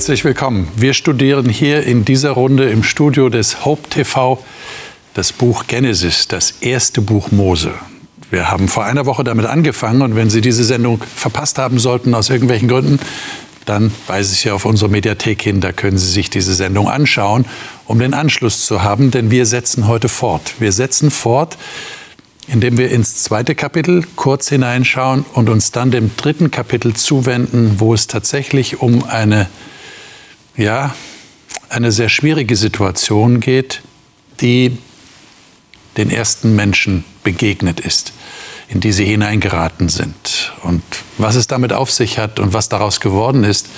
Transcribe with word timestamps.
Herzlich 0.00 0.24
willkommen. 0.24 0.66
Wir 0.76 0.94
studieren 0.94 1.50
hier 1.50 1.82
in 1.82 2.06
dieser 2.06 2.30
Runde 2.30 2.70
im 2.70 2.82
Studio 2.82 3.28
des 3.28 3.66
Hope 3.66 3.86
TV 3.90 4.42
das 5.12 5.30
Buch 5.30 5.66
Genesis, 5.66 6.26
das 6.26 6.52
erste 6.62 7.02
Buch 7.02 7.30
Mose. 7.32 7.74
Wir 8.30 8.50
haben 8.50 8.68
vor 8.68 8.86
einer 8.86 9.04
Woche 9.04 9.24
damit 9.24 9.44
angefangen 9.44 10.00
und 10.00 10.16
wenn 10.16 10.30
Sie 10.30 10.40
diese 10.40 10.64
Sendung 10.64 11.02
verpasst 11.14 11.58
haben 11.58 11.78
sollten 11.78 12.14
aus 12.14 12.30
irgendwelchen 12.30 12.66
Gründen, 12.66 12.98
dann 13.66 13.92
weise 14.06 14.32
ich 14.32 14.40
Sie 14.40 14.50
auf 14.50 14.64
unsere 14.64 14.90
Mediathek 14.90 15.42
hin, 15.42 15.60
da 15.60 15.70
können 15.70 15.98
Sie 15.98 16.10
sich 16.10 16.30
diese 16.30 16.54
Sendung 16.54 16.88
anschauen, 16.88 17.44
um 17.84 17.98
den 17.98 18.14
Anschluss 18.14 18.64
zu 18.64 18.82
haben, 18.82 19.10
denn 19.10 19.30
wir 19.30 19.44
setzen 19.44 19.86
heute 19.86 20.08
fort. 20.08 20.54
Wir 20.60 20.72
setzen 20.72 21.10
fort, 21.10 21.58
indem 22.48 22.78
wir 22.78 22.90
ins 22.90 23.22
zweite 23.22 23.54
Kapitel 23.54 24.06
kurz 24.16 24.48
hineinschauen 24.48 25.26
und 25.34 25.50
uns 25.50 25.72
dann 25.72 25.90
dem 25.90 26.10
dritten 26.16 26.50
Kapitel 26.50 26.94
zuwenden, 26.94 27.80
wo 27.80 27.92
es 27.92 28.06
tatsächlich 28.06 28.80
um 28.80 29.04
eine, 29.04 29.46
ja, 30.60 30.94
eine 31.68 31.92
sehr 31.92 32.08
schwierige 32.08 32.56
Situation 32.56 33.40
geht, 33.40 33.82
die 34.40 34.76
den 35.96 36.10
ersten 36.10 36.54
Menschen 36.54 37.04
begegnet 37.24 37.80
ist, 37.80 38.12
in 38.68 38.80
die 38.80 38.92
sie 38.92 39.04
hineingeraten 39.04 39.88
sind. 39.88 40.52
Und 40.62 40.82
was 41.18 41.34
es 41.34 41.46
damit 41.46 41.72
auf 41.72 41.90
sich 41.90 42.18
hat 42.18 42.38
und 42.38 42.52
was 42.52 42.68
daraus 42.68 43.00
geworden 43.00 43.44
ist, 43.44 43.68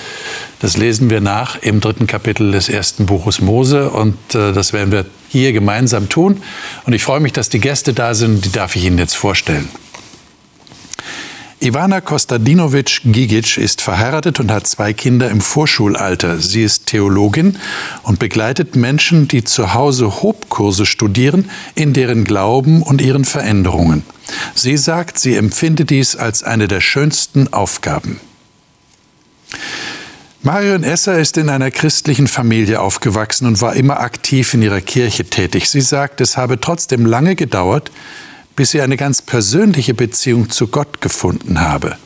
das 0.59 0.77
lesen 0.77 1.09
wir 1.09 1.21
nach 1.21 1.61
im 1.61 1.81
dritten 1.81 2.07
Kapitel 2.07 2.51
des 2.51 2.69
ersten 2.69 3.05
Buches 3.05 3.41
Mose. 3.41 3.89
Und 3.89 4.17
äh, 4.35 4.53
das 4.53 4.73
werden 4.73 4.91
wir 4.91 5.05
hier 5.29 5.51
gemeinsam 5.53 6.09
tun. 6.09 6.41
Und 6.85 6.93
ich 6.93 7.03
freue 7.03 7.19
mich, 7.19 7.33
dass 7.33 7.49
die 7.49 7.59
Gäste 7.59 7.93
da 7.93 8.13
sind. 8.13 8.45
Die 8.45 8.51
darf 8.51 8.75
ich 8.75 8.85
Ihnen 8.85 8.97
jetzt 8.97 9.15
vorstellen. 9.15 9.67
Ivana 11.63 12.01
Kostadinovic-Gigic 12.01 13.57
ist 13.57 13.81
verheiratet 13.81 14.41
und 14.41 14.51
hat 14.51 14.67
zwei 14.67 14.91
Kinder 14.91 15.29
im 15.29 15.39
Vorschulalter. 15.39 16.37
Sie 16.39 16.61
ist 16.61 16.87
Theologin 16.87 17.57
und 18.03 18.19
begleitet 18.19 18.75
Menschen, 18.75 19.29
die 19.29 19.45
zu 19.45 19.73
Hause 19.73 20.21
Hobkurse 20.21 20.85
studieren, 20.85 21.49
in 21.73 21.93
deren 21.93 22.25
Glauben 22.25 22.81
und 22.83 22.99
ihren 22.99 23.23
Veränderungen. 23.23 24.03
Sie 24.53 24.75
sagt, 24.75 25.17
sie 25.17 25.37
empfinde 25.37 25.85
dies 25.85 26.17
als 26.17 26.43
eine 26.43 26.67
der 26.67 26.81
schönsten 26.81 27.53
Aufgaben. 27.53 28.19
Marion 30.41 30.83
Esser 30.83 31.17
ist 31.17 31.37
in 31.37 31.47
einer 31.47 31.71
christlichen 31.71 32.27
Familie 32.27 32.81
aufgewachsen 32.81 33.47
und 33.47 33.61
war 33.61 33.77
immer 33.77 34.01
aktiv 34.01 34.53
in 34.53 34.63
ihrer 34.63 34.81
Kirche 34.81 35.23
tätig. 35.23 35.69
Sie 35.69 35.79
sagt, 35.79 36.19
es 36.19 36.35
habe 36.35 36.59
trotzdem 36.59 37.05
lange 37.05 37.37
gedauert, 37.37 37.89
bis 38.55 38.71
sie 38.71 38.81
eine 38.81 38.97
ganz 38.97 39.21
persönliche 39.21 39.93
Beziehung 39.93 40.49
zu 40.49 40.67
Gott 40.67 41.01
gefunden 41.01 41.61
habe. 41.61 41.97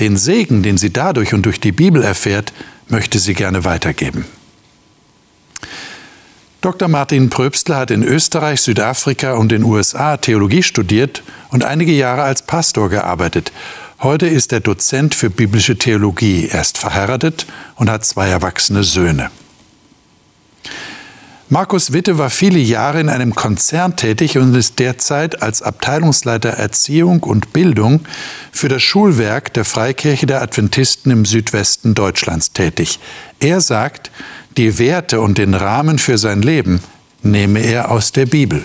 Den 0.00 0.16
Segen, 0.16 0.62
den 0.62 0.76
sie 0.76 0.92
dadurch 0.92 1.34
und 1.34 1.44
durch 1.46 1.60
die 1.60 1.72
Bibel 1.72 2.02
erfährt, 2.02 2.52
möchte 2.88 3.18
sie 3.18 3.34
gerne 3.34 3.64
weitergeben. 3.64 4.24
Dr. 6.60 6.88
Martin 6.88 7.28
Pröbstler 7.28 7.76
hat 7.76 7.90
in 7.90 8.02
Österreich, 8.02 8.62
Südafrika 8.62 9.34
und 9.34 9.52
den 9.52 9.64
USA 9.64 10.16
Theologie 10.16 10.62
studiert 10.62 11.22
und 11.50 11.62
einige 11.62 11.92
Jahre 11.92 12.22
als 12.22 12.40
Pastor 12.40 12.88
gearbeitet. 12.88 13.52
Heute 14.00 14.26
ist 14.26 14.50
er 14.52 14.60
Dozent 14.60 15.14
für 15.14 15.28
biblische 15.28 15.76
Theologie. 15.76 16.48
Er 16.50 16.62
ist 16.62 16.78
verheiratet 16.78 17.46
und 17.76 17.90
hat 17.90 18.04
zwei 18.04 18.28
erwachsene 18.28 18.82
Söhne. 18.82 19.30
Markus 21.50 21.92
Witte 21.92 22.16
war 22.16 22.30
viele 22.30 22.58
Jahre 22.58 23.00
in 23.00 23.10
einem 23.10 23.34
Konzern 23.34 23.96
tätig 23.96 24.38
und 24.38 24.54
ist 24.54 24.78
derzeit 24.78 25.42
als 25.42 25.60
Abteilungsleiter 25.60 26.48
Erziehung 26.48 27.22
und 27.22 27.52
Bildung 27.52 28.00
für 28.50 28.68
das 28.68 28.82
Schulwerk 28.82 29.52
der 29.52 29.66
Freikirche 29.66 30.24
der 30.24 30.40
Adventisten 30.40 31.10
im 31.10 31.26
Südwesten 31.26 31.94
Deutschlands 31.94 32.52
tätig. 32.52 32.98
Er 33.40 33.60
sagt, 33.60 34.10
die 34.56 34.78
Werte 34.78 35.20
und 35.20 35.36
den 35.36 35.52
Rahmen 35.52 35.98
für 35.98 36.16
sein 36.16 36.40
Leben 36.40 36.80
nehme 37.22 37.60
er 37.60 37.90
aus 37.90 38.12
der 38.12 38.24
Bibel. 38.24 38.64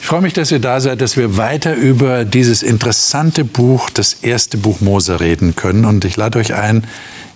Ich 0.00 0.06
freue 0.06 0.22
mich, 0.22 0.32
dass 0.32 0.50
ihr 0.50 0.58
da 0.58 0.80
seid, 0.80 1.02
dass 1.02 1.18
wir 1.18 1.36
weiter 1.36 1.74
über 1.74 2.24
dieses 2.24 2.62
interessante 2.62 3.44
Buch, 3.44 3.90
das 3.90 4.14
erste 4.14 4.56
Buch 4.56 4.80
Mose, 4.80 5.20
reden 5.20 5.54
können. 5.54 5.84
Und 5.84 6.06
ich 6.06 6.16
lade 6.16 6.38
euch 6.38 6.54
ein, 6.54 6.86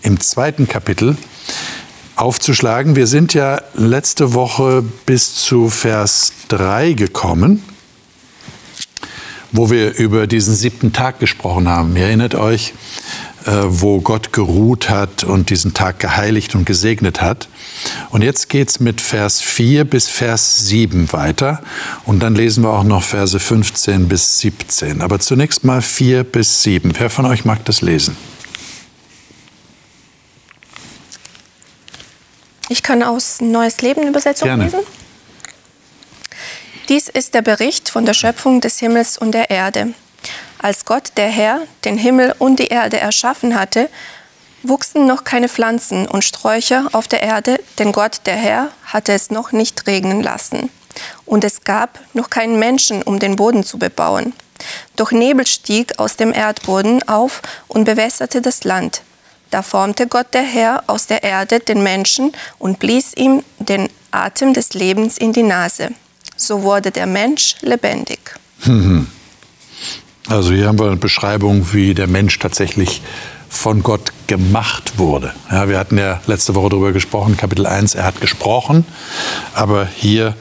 im 0.00 0.20
zweiten 0.20 0.66
Kapitel 0.66 1.18
aufzuschlagen. 2.16 2.96
Wir 2.96 3.06
sind 3.06 3.34
ja 3.34 3.60
letzte 3.74 4.34
Woche 4.34 4.82
bis 5.06 5.34
zu 5.34 5.68
Vers 5.68 6.32
3 6.48 6.92
gekommen, 6.92 7.62
wo 9.50 9.70
wir 9.70 9.96
über 9.96 10.26
diesen 10.26 10.54
siebten 10.54 10.92
Tag 10.92 11.20
gesprochen 11.20 11.68
haben. 11.68 11.96
Ihr 11.96 12.04
erinnert 12.04 12.34
euch, 12.34 12.74
äh, 13.46 13.50
wo 13.66 14.00
Gott 14.00 14.32
geruht 14.32 14.88
hat 14.88 15.24
und 15.24 15.50
diesen 15.50 15.74
Tag 15.74 15.98
geheiligt 15.98 16.54
und 16.54 16.64
gesegnet 16.64 17.20
hat. 17.20 17.48
Und 18.10 18.22
jetzt 18.22 18.48
geht 18.48 18.68
es 18.68 18.80
mit 18.80 19.00
Vers 19.00 19.40
4 19.40 19.84
bis 19.84 20.08
Vers 20.08 20.68
7 20.68 21.12
weiter. 21.12 21.62
Und 22.04 22.20
dann 22.20 22.34
lesen 22.34 22.62
wir 22.62 22.70
auch 22.70 22.84
noch 22.84 23.02
Verse 23.02 23.38
15 23.38 24.08
bis 24.08 24.38
17. 24.38 25.00
Aber 25.00 25.18
zunächst 25.18 25.64
mal 25.64 25.82
4 25.82 26.24
bis 26.24 26.62
7. 26.62 26.92
Wer 26.96 27.10
von 27.10 27.26
euch 27.26 27.44
mag 27.44 27.64
das 27.64 27.80
lesen? 27.80 28.16
Ich 32.72 32.82
kann 32.82 33.02
aus 33.02 33.42
Neues 33.42 33.82
Leben 33.82 34.08
Übersetzung 34.08 34.48
Gerne. 34.48 34.64
lesen. 34.64 34.80
Dies 36.88 37.10
ist 37.10 37.34
der 37.34 37.42
Bericht 37.42 37.90
von 37.90 38.06
der 38.06 38.14
Schöpfung 38.14 38.62
des 38.62 38.78
Himmels 38.78 39.18
und 39.18 39.32
der 39.32 39.50
Erde. 39.50 39.92
Als 40.56 40.86
Gott, 40.86 41.12
der 41.18 41.28
Herr, 41.28 41.60
den 41.84 41.98
Himmel 41.98 42.34
und 42.38 42.58
die 42.58 42.68
Erde 42.68 42.98
erschaffen 42.98 43.60
hatte, 43.60 43.90
wuchsen 44.62 45.06
noch 45.06 45.24
keine 45.24 45.50
Pflanzen 45.50 46.08
und 46.08 46.24
Sträucher 46.24 46.88
auf 46.92 47.08
der 47.08 47.22
Erde, 47.22 47.60
denn 47.78 47.92
Gott, 47.92 48.22
der 48.24 48.36
Herr, 48.36 48.70
hatte 48.86 49.12
es 49.12 49.30
noch 49.30 49.52
nicht 49.52 49.86
regnen 49.86 50.22
lassen. 50.22 50.70
Und 51.26 51.44
es 51.44 51.64
gab 51.64 52.00
noch 52.14 52.30
keinen 52.30 52.58
Menschen, 52.58 53.02
um 53.02 53.18
den 53.18 53.36
Boden 53.36 53.64
zu 53.64 53.78
bebauen. 53.78 54.32
Doch 54.96 55.12
Nebel 55.12 55.46
stieg 55.46 55.98
aus 55.98 56.16
dem 56.16 56.32
Erdboden 56.32 57.06
auf 57.06 57.42
und 57.68 57.84
bewässerte 57.84 58.40
das 58.40 58.64
Land. 58.64 59.02
Da 59.52 59.60
formte 59.60 60.06
Gott 60.06 60.32
der 60.32 60.44
Herr 60.44 60.82
aus 60.86 61.06
der 61.06 61.22
Erde 61.22 61.60
den 61.60 61.82
Menschen 61.82 62.32
und 62.58 62.78
blies 62.78 63.12
ihm 63.14 63.42
den 63.58 63.90
Atem 64.10 64.54
des 64.54 64.72
Lebens 64.72 65.18
in 65.18 65.34
die 65.34 65.42
Nase. 65.42 65.90
So 66.36 66.62
wurde 66.62 66.90
der 66.90 67.06
Mensch 67.06 67.56
lebendig. 67.60 68.18
Also 70.28 70.52
hier 70.52 70.68
haben 70.68 70.78
wir 70.78 70.86
eine 70.86 70.96
Beschreibung, 70.96 71.74
wie 71.74 71.92
der 71.92 72.06
Mensch 72.06 72.38
tatsächlich 72.38 73.02
von 73.50 73.82
Gott 73.82 74.12
gemacht 74.26 74.94
wurde. 74.96 75.34
Ja, 75.50 75.68
wir 75.68 75.78
hatten 75.78 75.98
ja 75.98 76.22
letzte 76.26 76.54
Woche 76.54 76.70
darüber 76.70 76.92
gesprochen, 76.92 77.36
Kapitel 77.36 77.66
1, 77.66 77.94
er 77.94 78.04
hat 78.04 78.22
gesprochen, 78.22 78.86
aber 79.52 79.84
hier 79.84 80.34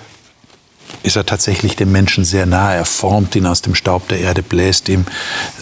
ist 1.03 1.17
er 1.17 1.25
tatsächlich 1.25 1.75
dem 1.75 1.91
Menschen 1.91 2.23
sehr 2.23 2.45
nahe. 2.45 2.77
Er 2.77 2.85
formt 2.85 3.35
ihn 3.35 3.45
aus 3.45 3.61
dem 3.61 3.75
Staub 3.75 4.07
der 4.07 4.19
Erde, 4.19 4.41
bläst 4.41 4.87
ihm 4.87 5.05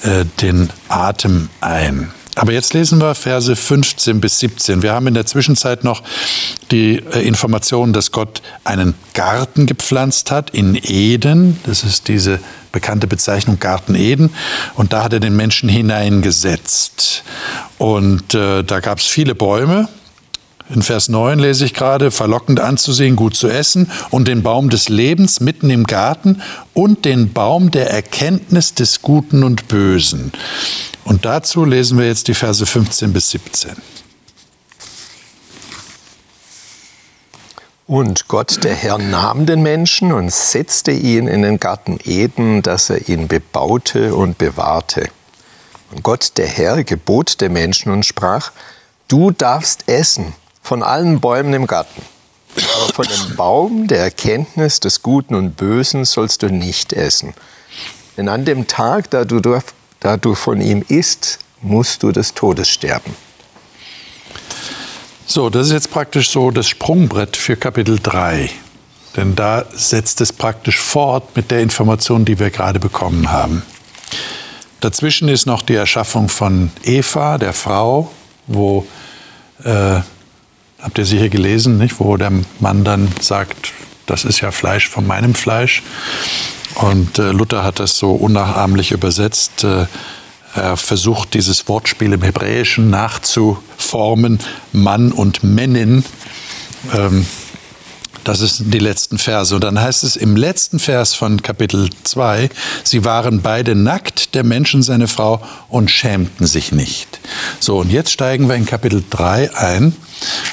äh, 0.03 0.25
den 0.39 0.69
Atem 0.89 1.49
ein. 1.61 2.11
Aber 2.35 2.53
jetzt 2.53 2.73
lesen 2.73 3.01
wir 3.01 3.15
Verse 3.15 3.55
15 3.55 4.21
bis 4.21 4.39
17. 4.39 4.81
Wir 4.81 4.93
haben 4.93 5.07
in 5.07 5.13
der 5.13 5.25
Zwischenzeit 5.25 5.83
noch 5.83 6.03
die 6.71 6.97
äh, 6.97 7.21
Information, 7.27 7.91
dass 7.91 8.11
Gott 8.11 8.41
einen 8.63 8.93
Garten 9.13 9.65
gepflanzt 9.65 10.31
hat 10.31 10.51
in 10.51 10.79
Eden. 10.81 11.59
Das 11.65 11.83
ist 11.83 12.07
diese 12.07 12.39
bekannte 12.71 13.07
Bezeichnung 13.07 13.59
Garten 13.59 13.95
Eden. 13.95 14.29
Und 14.75 14.93
da 14.93 15.03
hat 15.03 15.13
er 15.13 15.19
den 15.19 15.35
Menschen 15.35 15.69
hineingesetzt. 15.69 17.23
Und 17.77 18.33
äh, 18.35 18.63
da 18.63 18.79
gab 18.79 18.99
es 18.99 19.07
viele 19.07 19.35
Bäume. 19.35 19.89
In 20.69 20.83
Vers 20.83 21.09
9 21.09 21.39
lese 21.39 21.65
ich 21.65 21.73
gerade, 21.73 22.11
verlockend 22.11 22.59
anzusehen, 22.59 23.15
gut 23.15 23.35
zu 23.35 23.47
essen 23.47 23.89
und 24.11 24.27
den 24.27 24.43
Baum 24.43 24.69
des 24.69 24.87
Lebens 24.87 25.39
mitten 25.39 25.71
im 25.71 25.85
Garten 25.85 26.43
und 26.75 27.05
den 27.05 27.33
Baum 27.33 27.71
der 27.71 27.89
Erkenntnis 27.89 28.75
des 28.75 29.01
Guten 29.01 29.43
und 29.43 29.67
Bösen. 29.67 30.31
Und 31.05 31.25
dazu 31.25 31.65
lesen 31.65 31.97
wir 31.97 32.05
jetzt 32.05 32.27
die 32.27 32.35
Verse 32.35 32.63
15 32.63 33.11
bis 33.13 33.31
17. 33.31 33.71
Und 37.87 38.27
Gott, 38.27 38.63
der 38.63 38.75
Herr, 38.75 38.99
nahm 38.99 39.47
den 39.47 39.63
Menschen 39.63 40.11
und 40.11 40.31
setzte 40.31 40.91
ihn 40.91 41.27
in 41.27 41.41
den 41.41 41.59
Garten 41.59 41.97
Eden, 42.03 42.61
dass 42.61 42.91
er 42.91 43.09
ihn 43.09 43.27
bebaute 43.27 44.13
und 44.13 44.37
bewahrte. 44.37 45.09
Und 45.89 46.03
Gott, 46.03 46.33
der 46.37 46.45
Herr, 46.45 46.83
gebot 46.83 47.41
dem 47.41 47.53
Menschen 47.53 47.91
und 47.91 48.05
sprach, 48.05 48.51
du 49.07 49.31
darfst 49.31 49.85
essen 49.87 50.35
von 50.69 50.83
allen 50.83 51.19
Bäumen 51.19 51.51
im 51.53 51.65
Garten, 51.65 51.99
aber 52.75 52.93
von 52.93 53.07
dem 53.07 53.35
Baum 53.35 53.87
der 53.87 54.01
Erkenntnis 54.01 54.79
des 54.79 55.01
Guten 55.01 55.33
und 55.33 55.57
Bösen 55.57 56.05
sollst 56.05 56.43
du 56.43 56.49
nicht 56.49 56.93
essen. 56.93 57.33
Denn 58.15 58.29
an 58.29 58.45
dem 58.45 58.67
Tag, 58.67 59.09
da 59.09 59.25
du 59.25 59.41
da 59.99 60.17
du 60.17 60.35
von 60.35 60.61
ihm 60.61 60.85
isst, 60.87 61.39
musst 61.63 62.03
du 62.03 62.11
des 62.11 62.35
Todes 62.35 62.69
sterben. 62.69 63.15
So, 65.25 65.49
das 65.49 65.65
ist 65.65 65.73
jetzt 65.73 65.89
praktisch 65.89 66.29
so 66.29 66.51
das 66.51 66.67
Sprungbrett 66.67 67.35
für 67.35 67.55
Kapitel 67.55 67.97
3. 67.99 68.51
Denn 69.15 69.35
da 69.35 69.65
setzt 69.73 70.21
es 70.21 70.31
praktisch 70.31 70.77
fort 70.77 71.35
mit 71.35 71.49
der 71.49 71.61
Information, 71.61 72.25
die 72.25 72.37
wir 72.37 72.51
gerade 72.51 72.79
bekommen 72.79 73.31
haben. 73.31 73.63
Dazwischen 74.81 75.29
ist 75.29 75.47
noch 75.47 75.63
die 75.63 75.73
Erschaffung 75.73 76.29
von 76.29 76.69
Eva, 76.83 77.39
der 77.39 77.53
Frau, 77.53 78.11
wo, 78.45 78.85
äh, 79.63 80.01
habt 80.81 80.97
ihr 80.97 81.05
sicher 81.05 81.29
gelesen, 81.29 81.77
nicht? 81.77 81.99
wo 81.99 82.17
der 82.17 82.31
Mann 82.59 82.83
dann 82.83 83.09
sagt, 83.21 83.73
das 84.05 84.25
ist 84.25 84.41
ja 84.41 84.51
Fleisch 84.51 84.87
von 84.87 85.05
meinem 85.05 85.35
Fleisch. 85.35 85.83
Und 86.75 87.19
äh, 87.19 87.31
Luther 87.31 87.63
hat 87.63 87.79
das 87.79 87.97
so 87.97 88.11
unnachahmlich 88.11 88.91
übersetzt. 88.91 89.63
Äh, 89.63 89.85
er 90.55 90.77
versucht, 90.77 91.35
dieses 91.35 91.67
Wortspiel 91.67 92.13
im 92.13 92.23
Hebräischen 92.23 92.89
nachzuformen, 92.89 94.39
Mann 94.71 95.11
und 95.11 95.43
Männin. 95.43 96.03
Ähm, 96.95 97.25
das 98.23 98.39
sind 98.39 98.73
die 98.73 98.79
letzten 98.79 99.17
Verse. 99.17 99.53
Und 99.53 99.63
dann 99.63 99.79
heißt 99.79 100.03
es 100.03 100.15
im 100.15 100.35
letzten 100.35 100.79
Vers 100.79 101.13
von 101.13 101.41
Kapitel 101.41 101.89
2, 102.03 102.49
sie 102.83 103.05
waren 103.05 103.41
beide 103.41 103.75
nackt, 103.75 104.35
der 104.35 104.43
Mensch 104.43 104.73
und 104.73 104.83
seine 104.83 105.07
Frau, 105.07 105.41
und 105.67 105.89
schämten 105.91 106.47
sich 106.47 106.71
nicht. 106.71 107.19
So, 107.59 107.79
und 107.79 107.91
jetzt 107.91 108.11
steigen 108.11 108.47
wir 108.47 108.55
in 108.55 108.65
Kapitel 108.65 109.03
3 109.09 109.55
ein 109.55 109.95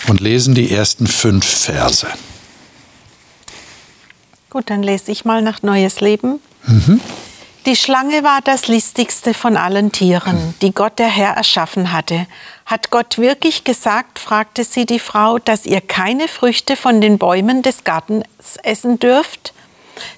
und 0.08 0.20
lesen 0.20 0.54
die 0.54 0.70
ersten 0.70 1.06
fünf 1.06 1.44
Verse. 1.44 2.06
Gut, 4.50 4.70
dann 4.70 4.82
lese 4.82 5.12
ich 5.12 5.24
mal 5.24 5.42
nach 5.42 5.62
Neues 5.62 6.00
Leben. 6.00 6.40
Mhm. 6.66 7.00
Die 7.66 7.74
Schlange 7.74 8.22
war 8.22 8.42
das 8.44 8.68
listigste 8.68 9.34
von 9.34 9.56
allen 9.56 9.90
Tieren, 9.90 10.54
die 10.62 10.72
Gott 10.72 11.00
der 11.00 11.08
Herr 11.08 11.32
erschaffen 11.32 11.92
hatte. 11.92 12.28
Hat 12.64 12.92
Gott 12.92 13.18
wirklich 13.18 13.64
gesagt, 13.64 14.20
fragte 14.20 14.62
sie 14.62 14.86
die 14.86 15.00
Frau, 15.00 15.40
dass 15.40 15.66
ihr 15.66 15.80
keine 15.80 16.28
Früchte 16.28 16.76
von 16.76 17.00
den 17.00 17.18
Bäumen 17.18 17.62
des 17.62 17.82
Gartens 17.82 18.24
essen 18.62 19.00
dürft? 19.00 19.52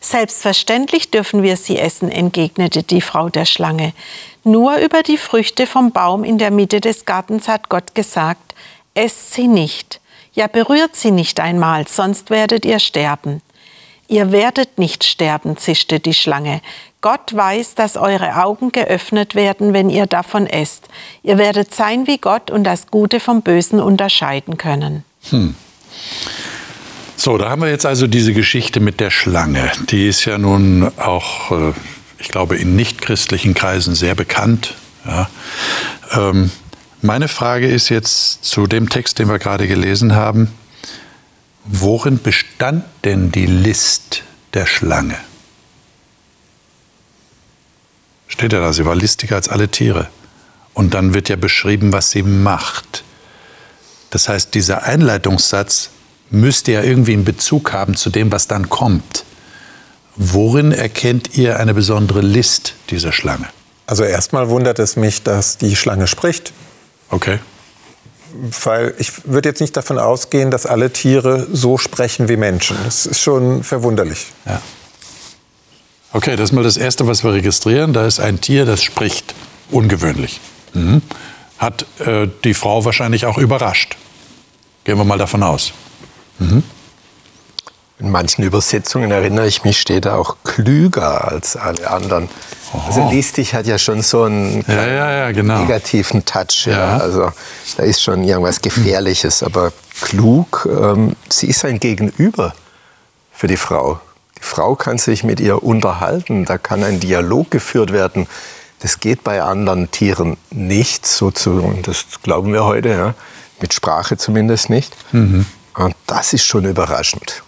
Selbstverständlich 0.02 1.10
dürfen 1.10 1.42
wir 1.42 1.56
sie 1.56 1.78
essen, 1.78 2.10
entgegnete 2.10 2.82
die 2.82 3.00
Frau 3.00 3.30
der 3.30 3.46
Schlange. 3.46 3.94
Nur 4.44 4.76
über 4.76 5.02
die 5.02 5.16
Früchte 5.16 5.66
vom 5.66 5.90
Baum 5.90 6.24
in 6.24 6.36
der 6.36 6.50
Mitte 6.50 6.82
des 6.82 7.06
Gartens 7.06 7.48
hat 7.48 7.70
Gott 7.70 7.94
gesagt, 7.94 8.54
esst 8.92 9.32
sie 9.32 9.48
nicht. 9.48 10.02
Ja, 10.34 10.48
berührt 10.48 10.96
sie 10.96 11.12
nicht 11.12 11.40
einmal, 11.40 11.88
sonst 11.88 12.28
werdet 12.28 12.66
ihr 12.66 12.78
sterben. 12.78 13.40
Ihr 14.08 14.32
werdet 14.32 14.78
nicht 14.78 15.05
sterben, 15.05 15.58
zischte 15.58 16.00
die 16.00 16.14
Schlange. 16.14 16.62
Gott 17.02 17.34
weiß, 17.34 17.75
dass 17.75 17.96
eure 17.96 18.43
Augen 18.43 18.72
geöffnet 18.72 19.34
werden, 19.34 19.75
wenn 19.75 19.90
ihr 19.90 20.06
davon 20.06 20.46
esst. 20.46 20.88
Ihr 21.22 21.37
werdet 21.37 21.75
sein 21.75 22.06
wie 22.06 22.16
Gott 22.16 22.50
und 22.50 22.64
das 22.64 22.88
Gute 22.88 23.20
vom 23.20 23.43
Bösen 23.43 23.81
unterscheiden 23.81 24.56
können. 24.56 25.05
Hm. 25.28 25.55
So, 27.16 27.37
da 27.37 27.50
haben 27.50 27.60
wir 27.60 27.69
jetzt 27.69 27.84
also 27.84 28.06
diese 28.06 28.32
Geschichte 28.32 28.81
mit 28.81 28.99
der 28.99 29.10
Schlange. 29.10 29.70
Die 29.90 30.08
ist 30.08 30.25
ja 30.25 30.38
nun 30.38 30.90
auch, 30.96 31.50
äh, 31.50 31.72
ich 32.19 32.28
glaube, 32.28 32.56
in 32.56 32.76
nichtchristlichen 32.76 33.52
Kreisen 33.52 33.94
sehr 33.94 34.14
bekannt. 34.14 34.75
Ja. 35.04 35.28
Ähm, 36.12 36.50
meine 37.02 37.28
Frage 37.28 37.69
ist 37.69 37.90
jetzt 37.90 38.44
zu 38.44 38.66
dem 38.66 38.88
Text, 38.88 39.19
den 39.19 39.28
wir 39.28 39.38
gerade 39.38 39.69
gelesen 39.69 40.14
haben. 40.14 40.50
Worin 41.70 42.18
bestand 42.22 42.84
denn 43.04 43.30
die 43.30 43.44
List 43.44 44.22
der 44.54 44.64
Schlange? 44.64 45.16
Steht 48.26 48.54
ja 48.54 48.60
da, 48.60 48.72
sie 48.72 48.86
war 48.86 48.96
listiger 48.96 49.36
als 49.36 49.50
alle 49.50 49.68
Tiere. 49.68 50.08
Und 50.72 50.94
dann 50.94 51.12
wird 51.12 51.28
ja 51.28 51.36
beschrieben, 51.36 51.92
was 51.92 52.10
sie 52.10 52.22
macht. 52.22 53.04
Das 54.08 54.30
heißt, 54.30 54.54
dieser 54.54 54.84
Einleitungssatz 54.84 55.90
müsste 56.30 56.72
ja 56.72 56.82
irgendwie 56.82 57.12
einen 57.12 57.24
Bezug 57.24 57.72
haben 57.74 57.96
zu 57.96 58.08
dem, 58.08 58.32
was 58.32 58.46
dann 58.46 58.70
kommt. 58.70 59.24
Worin 60.16 60.72
erkennt 60.72 61.36
ihr 61.36 61.60
eine 61.60 61.74
besondere 61.74 62.22
List 62.22 62.74
dieser 62.88 63.12
Schlange? 63.12 63.46
Also 63.86 64.04
erstmal 64.04 64.48
wundert 64.48 64.78
es 64.78 64.96
mich, 64.96 65.22
dass 65.22 65.58
die 65.58 65.76
Schlange 65.76 66.06
spricht. 66.06 66.54
Okay 67.10 67.40
weil 68.62 68.94
ich 68.99 69.26
würde 69.26 69.49
jetzt 69.49 69.61
nicht 69.61 69.76
davon 69.76 69.99
ausgehen, 69.99 70.50
dass 70.50 70.67
alle 70.67 70.93
Tiere 70.93 71.46
so 71.52 71.79
sprechen 71.79 72.29
wie 72.29 72.37
Menschen. 72.37 72.76
Das 72.85 73.06
ist 73.06 73.20
schon 73.20 73.62
verwunderlich. 73.62 74.26
Ja. 74.46 74.61
Okay, 76.12 76.37
das 76.37 76.50
ist 76.50 76.52
mal 76.52 76.64
das 76.64 76.76
Erste, 76.76 77.06
was 77.06 77.23
wir 77.23 77.32
registrieren. 77.32 77.93
Da 77.93 78.06
ist 78.06 78.20
ein 78.20 78.40
Tier, 78.40 78.64
das 78.64 78.82
spricht. 78.82 79.35
Ungewöhnlich. 79.70 80.40
Mhm. 80.73 81.02
Hat 81.58 81.85
äh, 81.99 82.29
die 82.44 82.55
Frau 82.55 82.85
wahrscheinlich 82.85 83.26
auch 83.26 83.38
überrascht. 83.38 83.96
Gehen 84.85 84.96
wir 84.96 85.05
mal 85.05 85.19
davon 85.19 85.43
aus. 85.43 85.73
Mhm. 86.38 86.62
In 87.99 88.11
manchen 88.11 88.44
Übersetzungen 88.44 89.11
erinnere 89.11 89.46
ich 89.46 89.64
mich, 89.64 89.81
steht 89.81 90.06
da 90.06 90.14
auch 90.14 90.37
klüger 90.44 91.26
als 91.29 91.56
alle 91.56 91.90
anderen. 91.90 92.29
Oho. 92.72 92.86
Also 92.86 93.08
listig 93.10 93.54
hat 93.54 93.66
ja 93.66 93.78
schon 93.78 94.02
so 94.02 94.24
einen 94.24 94.64
ja, 94.68 94.86
ja, 94.86 95.10
ja, 95.12 95.32
genau. 95.32 95.60
negativen 95.60 96.24
Touch. 96.24 96.66
Ja. 96.66 96.98
Also 96.98 97.32
da 97.76 97.82
ist 97.82 98.02
schon 98.02 98.24
irgendwas 98.24 98.60
Gefährliches. 98.60 99.42
Aber 99.42 99.72
klug, 100.00 100.68
ähm, 100.70 101.16
sie 101.28 101.48
ist 101.48 101.64
ein 101.64 101.80
Gegenüber 101.80 102.54
für 103.32 103.46
die 103.46 103.56
Frau. 103.56 104.00
Die 104.38 104.44
Frau 104.44 104.74
kann 104.74 104.98
sich 104.98 105.24
mit 105.24 105.40
ihr 105.40 105.62
unterhalten, 105.62 106.44
da 106.44 106.58
kann 106.58 106.84
ein 106.84 107.00
Dialog 107.00 107.50
geführt 107.50 107.92
werden. 107.92 108.26
Das 108.80 109.00
geht 109.00 109.24
bei 109.24 109.42
anderen 109.42 109.90
Tieren 109.90 110.36
nicht, 110.50 111.06
so 111.06 111.32
zu, 111.32 111.50
und 111.62 111.88
das 111.88 112.04
glauben 112.22 112.52
wir 112.52 112.64
heute, 112.64 112.90
ja, 112.90 113.14
mit 113.60 113.74
Sprache 113.74 114.16
zumindest 114.16 114.70
nicht. 114.70 114.94
Mhm. 115.10 115.46
Und 115.74 115.96
das 116.06 116.32
ist 116.32 116.44
schon 116.44 116.64
überraschend. 116.64 117.42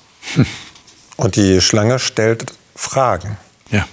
Und 1.16 1.36
die 1.36 1.60
Schlange 1.60 1.98
stellt 1.98 2.52
Fragen. 2.74 3.36
Ja. 3.70 3.84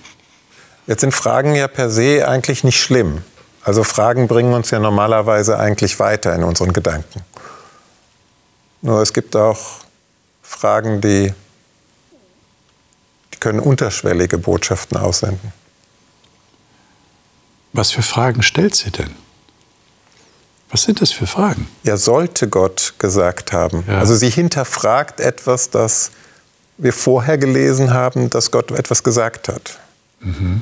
Jetzt 0.87 1.01
sind 1.01 1.13
Fragen 1.13 1.53
ja 1.53 1.67
per 1.67 1.89
se 1.89 2.27
eigentlich 2.27 2.63
nicht 2.63 2.79
schlimm. 2.79 3.21
Also 3.63 3.83
Fragen 3.83 4.29
bringen 4.29 4.53
uns 4.53 4.71
ja 4.71 4.79
normalerweise 4.79 5.59
eigentlich 5.59 5.99
weiter 5.99 6.33
in 6.33 6.43
unseren 6.43 6.71
Gedanken. 6.71 7.21
Nur 8.81 9.01
es 9.01 9.11
gibt 9.11 9.35
auch 9.35 9.59
Fragen, 10.41 11.01
die, 11.01 11.33
die 13.33 13.37
können 13.39 13.59
unterschwellige 13.59 14.37
Botschaften 14.37 14.97
aussenden. 14.97 15.51
Was 17.73 17.91
für 17.91 18.01
Fragen 18.01 18.41
stellt 18.41 18.75
sie 18.75 18.91
denn? 18.91 19.13
Was 20.69 20.83
sind 20.83 21.01
das 21.01 21.11
für 21.11 21.27
Fragen? 21.27 21.67
Ja, 21.83 21.97
sollte 21.97 22.47
Gott 22.47 22.93
gesagt 22.99 23.51
haben. 23.51 23.83
Ja. 23.87 23.99
Also 23.99 24.15
sie 24.15 24.29
hinterfragt 24.29 25.19
etwas, 25.19 25.69
das 25.69 26.11
wir 26.77 26.93
vorher 26.93 27.37
gelesen 27.37 27.93
haben, 27.93 28.29
dass 28.29 28.51
Gott 28.51 28.71
etwas 28.71 29.03
gesagt 29.03 29.49
hat. 29.49 29.79
Mhm. 30.21 30.61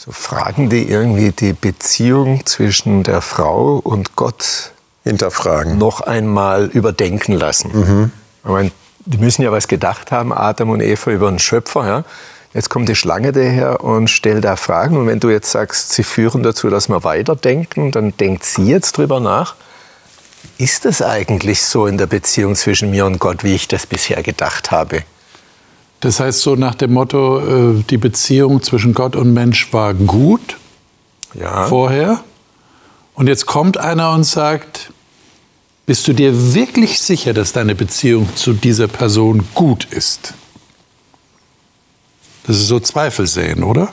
So 0.00 0.12
Fragen, 0.12 0.70
die 0.70 0.88
irgendwie 0.88 1.32
die 1.32 1.52
Beziehung 1.52 2.46
zwischen 2.46 3.02
der 3.02 3.20
Frau 3.20 3.80
und 3.82 4.14
Gott 4.14 4.70
hinterfragen. 5.02 5.76
Noch 5.76 6.02
einmal 6.02 6.66
überdenken 6.66 7.32
lassen. 7.32 7.70
Mhm. 7.72 8.12
Ich 8.44 8.48
meine, 8.48 8.70
die 9.06 9.18
müssen 9.18 9.42
ja 9.42 9.50
was 9.50 9.66
gedacht 9.66 10.12
haben, 10.12 10.32
Adam 10.32 10.70
und 10.70 10.82
Eva, 10.82 11.10
über 11.10 11.28
den 11.28 11.40
Schöpfer. 11.40 11.84
Ja? 11.84 12.04
Jetzt 12.54 12.68
kommt 12.68 12.88
die 12.88 12.94
Schlange 12.94 13.32
daher 13.32 13.82
und 13.82 14.08
stellt 14.08 14.44
da 14.44 14.54
Fragen. 14.54 14.96
Und 14.96 15.08
wenn 15.08 15.18
du 15.18 15.30
jetzt 15.30 15.50
sagst, 15.50 15.90
sie 15.90 16.04
führen 16.04 16.44
dazu, 16.44 16.70
dass 16.70 16.88
wir 16.88 17.02
weiterdenken, 17.02 17.90
dann 17.90 18.16
denkt 18.16 18.44
sie 18.44 18.66
jetzt 18.66 18.98
drüber 18.98 19.18
nach. 19.18 19.56
Ist 20.58 20.86
es 20.86 21.02
eigentlich 21.02 21.62
so 21.62 21.88
in 21.88 21.98
der 21.98 22.06
Beziehung 22.06 22.54
zwischen 22.54 22.92
mir 22.92 23.04
und 23.04 23.18
Gott, 23.18 23.42
wie 23.42 23.56
ich 23.56 23.66
das 23.66 23.84
bisher 23.84 24.22
gedacht 24.22 24.70
habe? 24.70 25.02
Das 26.00 26.20
heißt 26.20 26.40
so 26.40 26.54
nach 26.54 26.74
dem 26.74 26.92
Motto, 26.92 27.40
äh, 27.78 27.82
die 27.90 27.96
Beziehung 27.96 28.62
zwischen 28.62 28.94
Gott 28.94 29.16
und 29.16 29.32
Mensch 29.32 29.72
war 29.72 29.94
gut 29.94 30.56
ja. 31.34 31.66
vorher. 31.66 32.22
Und 33.14 33.26
jetzt 33.26 33.46
kommt 33.46 33.78
einer 33.78 34.12
und 34.12 34.24
sagt, 34.24 34.92
bist 35.86 36.06
du 36.06 36.12
dir 36.12 36.54
wirklich 36.54 37.00
sicher, 37.00 37.32
dass 37.32 37.52
deine 37.52 37.74
Beziehung 37.74 38.28
zu 38.36 38.52
dieser 38.52 38.86
Person 38.86 39.42
gut 39.54 39.86
ist? 39.86 40.34
Das 42.46 42.56
ist 42.56 42.68
so 42.68 42.78
Zweifel 42.78 43.26
sehen, 43.26 43.64
oder? 43.64 43.88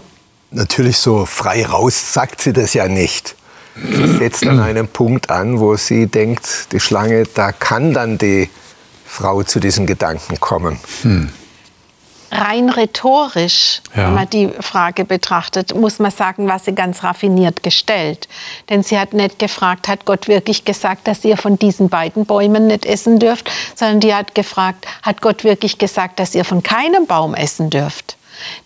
Natürlich 0.51 0.99
so 0.99 1.25
frei 1.25 1.65
raus 1.65 2.13
sagt 2.13 2.41
sie 2.41 2.53
das 2.53 2.73
ja 2.73 2.87
nicht. 2.87 3.35
Sie 3.75 4.17
setzt 4.19 4.45
an 4.47 4.59
einen 4.59 4.87
Punkt 4.87 5.29
an, 5.29 5.59
wo 5.59 5.75
sie 5.75 6.07
denkt, 6.07 6.71
die 6.71 6.79
Schlange, 6.79 7.23
da 7.33 7.51
kann 7.51 7.93
dann 7.93 8.17
die 8.17 8.49
Frau 9.05 9.43
zu 9.43 9.59
diesen 9.59 9.85
Gedanken 9.85 10.39
kommen. 10.39 10.79
Hm 11.01 11.29
rein 12.39 12.69
rhetorisch, 12.69 13.81
ja. 13.95 14.07
wenn 14.07 14.13
man 14.13 14.29
die 14.29 14.49
Frage 14.59 15.05
betrachtet, 15.05 15.75
muss 15.75 15.99
man 15.99 16.11
sagen, 16.11 16.47
war 16.47 16.59
sie 16.59 16.73
ganz 16.73 17.03
raffiniert 17.03 17.63
gestellt. 17.63 18.27
Denn 18.69 18.83
sie 18.83 18.99
hat 18.99 19.13
nicht 19.13 19.39
gefragt, 19.39 19.87
hat 19.87 20.05
Gott 20.05 20.27
wirklich 20.27 20.65
gesagt, 20.65 21.07
dass 21.07 21.23
ihr 21.25 21.37
von 21.37 21.57
diesen 21.57 21.89
beiden 21.89 22.25
Bäumen 22.25 22.67
nicht 22.67 22.85
essen 22.85 23.19
dürft, 23.19 23.49
sondern 23.75 23.99
die 23.99 24.13
hat 24.13 24.35
gefragt, 24.35 24.85
hat 25.01 25.21
Gott 25.21 25.43
wirklich 25.43 25.77
gesagt, 25.77 26.19
dass 26.19 26.35
ihr 26.35 26.45
von 26.45 26.63
keinem 26.63 27.07
Baum 27.07 27.33
essen 27.33 27.69
dürft. 27.69 28.17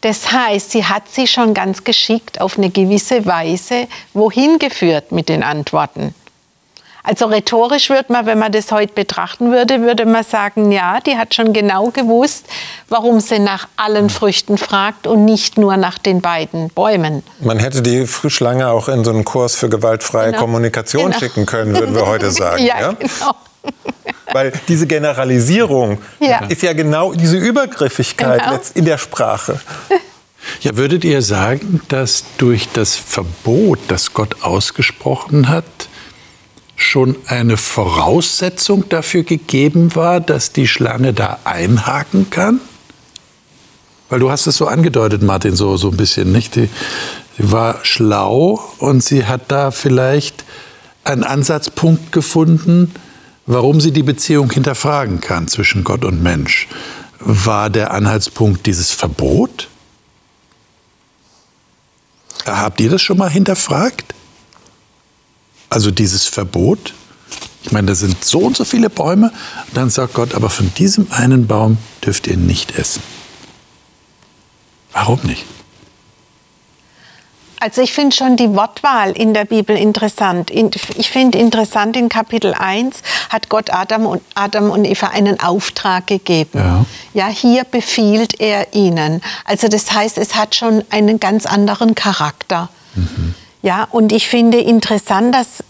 Das 0.01 0.31
heißt, 0.31 0.71
sie 0.71 0.85
hat 0.85 1.03
sie 1.09 1.27
schon 1.27 1.53
ganz 1.53 1.83
geschickt 1.83 2.41
auf 2.41 2.57
eine 2.57 2.69
gewisse 2.69 3.25
Weise 3.25 3.87
wohin 4.13 4.59
geführt 4.59 5.11
mit 5.11 5.29
den 5.29 5.43
Antworten. 5.43 6.15
Also 7.09 7.25
rhetorisch 7.25 7.89
würde 7.89 8.13
man, 8.13 8.27
wenn 8.27 8.37
man 8.37 8.51
das 8.51 8.71
heute 8.71 8.93
betrachten 8.93 9.51
würde, 9.51 9.81
würde 9.81 10.05
man 10.05 10.23
sagen, 10.23 10.71
ja, 10.71 10.99
die 10.99 11.17
hat 11.17 11.33
schon 11.33 11.53
genau 11.53 11.89
gewusst, 11.89 12.45
warum 12.87 13.19
sie 13.19 13.39
nach 13.39 13.67
allen 13.77 14.11
Früchten 14.11 14.59
fragt 14.59 15.07
und 15.07 15.25
nicht 15.25 15.57
nur 15.57 15.75
nach 15.75 15.97
den 15.97 16.21
beiden 16.21 16.69
Bäumen. 16.69 17.23
Man 17.39 17.57
hätte 17.57 17.81
die 17.81 18.05
Schlange 18.05 18.67
auch 18.67 18.89
in 18.89 19.03
so 19.03 19.09
einen 19.09 19.25
Kurs 19.25 19.55
für 19.55 19.69
gewaltfreie 19.69 20.27
genau. 20.27 20.41
Kommunikation 20.43 21.05
genau. 21.05 21.17
schicken 21.17 21.47
können, 21.47 21.75
würden 21.75 21.95
wir 21.95 22.05
heute 22.05 22.29
sagen. 22.31 22.63
ja, 22.63 22.79
ja? 22.79 22.91
genau. 22.91 23.35
Weil 24.31 24.53
diese 24.67 24.85
Generalisierung 24.85 25.97
ja. 26.19 26.45
ist 26.45 26.61
ja 26.61 26.73
genau 26.73 27.13
diese 27.13 27.37
Übergriffigkeit 27.37 28.43
genau. 28.43 28.59
in 28.75 28.85
der 28.85 28.99
Sprache. 28.99 29.59
Ja, 30.61 30.77
würdet 30.77 31.03
ihr 31.03 31.21
sagen, 31.21 31.81
dass 31.89 32.23
durch 32.37 32.69
das 32.71 32.95
Verbot, 32.95 33.77
das 33.89 34.13
Gott 34.13 34.41
ausgesprochen 34.41 35.49
hat, 35.49 35.88
schon 36.79 37.17
eine 37.27 37.57
Voraussetzung 37.57 38.87
dafür 38.87 39.23
gegeben 39.23 39.95
war, 39.95 40.21
dass 40.21 40.53
die 40.53 40.67
Schlange 40.67 41.13
da 41.13 41.39
einhaken 41.43 42.29
kann? 42.29 42.61
Weil 44.07 44.19
du 44.19 44.31
hast 44.31 44.47
es 44.47 44.57
so 44.57 44.65
angedeutet, 44.65 45.21
Martin, 45.21 45.55
so, 45.55 45.77
so 45.77 45.91
ein 45.91 45.97
bisschen, 45.97 46.31
nicht? 46.31 46.55
Die, 46.55 46.69
sie 47.37 47.51
war 47.51 47.79
schlau 47.83 48.63
und 48.79 49.03
sie 49.03 49.25
hat 49.25 49.51
da 49.51 49.71
vielleicht 49.71 50.45
einen 51.03 51.23
Ansatzpunkt 51.23 52.11
gefunden, 52.11 52.93
warum 53.45 53.81
sie 53.81 53.91
die 53.91 54.03
Beziehung 54.03 54.49
hinterfragen 54.49 55.19
kann 55.19 55.47
zwischen 55.47 55.83
Gott 55.83 56.05
und 56.05 56.23
Mensch. 56.23 56.67
War 57.19 57.69
der 57.69 57.91
Anhaltspunkt 57.91 58.65
dieses 58.65 58.91
Verbot? 58.91 59.67
Habt 62.45 62.79
ihr 62.79 62.89
das 62.89 63.01
schon 63.01 63.17
mal 63.17 63.29
hinterfragt? 63.29 64.15
Also 65.69 65.91
dieses 65.91 66.25
Verbot? 66.25 66.93
Ich 67.63 67.71
meine, 67.71 67.87
da 67.87 67.95
sind 67.95 68.23
so 68.23 68.39
und 68.39 68.57
so 68.57 68.65
viele 68.65 68.89
Bäume. 68.89 69.31
Und 69.67 69.77
dann 69.77 69.89
sagt 69.89 70.13
Gott, 70.13 70.33
aber 70.33 70.49
von 70.49 70.73
diesem 70.75 71.11
einen 71.11 71.47
Baum 71.47 71.77
dürft 72.05 72.27
ihr 72.27 72.37
nicht 72.37 72.77
essen. 72.77 73.03
Warum 74.91 75.19
nicht? 75.23 75.45
Also 77.61 77.81
ich 77.81 77.91
finde 77.91 78.15
schon 78.15 78.37
die 78.37 78.55
Wortwahl 78.55 79.11
in 79.11 79.33
der 79.33 79.43
Bibel 79.43 79.75
interessant. 79.75 80.49
Ich 80.49 81.09
finde 81.09 81.37
interessant, 81.37 81.97
in 81.97 82.07
Kapitel 82.07 82.53
1 82.53 83.01
hat 83.29 83.49
Gott 83.49 83.73
Adam 83.73 84.05
und, 84.05 84.21
Adam 84.33 84.71
und 84.71 84.85
Eva 84.85 85.07
einen 85.07 85.41
Auftrag 85.41 86.07
gegeben. 86.07 86.51
Ja. 86.53 86.85
ja, 87.13 87.27
hier 87.27 87.65
befiehlt 87.65 88.39
er 88.39 88.73
ihnen. 88.73 89.21
Also 89.43 89.67
das 89.67 89.91
heißt, 89.91 90.17
es 90.17 90.35
hat 90.35 90.55
schon 90.55 90.85
einen 90.89 91.19
ganz 91.19 91.45
anderen 91.45 91.95
Charakter. 91.95 92.69
Mhm. 92.95 93.35
Ja, 93.61 93.87
und 93.91 94.11
ich 94.11 94.29
finde 94.29 94.59
interessant, 94.59 95.35
dass 95.35 95.63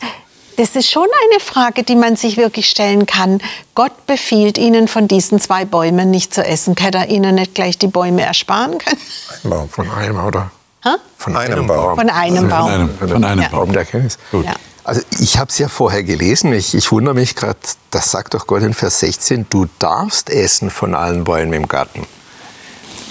das 0.58 0.76
ist 0.76 0.92
schon 0.92 1.08
eine 1.30 1.40
Frage, 1.40 1.84
die 1.84 1.96
man 1.96 2.18
sich 2.18 2.36
wirklich 2.36 2.70
stellen 2.70 3.06
kann. 3.06 3.40
Gott 3.76 4.06
befiehlt 4.08 4.58
Ihnen, 4.58 4.90
von 4.90 5.08
diesen 5.08 5.40
zwei 5.40 5.64
Bäumen 5.64 6.12
nicht 6.12 6.34
zu 6.34 6.46
essen. 6.46 6.76
Hätte 6.78 6.98
er 6.98 7.08
Ihnen 7.08 7.36
nicht 7.36 7.56
gleich 7.56 7.78
die 7.78 7.88
Bäume 7.88 8.24
ersparen 8.24 8.78
können? 8.78 9.00
Ein 9.46 9.50
Baum 9.50 9.70
von 9.70 9.90
einem, 9.90 10.22
oder? 10.22 10.52
Ha? 10.84 10.98
Von 11.18 11.38
einem 11.38 11.66
Baum. 11.66 11.96
Von 11.96 12.10
einem 12.10 12.50
Baum. 12.50 12.68
Von 12.68 12.74
einem, 12.74 12.98
von 12.98 13.24
einem 13.24 13.42
ja. 13.42 13.48
Baum 13.48 13.72
der 13.72 13.82
Erkenntnis. 13.84 14.18
Ja. 14.34 14.54
Also 14.84 15.02
ich 15.20 15.38
habe 15.38 15.50
es 15.50 15.58
ja 15.60 15.70
vorher 15.70 16.04
gelesen. 16.04 16.52
Ich, 16.52 16.76
ich 16.76 16.92
wundere 16.92 17.16
mich 17.16 17.36
gerade, 17.36 17.60
das 17.92 18.12
sagt 18.12 18.34
doch 18.34 18.46
Gott 18.46 18.64
in 18.64 18.74
Vers 18.74 19.00
16, 19.00 19.46
du 19.50 19.68
darfst 19.80 20.30
essen 20.30 20.70
von 20.70 20.94
allen 20.94 21.24
Bäumen 21.24 21.54
im 21.54 21.70
Garten. 21.70 22.06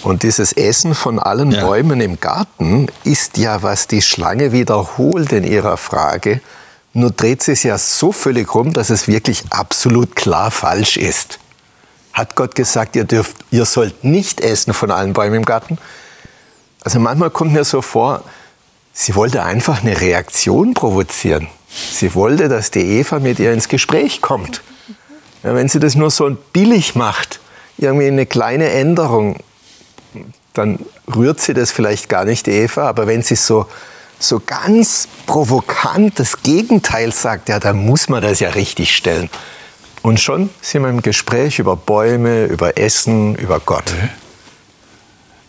Und 0.02 0.23
dieses 0.23 0.52
Essen 0.52 0.95
von 0.95 1.19
allen 1.19 1.50
ja. 1.50 1.64
Bäumen 1.64 2.00
im 2.00 2.21
Garten 2.21 2.87
ist 3.05 3.37
ja, 3.37 3.62
was 3.62 3.88
die 3.88 4.02
Schlange 4.02 4.52
wiederholt 4.52 5.33
in 5.33 5.45
ihrer 5.45 5.76
Frage. 5.76 6.40
Nur 6.95 7.11
dreht 7.11 7.43
sie 7.43 7.52
es 7.52 7.62
ja 7.62 7.78
so 7.78 8.12
völlig 8.12 8.55
rum, 8.55 8.73
dass 8.73 8.90
es 8.90 9.09
wirklich 9.09 9.45
absolut 9.50 10.17
klar 10.17 10.50
falsch 10.50 10.97
ist. 10.97 11.38
Hat 12.12 12.35
Gott 12.35 12.55
gesagt, 12.55 12.97
ihr, 12.97 13.05
dürft, 13.05 13.37
ihr 13.50 13.64
sollt 13.64 14.05
nicht 14.05 14.40
essen 14.40 14.73
von 14.73 14.90
allen 14.90 15.12
Bäumen 15.12 15.37
im 15.37 15.45
Garten? 15.45 15.78
Also 16.83 16.99
manchmal 17.00 17.31
kommt 17.31 17.52
mir 17.52 17.64
so 17.64 17.83
vor, 17.83 18.23
sie 18.93 19.14
wollte 19.14 19.45
einfach 19.45 19.83
eine 19.83 20.00
Reaktion 20.00 20.75
provozieren. 20.75 21.49
Sie 21.69 22.14
wollte, 22.14 22.49
dass 22.49 22.71
die 22.71 22.81
Eva 22.81 23.19
mit 23.19 23.38
ihr 23.38 23.52
ins 23.52 23.69
Gespräch 23.69 24.21
kommt. 24.21 24.62
Ja, 25.43 25.55
wenn 25.55 25.69
sie 25.69 25.78
das 25.78 25.95
nur 25.95 26.11
so 26.11 26.37
billig 26.52 26.95
macht, 26.95 27.40
irgendwie 27.76 28.07
eine 28.07 28.26
kleine 28.26 28.71
Änderung, 28.71 29.37
dann 30.58 30.78
rührt 31.14 31.40
sie 31.40 31.54
das 31.54 31.70
vielleicht 31.70 32.08
gar 32.08 32.24
nicht, 32.24 32.48
Eva. 32.48 32.88
Aber 32.88 33.06
wenn 33.06 33.22
sie 33.22 33.36
so, 33.36 33.66
so 34.18 34.40
ganz 34.44 35.08
provokant 35.26 36.18
das 36.18 36.42
Gegenteil 36.42 37.12
sagt, 37.12 37.48
ja, 37.48 37.60
dann 37.60 37.84
muss 37.84 38.08
man 38.08 38.22
das 38.22 38.40
ja 38.40 38.50
richtig 38.50 38.94
stellen. 38.94 39.30
Und 40.02 40.20
schon 40.20 40.50
sind 40.60 40.82
wir 40.82 40.90
im 40.90 41.02
Gespräch 41.02 41.58
über 41.58 41.76
Bäume, 41.76 42.44
über 42.46 42.78
Essen, 42.78 43.34
über 43.36 43.60
Gott. 43.60 43.84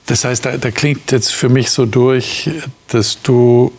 Das 0.05 0.25
heißt, 0.25 0.45
da, 0.45 0.57
da, 0.57 0.71
klingt 0.71 1.11
jetzt 1.11 1.33
für 1.33 1.49
mich 1.49 1.69
so 1.69 1.85
durch, 1.85 2.49
dass 2.87 3.21
du 3.21 3.71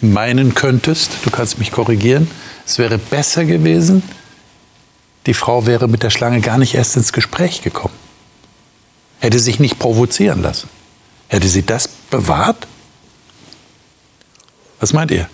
meinen 0.00 0.54
könntest, 0.54 1.12
du 1.24 1.30
kannst 1.30 1.58
mich 1.58 1.70
korrigieren, 1.70 2.28
es 2.66 2.78
wäre 2.78 2.98
besser 2.98 3.44
gewesen, 3.44 4.02
die 5.26 5.34
Frau 5.34 5.66
wäre 5.66 5.88
mit 5.88 6.02
der 6.02 6.10
Schlange 6.10 6.40
gar 6.40 6.58
nicht 6.58 6.74
erst 6.74 6.96
ins 6.96 7.12
Gespräch 7.12 7.62
gekommen. 7.62 7.94
Hätte 9.20 9.38
sich 9.38 9.58
nicht 9.58 9.78
provozieren 9.78 10.42
lassen. 10.42 10.68
Hätte 11.28 11.48
sie 11.48 11.64
das 11.64 11.88
bewahrt? 11.88 12.66
Was 14.80 14.92
meint 14.92 15.10
ihr? 15.10 15.28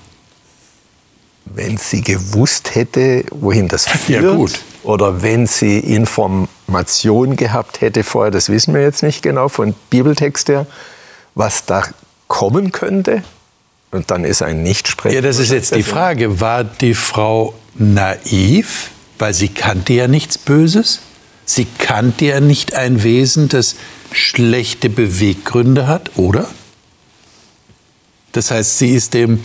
Wenn 1.45 1.77
sie 1.77 2.03
gewusst 2.03 2.75
hätte, 2.75 3.25
wohin 3.31 3.69
das 3.69 3.87
führt, 3.89 4.25
ja, 4.25 4.35
gut. 4.35 4.61
oder 4.85 5.23
wenn 5.23 5.47
sie 5.47 5.79
Information 5.79 7.37
gehabt 7.37 7.81
hätte 7.81 8.05
vorher, 8.05 8.31
das 8.31 8.49
wissen 8.49 8.75
wir 8.75 8.83
jetzt 8.83 9.03
nicht 9.03 9.23
genau, 9.23 9.49
von 9.49 9.75
Bibeltext 9.91 10.49
her, 10.49 10.67
was 11.35 11.67
da 11.67 11.85
kommen 12.29 12.73
könnte, 12.73 13.23
und 13.93 14.11
dann 14.11 14.25
ist 14.25 14.43
ein 14.43 14.63
Nichtsprechen. 14.63 15.15
Ja, 15.15 15.21
das 15.21 15.39
ist 15.39 15.51
jetzt 15.51 15.75
die 15.75 15.83
Frage. 15.83 16.41
War 16.41 16.65
die 16.65 16.95
Frau 16.95 17.55
naiv, 17.75 18.91
weil 19.19 19.35
sie 19.35 19.49
kannte 19.49 19.93
ja 19.93 20.09
nichts 20.09 20.39
Böses? 20.39 21.01
Sie 21.45 21.67
kannte 21.79 22.25
ja 22.25 22.41
nicht 22.41 22.75
ein 22.75 23.03
Wesen, 23.03 23.51
das 23.51 23.77
schlechte 24.15 24.89
Beweggründe 24.89 25.87
hat, 25.87 26.17
oder? 26.17 26.49
Das 28.33 28.51
heißt, 28.51 28.79
sie 28.79 28.91
ist 28.91 29.15
dem 29.15 29.41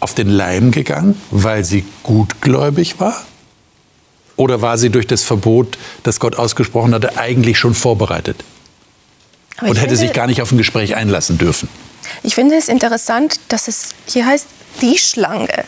auf 0.00 0.14
den 0.14 0.28
Leim 0.28 0.70
gegangen, 0.70 1.20
weil 1.30 1.64
sie 1.64 1.84
gutgläubig 2.02 2.98
war? 2.98 3.24
Oder 4.36 4.62
war 4.62 4.78
sie 4.78 4.90
durch 4.90 5.06
das 5.06 5.22
Verbot, 5.22 5.76
das 6.02 6.18
Gott 6.18 6.36
ausgesprochen 6.36 6.94
hatte, 6.94 7.18
eigentlich 7.18 7.58
schon 7.58 7.74
vorbereitet? 7.74 8.42
Und 9.60 9.68
hätte 9.68 9.80
finde, 9.80 9.96
sich 9.96 10.12
gar 10.14 10.26
nicht 10.26 10.40
auf 10.40 10.50
ein 10.50 10.58
Gespräch 10.58 10.96
einlassen 10.96 11.36
dürfen? 11.36 11.68
Ich 12.22 12.34
finde 12.34 12.56
es 12.56 12.68
interessant, 12.68 13.38
dass 13.48 13.68
es 13.68 13.90
hier 14.06 14.24
heißt, 14.24 14.46
die 14.80 14.96
Schlange. 14.96 15.64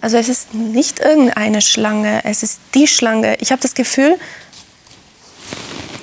Also 0.00 0.16
es 0.16 0.28
ist 0.28 0.54
nicht 0.54 1.00
irgendeine 1.00 1.60
Schlange, 1.60 2.20
es 2.24 2.44
ist 2.44 2.60
die 2.74 2.86
Schlange. 2.86 3.36
Ich 3.40 3.50
habe 3.50 3.60
das 3.60 3.74
Gefühl, 3.74 4.16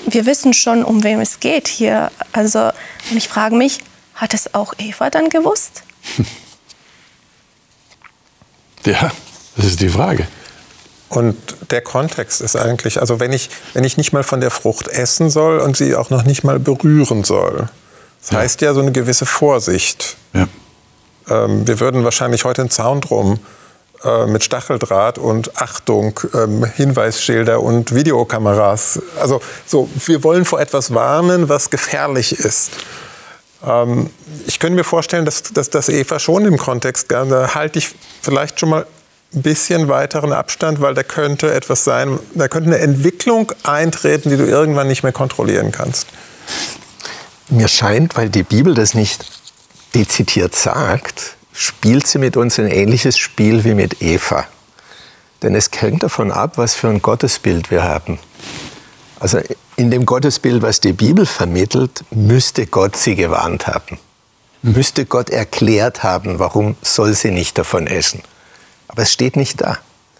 wir 0.08 0.26
wissen 0.26 0.54
schon, 0.54 0.84
um 0.84 1.04
wem 1.04 1.20
es 1.20 1.40
geht 1.40 1.68
hier. 1.68 2.12
Also 2.32 2.72
und 3.12 3.18
ich 3.18 3.28
frage 3.28 3.56
mich, 3.56 3.80
hat 4.16 4.34
es 4.34 4.54
auch 4.54 4.74
Eva 4.78 5.10
dann 5.10 5.30
gewusst? 5.30 5.84
Ja, 8.86 9.12
das 9.56 9.66
ist 9.66 9.82
die 9.82 9.90
Frage. 9.90 10.28
Und 11.10 11.36
der 11.72 11.82
Kontext 11.82 12.42
ist 12.42 12.56
eigentlich, 12.56 13.00
also 13.00 13.20
wenn 13.20 13.34
ich, 13.34 13.50
wenn 13.74 13.84
ich 13.84 13.98
nicht 13.98 14.14
mal 14.14 14.24
von 14.24 14.42
der 14.42 14.52
Frucht 14.52 14.88
essen 14.88 15.30
soll 15.30 15.60
und 15.60 15.76
sie 15.76 15.96
auch 15.96 16.10
noch 16.10 16.24
nicht 16.24 16.44
mal 16.44 16.60
berühren 16.60 17.24
soll, 17.24 17.70
das 18.22 18.32
ja. 18.32 18.38
heißt 18.40 18.62
ja 18.62 18.74
so 18.74 18.82
eine 18.82 18.92
gewisse 18.92 19.26
Vorsicht. 19.26 20.18
Ja. 20.34 20.48
Ähm, 21.28 21.68
wir 21.68 21.80
würden 21.80 22.04
wahrscheinlich 22.04 22.46
heute 22.46 22.62
einen 22.62 22.70
Zaun 22.70 23.02
drum 23.02 23.40
äh, 24.04 24.26
mit 24.28 24.44
Stacheldraht 24.44 25.18
und 25.18 25.62
Achtung, 25.62 26.20
ähm, 26.34 26.66
Hinweisschilder 26.66 27.62
und 27.62 27.94
Videokameras. 27.94 29.02
Also 29.20 29.42
so, 29.66 29.90
wir 30.06 30.24
wollen 30.24 30.46
vor 30.46 30.60
etwas 30.60 30.94
warnen, 30.94 31.50
was 31.50 31.70
gefährlich 31.70 32.40
ist. 32.40 32.72
Ähm, 33.66 34.10
ich 34.48 34.60
könnte 34.60 34.76
mir 34.76 34.84
vorstellen, 34.84 35.26
dass, 35.26 35.44
dass 35.44 35.90
Eva 35.90 36.20
schon 36.20 36.46
im 36.46 36.58
Kontext, 36.58 37.12
da 37.12 37.56
halte 37.56 37.80
ich 37.80 37.96
vielleicht 38.22 38.60
schon 38.60 38.70
mal 38.70 38.86
ein 39.34 39.42
bisschen 39.42 39.88
weiteren 39.88 40.32
Abstand, 40.32 40.82
weil 40.82 40.94
da 40.94 41.04
könnte 41.04 41.54
etwas 41.54 41.84
sein, 41.84 42.20
da 42.34 42.48
könnte 42.48 42.70
eine 42.70 42.80
Entwicklung 42.80 43.52
eintreten, 43.64 44.30
die 44.30 44.38
du 44.38 44.46
irgendwann 44.46 44.88
nicht 44.88 45.04
mehr 45.04 45.12
kontrollieren 45.12 45.72
kannst. 45.72 46.08
Mir 47.50 47.68
scheint, 47.68 48.16
weil 48.16 48.30
die 48.30 48.44
Bibel 48.44 48.74
das 48.74 48.94
nicht 48.94 49.26
dezidiert 49.94 50.56
sagt, 50.56 51.36
spielt 51.56 52.06
sie 52.06 52.20
mit 52.20 52.38
uns 52.38 52.60
ein 52.60 52.68
ähnliches 52.68 53.18
Spiel 53.18 53.64
wie 53.64 53.74
mit 53.74 54.02
Eva. 54.02 54.46
Denn 55.42 55.56
es 55.56 55.70
hängt 55.76 56.04
davon 56.04 56.32
ab, 56.32 56.58
was 56.58 56.76
für 56.76 56.90
ein 56.90 57.02
Gottesbild 57.02 57.72
wir 57.72 57.84
haben. 57.84 58.20
Also 59.20 59.40
in 59.78 59.90
dem 59.90 60.06
Gottesbild, 60.06 60.62
was 60.62 60.82
die 60.82 60.94
Bibel 60.94 61.26
vermittelt, 61.26 62.04
müsste 62.12 62.68
Gott 62.68 62.98
sie 62.98 63.16
gewarnt 63.16 63.68
haben. 63.68 63.98
Müsste 64.62 65.06
Gott 65.06 65.30
erklärt 65.30 66.04
haben, 66.04 66.40
warum 66.40 66.76
soll 66.82 67.14
sie 67.14 67.32
nicht 67.32 67.58
davon 67.58 67.88
essen. 67.88 68.22
Aber 68.88 69.04
es 69.04 69.12
steht 69.12 69.36
nicht 69.36 69.62
da. 69.62 69.78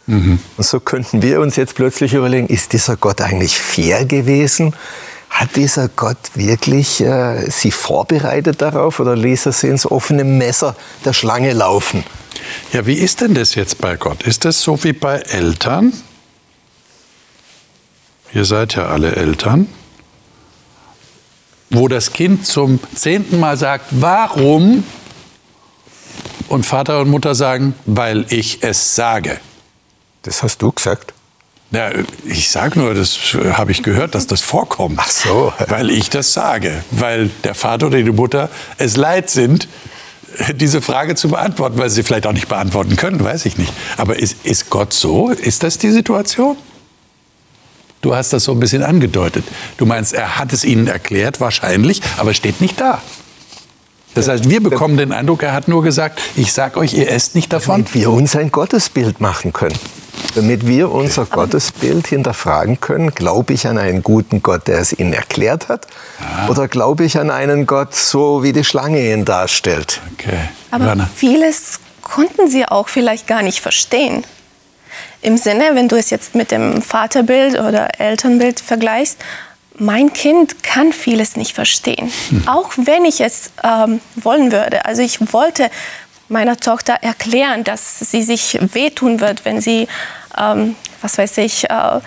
Mhm. 0.08 0.40
Und 0.56 0.64
so 0.64 0.80
könnten 0.80 1.22
wir 1.22 1.42
uns 1.42 1.56
jetzt 1.56 1.76
plötzlich 1.76 2.14
überlegen, 2.14 2.48
ist 2.48 2.74
dieser 2.74 2.96
Gott 2.96 3.22
eigentlich 3.22 3.60
fair 3.60 4.06
gewesen? 4.06 4.74
Hat 5.36 5.58
dieser 5.58 5.90
Gott 5.90 6.18
wirklich 6.36 7.02
äh, 7.02 7.52
sie 7.52 7.72
vorbereitet 7.72 8.62
darauf 8.62 9.02
oder 9.02 9.18
ließ 9.18 9.48
er 9.48 9.52
sie 9.52 9.68
ins 9.68 9.86
offene 9.86 10.24
Messer 10.24 10.78
der 11.04 11.12
Schlange 11.12 11.52
laufen? 11.52 12.06
Ja, 12.72 12.86
wie 12.86 12.94
ist 12.94 13.20
denn 13.20 13.34
das 13.34 13.54
jetzt 13.54 13.80
bei 13.80 13.98
Gott? 13.98 14.24
Ist 14.24 14.46
das 14.46 14.62
so 14.62 14.82
wie 14.86 14.94
bei 14.94 15.18
Eltern? 15.18 15.92
Ihr 18.34 18.46
seid 18.46 18.76
ja 18.76 18.88
alle 18.88 19.14
Eltern. 19.14 19.68
Wo 21.70 21.90
das 21.90 22.14
Kind 22.14 22.48
zum 22.48 22.80
zehnten 22.96 23.38
Mal 23.38 23.58
sagt, 23.58 23.88
warum? 23.92 24.86
Und 26.48 26.66
Vater 26.66 27.02
und 27.02 27.10
Mutter 27.10 27.36
sagen, 27.36 27.76
weil 27.86 28.26
ich 28.30 28.64
es 28.64 28.96
sage. 28.96 29.42
Das 30.22 30.44
hast 30.44 30.62
du 30.62 30.72
gesagt? 30.72 31.14
Ja, 31.76 31.90
ich 32.24 32.50
sage 32.50 32.80
nur, 32.80 32.94
das 32.94 33.36
habe 33.52 33.72
ich 33.74 33.84
gehört, 33.84 34.16
dass 34.16 34.28
das 34.28 34.40
vorkommt. 34.40 34.98
Ach 34.98 35.10
so. 35.10 35.52
Weil 35.68 35.90
ich 35.90 36.10
das 36.10 36.32
sage. 36.32 36.84
Weil 36.92 37.30
der 37.44 37.54
Vater 37.54 37.88
oder 37.88 38.02
die 38.02 38.12
Mutter 38.12 38.50
es 38.78 38.96
leid 38.96 39.30
sind, 39.30 39.68
diese 40.56 40.82
Frage 40.82 41.16
zu 41.16 41.30
beantworten, 41.30 41.78
weil 41.78 41.90
sie 41.90 42.04
vielleicht 42.04 42.28
auch 42.28 42.34
nicht 42.34 42.50
beantworten 42.50 42.98
können, 42.98 43.24
weiß 43.24 43.46
ich 43.46 43.58
nicht. 43.58 43.72
Aber 43.96 44.20
ist, 44.20 44.46
ist 44.46 44.70
Gott 44.70 44.92
so? 44.92 45.30
Ist 45.30 45.64
das 45.64 45.78
die 45.78 45.92
Situation? 45.92 46.58
Du 48.02 48.14
hast 48.14 48.34
das 48.34 48.44
so 48.44 48.52
ein 48.52 48.60
bisschen 48.60 48.84
angedeutet. 48.84 49.46
Du 49.78 49.86
meinst, 49.86 50.14
er 50.14 50.38
hat 50.38 50.52
es 50.52 50.66
ihnen 50.66 50.88
erklärt, 50.88 51.40
wahrscheinlich, 51.40 52.02
aber 52.18 52.32
es 52.32 52.38
steht 52.38 52.60
nicht 52.60 52.82
da. 52.82 53.02
Das 54.16 54.30
heißt, 54.30 54.50
wir 54.50 54.64
bekommen 54.64 54.98
den 54.98 55.12
Eindruck, 55.12 55.44
er 55.44 55.54
hat 55.54 55.68
nur 55.68 55.84
gesagt, 55.84 56.20
ich 56.36 56.54
sag 56.54 56.78
euch, 56.78 56.94
ihr 56.94 57.12
esst 57.12 57.36
nicht 57.36 57.52
davon. 57.52 57.84
Damit 57.84 57.94
wir 57.94 58.12
uns 58.12 58.36
ein 58.36 58.50
Gottesbild 58.50 59.20
machen 59.22 59.54
können. 59.54 59.78
Damit 60.36 60.66
wir 60.66 60.92
unser 60.92 61.26
Gottesbild 61.26 62.08
hinterfragen 62.08 62.80
können, 62.80 63.14
glaube 63.14 63.54
ich 63.54 63.68
an 63.68 63.78
einen 63.78 64.02
guten 64.04 64.42
Gott, 64.42 64.68
der 64.68 64.80
es 64.80 64.98
ihnen 64.98 65.14
erklärt 65.14 65.68
hat? 65.68 65.88
Ah. 66.20 66.50
Oder 66.50 66.70
glaube 66.70 67.04
ich 67.04 67.20
an 67.20 67.30
einen 67.30 67.66
Gott, 67.66 67.94
so 67.94 68.42
wie 68.42 68.54
die 68.54 68.64
Schlange 68.64 69.14
ihn 69.14 69.26
darstellt? 69.26 70.02
Okay. 70.14 70.40
Aber 70.72 70.86
Johanna. 70.86 71.10
vieles 71.14 71.80
konnten 72.02 72.50
sie 72.50 72.66
auch 72.66 72.88
vielleicht 72.88 73.28
gar 73.28 73.42
nicht 73.42 73.60
verstehen. 73.60 74.24
Im 75.22 75.38
Sinne, 75.38 75.72
wenn 75.74 75.90
du 75.90 75.98
es 75.98 76.10
jetzt 76.10 76.36
mit 76.36 76.52
dem 76.52 76.82
Vaterbild 76.82 77.60
oder 77.60 78.00
Elternbild 78.00 78.62
vergleichst, 78.62 79.18
mein 79.78 80.14
Kind 80.14 80.64
kann 80.64 80.94
vieles 80.94 81.36
nicht 81.36 81.54
verstehen, 81.54 82.12
hm. 82.30 82.48
auch 82.48 82.72
wenn 82.76 83.06
ich 83.06 83.22
es 83.22 83.52
ähm, 83.64 84.00
wollen 84.16 84.52
würde. 84.52 84.86
Also 84.86 85.02
ich 85.02 85.34
wollte 85.34 85.70
meiner 86.28 86.58
Tochter 86.58 86.94
erklären, 87.02 87.64
dass 87.64 88.00
sie 88.00 88.24
sich 88.24 88.58
wehtun 88.74 89.20
wird, 89.20 89.46
wenn 89.46 89.62
sie, 89.62 89.88
ähm, 90.38 90.76
was 91.02 91.18
weiß 91.18 91.38
ich, 91.40 91.70
äh, 91.70 92.00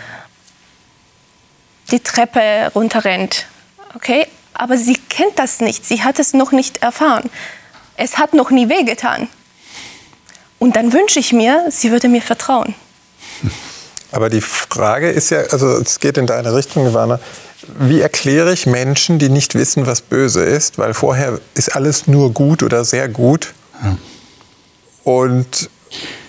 die 1.90 2.00
Treppe 2.00 2.70
runterrennt. 2.74 3.46
Okay? 3.94 4.26
Aber 4.54 4.76
sie 4.76 4.96
kennt 5.08 5.38
das 5.38 5.60
nicht, 5.60 5.86
sie 5.86 6.02
hat 6.02 6.18
es 6.18 6.34
noch 6.34 6.52
nicht 6.52 6.78
erfahren. 6.78 7.30
Es 7.96 8.18
hat 8.18 8.34
noch 8.34 8.50
nie 8.50 8.68
wehgetan. 8.68 9.28
Und 10.58 10.74
dann 10.74 10.92
wünsche 10.92 11.20
ich 11.20 11.32
mir, 11.32 11.66
sie 11.70 11.90
würde 11.90 12.08
mir 12.08 12.22
vertrauen. 12.22 12.74
Aber 14.10 14.30
die 14.30 14.40
Frage 14.40 15.10
ist 15.10 15.30
ja, 15.30 15.40
also 15.50 15.68
es 15.76 16.00
geht 16.00 16.16
in 16.16 16.26
deine 16.26 16.54
Richtung, 16.54 16.86
Ivana, 16.86 17.20
wie 17.78 18.00
erkläre 18.00 18.52
ich 18.52 18.66
Menschen, 18.66 19.18
die 19.18 19.28
nicht 19.28 19.54
wissen, 19.54 19.86
was 19.86 20.00
böse 20.00 20.42
ist, 20.42 20.78
weil 20.78 20.94
vorher 20.94 21.40
ist 21.54 21.74
alles 21.74 22.06
nur 22.06 22.32
gut 22.32 22.62
oder 22.62 22.84
sehr 22.84 23.08
gut. 23.08 23.54
Ja. 23.82 23.96
Und 25.04 25.70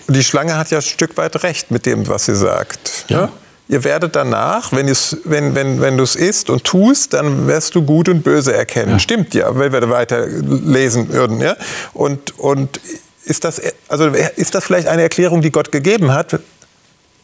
die 0.08 0.24
Schlange 0.24 0.56
hat 0.56 0.70
ja 0.70 0.78
ein 0.78 0.82
Stück 0.82 1.16
weit 1.16 1.42
recht 1.42 1.70
mit 1.70 1.86
dem, 1.86 2.08
was 2.08 2.26
sie 2.26 2.34
sagt. 2.34 3.04
Ja. 3.08 3.30
Ihr 3.68 3.84
werdet 3.84 4.16
danach, 4.16 4.72
wenn, 4.72 4.88
wenn, 5.24 5.54
wenn, 5.54 5.80
wenn 5.80 5.96
du 5.96 6.02
es 6.02 6.16
isst 6.16 6.50
und 6.50 6.64
tust, 6.64 7.12
dann 7.12 7.46
wirst 7.46 7.76
du 7.76 7.82
gut 7.82 8.08
und 8.08 8.24
böse 8.24 8.52
erkennen. 8.52 8.92
Ja. 8.92 8.98
Stimmt 8.98 9.32
ja, 9.34 9.56
wenn 9.56 9.72
wir 9.72 9.88
weiter 9.88 10.26
lesen 10.26 11.12
würden. 11.12 11.40
Ja? 11.40 11.56
Und, 11.92 12.36
und 12.38 12.80
ist, 13.24 13.44
das, 13.44 13.60
also 13.86 14.06
ist 14.08 14.56
das 14.56 14.64
vielleicht 14.64 14.88
eine 14.88 15.02
Erklärung, 15.02 15.40
die 15.40 15.52
Gott 15.52 15.70
gegeben 15.70 16.12
hat? 16.12 16.40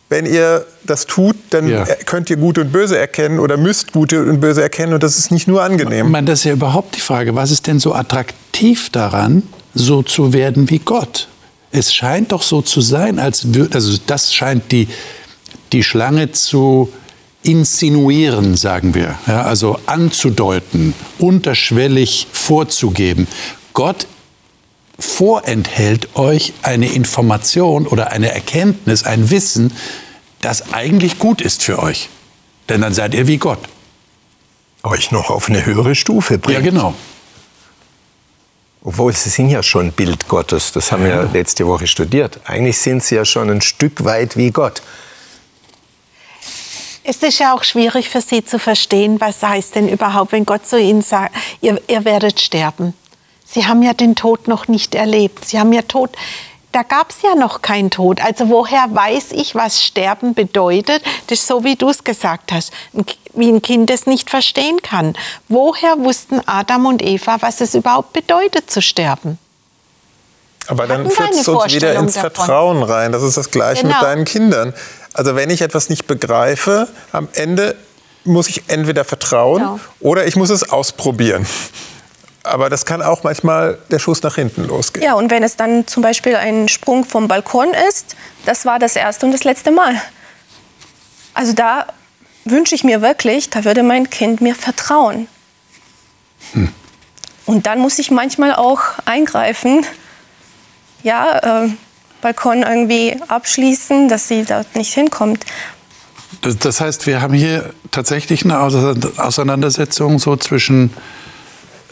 Wenn 0.08 0.24
ihr 0.24 0.64
das 0.84 1.06
tut, 1.06 1.36
dann 1.50 1.68
ja. 1.68 1.84
könnt 2.04 2.30
ihr 2.30 2.36
Gute 2.36 2.60
und 2.60 2.72
Böse 2.72 2.96
erkennen 2.96 3.40
oder 3.40 3.56
müsst 3.56 3.92
Gute 3.92 4.22
und 4.22 4.40
Böse 4.40 4.62
erkennen 4.62 4.92
und 4.92 5.02
das 5.02 5.18
ist 5.18 5.32
nicht 5.32 5.48
nur 5.48 5.62
angenehm. 5.62 6.10
Man, 6.10 6.26
das 6.26 6.40
ist 6.40 6.44
ja 6.44 6.52
überhaupt 6.52 6.96
die 6.96 7.00
Frage, 7.00 7.34
was 7.34 7.50
ist 7.50 7.66
denn 7.66 7.80
so 7.80 7.92
attraktiv 7.92 8.90
daran, 8.90 9.42
so 9.74 10.02
zu 10.02 10.32
werden 10.32 10.70
wie 10.70 10.78
Gott? 10.78 11.28
Es 11.72 11.92
scheint 11.92 12.32
doch 12.32 12.42
so 12.42 12.62
zu 12.62 12.80
sein, 12.80 13.18
als 13.18 13.52
würde, 13.52 13.74
also 13.74 13.98
das 14.06 14.32
scheint 14.32 14.70
die, 14.70 14.88
die 15.72 15.82
Schlange 15.82 16.30
zu 16.30 16.92
insinuieren, 17.42 18.56
sagen 18.56 18.94
wir, 18.94 19.16
ja, 19.26 19.42
also 19.42 19.78
anzudeuten, 19.86 20.94
unterschwellig 21.18 22.28
vorzugeben. 22.32 23.26
Gott 23.72 24.06
vorenthält 24.98 26.16
euch 26.16 26.52
eine 26.62 26.88
Information 26.88 27.86
oder 27.86 28.12
eine 28.12 28.32
Erkenntnis, 28.32 29.04
ein 29.04 29.30
Wissen, 29.30 29.72
das 30.40 30.72
eigentlich 30.72 31.18
gut 31.18 31.40
ist 31.40 31.62
für 31.62 31.78
euch. 31.78 32.08
Denn 32.68 32.80
dann 32.80 32.94
seid 32.94 33.14
ihr 33.14 33.26
wie 33.26 33.38
Gott. 33.38 33.60
Euch 34.82 35.10
noch 35.10 35.30
auf 35.30 35.48
eine 35.48 35.66
höhere 35.66 35.94
Stufe 35.94 36.38
bringt. 36.38 36.58
Ja, 36.58 36.64
genau. 36.64 36.94
Obwohl 38.82 39.12
sie 39.12 39.30
sind 39.30 39.48
ja 39.48 39.62
schon 39.62 39.90
Bild 39.90 40.28
Gottes, 40.28 40.70
das 40.70 40.92
haben 40.92 41.04
ja. 41.04 41.22
wir 41.22 41.30
letzte 41.32 41.66
Woche 41.66 41.88
studiert. 41.88 42.38
Eigentlich 42.44 42.78
sind 42.78 43.02
sie 43.02 43.16
ja 43.16 43.24
schon 43.24 43.50
ein 43.50 43.60
Stück 43.60 44.04
weit 44.04 44.36
wie 44.36 44.52
Gott. 44.52 44.80
Es 47.02 47.22
ist 47.22 47.38
ja 47.38 47.54
auch 47.54 47.64
schwierig 47.64 48.08
für 48.08 48.20
sie 48.20 48.44
zu 48.44 48.58
verstehen, 48.58 49.20
was 49.20 49.42
heißt 49.42 49.74
denn 49.74 49.88
überhaupt, 49.88 50.32
wenn 50.32 50.44
Gott 50.44 50.66
zu 50.66 50.78
ihnen 50.78 51.02
sagt, 51.02 51.34
ihr, 51.60 51.80
ihr 51.88 52.04
werdet 52.04 52.40
sterben. 52.40 52.94
Sie 53.46 53.66
haben 53.66 53.82
ja 53.82 53.94
den 53.94 54.16
Tod 54.16 54.48
noch 54.48 54.68
nicht 54.68 54.94
erlebt. 54.94 55.44
Sie 55.44 55.58
haben 55.58 55.72
ja 55.72 55.82
Tod. 55.82 56.10
Da 56.72 56.82
gab 56.82 57.10
es 57.10 57.22
ja 57.22 57.34
noch 57.34 57.62
keinen 57.62 57.90
Tod. 57.90 58.20
Also 58.20 58.50
woher 58.50 58.86
weiß 58.90 59.32
ich, 59.32 59.54
was 59.54 59.82
Sterben 59.82 60.34
bedeutet? 60.34 61.02
Das 61.28 61.38
ist 61.38 61.46
so, 61.46 61.64
wie 61.64 61.76
du 61.76 61.88
es 61.88 62.04
gesagt 62.04 62.52
hast, 62.52 62.70
wie 63.32 63.48
ein 63.48 63.62
Kind 63.62 63.90
es 63.90 64.04
nicht 64.04 64.28
verstehen 64.28 64.82
kann. 64.82 65.14
Woher 65.48 65.98
wussten 65.98 66.40
Adam 66.44 66.84
und 66.84 67.02
Eva, 67.02 67.38
was 67.40 67.62
es 67.62 67.74
überhaupt 67.74 68.12
bedeutet 68.12 68.70
zu 68.70 68.82
sterben? 68.82 69.38
Aber 70.66 70.86
dann 70.86 71.10
führt 71.10 71.30
es 71.30 71.48
uns 71.48 71.72
wieder 71.72 71.94
ins 71.94 72.14
davon. 72.14 72.30
Vertrauen 72.30 72.82
rein. 72.82 73.12
Das 73.12 73.22
ist 73.22 73.36
das 73.36 73.50
Gleiche 73.50 73.82
genau. 73.82 73.94
mit 73.94 74.02
deinen 74.02 74.24
Kindern. 74.24 74.74
Also 75.14 75.34
wenn 75.34 75.48
ich 75.48 75.62
etwas 75.62 75.88
nicht 75.88 76.06
begreife, 76.06 76.88
am 77.12 77.28
Ende 77.32 77.76
muss 78.24 78.48
ich 78.48 78.64
entweder 78.68 79.04
vertrauen 79.04 79.62
genau. 79.62 79.80
oder 80.00 80.26
ich 80.26 80.36
muss 80.36 80.50
es 80.50 80.68
ausprobieren. 80.68 81.46
Aber 82.46 82.70
das 82.70 82.86
kann 82.86 83.02
auch 83.02 83.22
manchmal 83.22 83.78
der 83.90 83.98
Schuss 83.98 84.22
nach 84.22 84.34
hinten 84.34 84.66
losgehen. 84.66 85.04
Ja, 85.04 85.14
und 85.14 85.30
wenn 85.30 85.42
es 85.42 85.56
dann 85.56 85.86
zum 85.86 86.02
Beispiel 86.02 86.36
ein 86.36 86.68
Sprung 86.68 87.04
vom 87.04 87.28
Balkon 87.28 87.68
ist, 87.88 88.16
das 88.44 88.64
war 88.64 88.78
das 88.78 88.96
erste 88.96 89.26
und 89.26 89.32
das 89.32 89.44
letzte 89.44 89.70
Mal. 89.70 90.00
Also 91.34 91.52
da 91.52 91.86
wünsche 92.44 92.74
ich 92.74 92.84
mir 92.84 93.02
wirklich, 93.02 93.50
da 93.50 93.64
würde 93.64 93.82
mein 93.82 94.08
Kind 94.08 94.40
mir 94.40 94.54
vertrauen. 94.54 95.28
Hm. 96.52 96.72
Und 97.44 97.66
dann 97.66 97.78
muss 97.78 97.98
ich 97.98 98.10
manchmal 98.10 98.54
auch 98.54 98.80
eingreifen, 99.04 99.84
ja, 101.02 101.64
äh, 101.64 101.68
Balkon 102.20 102.62
irgendwie 102.62 103.16
abschließen, 103.28 104.08
dass 104.08 104.28
sie 104.28 104.44
dort 104.44 104.74
nicht 104.74 104.92
hinkommt. 104.94 105.44
Das, 106.40 106.80
heißt, 106.80 107.06
wir 107.06 107.20
haben 107.20 107.34
hier 107.34 107.72
tatsächlich 107.90 108.44
eine 108.44 108.58
Auseinandersetzung 108.60 110.18
so 110.18 110.36
zwischen 110.36 110.92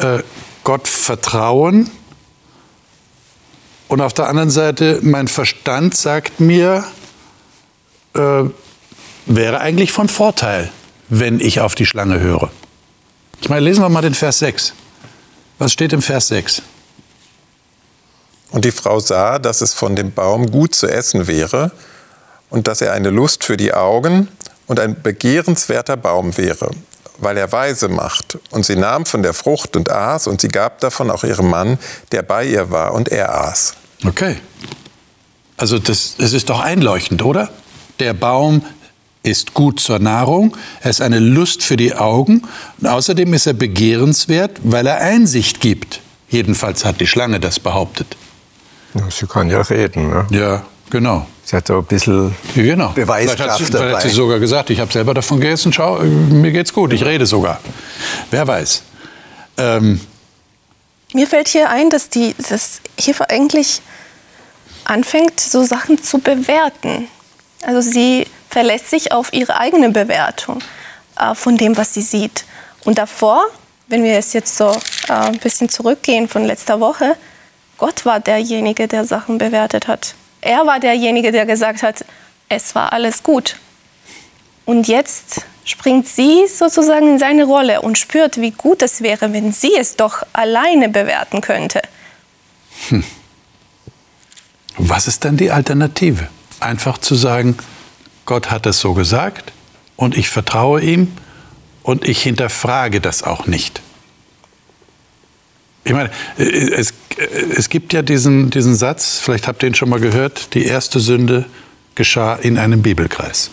äh, 0.00 0.18
Gott 0.64 0.88
vertrauen 0.88 1.90
und 3.88 4.00
auf 4.00 4.14
der 4.14 4.28
anderen 4.28 4.50
Seite 4.50 4.98
mein 5.02 5.28
Verstand 5.28 5.94
sagt 5.96 6.40
mir, 6.40 6.84
äh, 8.14 8.44
wäre 9.26 9.60
eigentlich 9.60 9.92
von 9.92 10.08
Vorteil, 10.08 10.70
wenn 11.08 11.38
ich 11.40 11.60
auf 11.60 11.74
die 11.74 11.86
Schlange 11.86 12.18
höre. 12.20 12.50
Ich 13.40 13.48
meine, 13.48 13.60
lesen 13.60 13.82
wir 13.82 13.88
mal 13.88 14.02
den 14.02 14.14
Vers 14.14 14.38
6. 14.38 14.72
Was 15.58 15.72
steht 15.72 15.92
im 15.92 16.02
Vers 16.02 16.28
6? 16.28 16.62
Und 18.50 18.64
die 18.64 18.72
Frau 18.72 19.00
sah, 19.00 19.38
dass 19.38 19.60
es 19.60 19.74
von 19.74 19.96
dem 19.96 20.12
Baum 20.12 20.50
gut 20.50 20.74
zu 20.74 20.86
essen 20.86 21.26
wäre 21.26 21.72
und 22.50 22.68
dass 22.68 22.80
er 22.80 22.92
eine 22.92 23.10
Lust 23.10 23.44
für 23.44 23.56
die 23.56 23.74
Augen 23.74 24.28
und 24.66 24.80
ein 24.80 25.02
begehrenswerter 25.02 25.96
Baum 25.96 26.36
wäre, 26.36 26.70
weil 27.18 27.36
er 27.36 27.50
weise 27.52 27.88
macht. 27.88 28.38
Und 28.50 28.64
sie 28.66 28.76
nahm 28.76 29.06
von 29.06 29.22
der 29.22 29.34
Frucht 29.34 29.76
und 29.76 29.90
aß, 29.90 30.26
und 30.26 30.40
sie 30.40 30.48
gab 30.48 30.80
davon 30.80 31.10
auch 31.10 31.24
ihrem 31.24 31.50
Mann, 31.50 31.78
der 32.12 32.22
bei 32.22 32.44
ihr 32.46 32.70
war, 32.70 32.92
und 32.94 33.08
er 33.08 33.34
aß. 33.34 33.74
Okay. 34.06 34.36
Also 35.56 35.78
das, 35.78 36.16
das 36.18 36.32
ist 36.32 36.50
doch 36.50 36.60
einleuchtend, 36.60 37.22
oder? 37.22 37.48
Der 38.00 38.12
Baum 38.12 38.62
ist 39.22 39.54
gut 39.54 39.80
zur 39.80 39.98
Nahrung, 40.00 40.56
er 40.82 40.90
ist 40.90 41.00
eine 41.00 41.18
Lust 41.18 41.62
für 41.62 41.76
die 41.76 41.94
Augen 41.94 42.42
und 42.80 42.86
außerdem 42.86 43.32
ist 43.32 43.46
er 43.46 43.54
begehrenswert, 43.54 44.58
weil 44.64 44.86
er 44.86 44.98
Einsicht 45.00 45.60
gibt. 45.60 46.00
Jedenfalls 46.28 46.84
hat 46.84 47.00
die 47.00 47.06
Schlange 47.06 47.40
das 47.40 47.60
behauptet. 47.60 48.16
Ja, 48.94 49.10
sie 49.10 49.26
kann 49.26 49.48
ja 49.48 49.62
reden. 49.62 50.10
Ne? 50.10 50.26
Ja, 50.30 50.62
Genau. 50.90 51.26
Sie 51.44 51.56
hat 51.56 51.66
so 51.66 51.78
ein 51.78 51.84
bisschen 51.84 52.34
genau. 52.54 52.90
Beweiskraft 52.90 53.38
vielleicht 53.38 53.50
hat, 53.50 53.58
sie, 53.58 53.72
dabei. 53.72 53.84
vielleicht 53.84 54.04
hat 54.04 54.10
sie 54.10 54.16
sogar 54.16 54.38
gesagt, 54.38 54.70
ich 54.70 54.80
habe 54.80 54.92
selber 54.92 55.12
davon 55.12 55.40
gegessen, 55.40 55.72
schau, 55.72 55.98
mir 55.98 56.52
geht's 56.52 56.72
gut, 56.72 56.92
ich 56.92 57.04
rede 57.04 57.26
sogar. 57.26 57.60
Wer 58.30 58.46
weiß. 58.46 58.82
Ähm, 59.58 60.00
Mir 61.12 61.26
fällt 61.26 61.48
hier 61.48 61.68
ein, 61.70 61.90
dass 61.90 62.08
die 62.08 62.34
dass 62.48 62.80
hier 62.98 63.14
eigentlich 63.30 63.82
anfängt, 64.84 65.38
so 65.38 65.64
Sachen 65.64 66.02
zu 66.02 66.18
bewerten. 66.18 67.08
Also 67.66 67.80
sie 67.80 68.26
verlässt 68.48 68.90
sich 68.90 69.12
auf 69.12 69.32
ihre 69.32 69.58
eigene 69.58 69.90
Bewertung 69.90 70.60
äh, 71.18 71.34
von 71.34 71.56
dem, 71.56 71.76
was 71.76 71.94
sie 71.94 72.02
sieht. 72.02 72.44
Und 72.84 72.98
davor, 72.98 73.44
wenn 73.88 74.02
wir 74.02 74.18
es 74.18 74.32
jetzt 74.32 74.56
so 74.56 74.70
äh, 75.08 75.12
ein 75.12 75.38
bisschen 75.38 75.68
zurückgehen 75.68 76.28
von 76.28 76.44
letzter 76.44 76.80
Woche, 76.80 77.16
Gott 77.78 78.06
war 78.06 78.20
derjenige, 78.20 78.88
der 78.88 79.04
Sachen 79.04 79.38
bewertet 79.38 79.88
hat. 79.88 80.14
Er 80.44 80.66
war 80.66 80.78
derjenige, 80.78 81.32
der 81.32 81.46
gesagt 81.46 81.82
hat, 81.82 82.04
es 82.50 82.74
war 82.74 82.92
alles 82.92 83.22
gut. 83.22 83.56
Und 84.66 84.88
jetzt 84.88 85.46
springt 85.64 86.06
sie 86.06 86.46
sozusagen 86.46 87.08
in 87.08 87.18
seine 87.18 87.44
Rolle 87.44 87.80
und 87.80 87.96
spürt, 87.96 88.38
wie 88.38 88.50
gut 88.50 88.82
es 88.82 89.00
wäre, 89.00 89.32
wenn 89.32 89.52
sie 89.52 89.74
es 89.74 89.96
doch 89.96 90.22
alleine 90.34 90.90
bewerten 90.90 91.40
könnte. 91.40 91.80
was 94.76 95.08
ist 95.08 95.24
dann 95.24 95.38
die 95.38 95.50
Alternative? 95.50 96.28
Einfach 96.60 96.98
zu 96.98 97.14
sagen, 97.14 97.56
Gott 98.26 98.50
hat 98.50 98.66
es 98.66 98.80
so 98.80 98.92
gesagt 98.92 99.50
und 99.96 100.14
ich 100.14 100.28
vertraue 100.28 100.82
ihm 100.82 101.16
und 101.82 102.06
ich 102.06 102.22
hinterfrage 102.22 103.00
das 103.00 103.22
auch 103.22 103.46
nicht. 103.46 103.80
Ich 105.84 105.92
meine, 105.92 106.10
äh, 106.38 106.42
es, 106.42 106.90
äh, 107.16 107.24
es 107.56 107.68
gibt 107.68 107.92
ja 107.92 108.02
diesen, 108.02 108.50
diesen 108.50 108.74
Satz, 108.74 109.20
vielleicht 109.20 109.46
habt 109.46 109.62
ihr 109.62 109.68
ihn 109.68 109.74
schon 109.74 109.90
mal 109.90 110.00
gehört, 110.00 110.54
die 110.54 110.64
erste 110.64 110.98
Sünde 110.98 111.44
geschah 111.94 112.34
in 112.34 112.58
einem 112.58 112.82
Bibelkreis. 112.82 113.50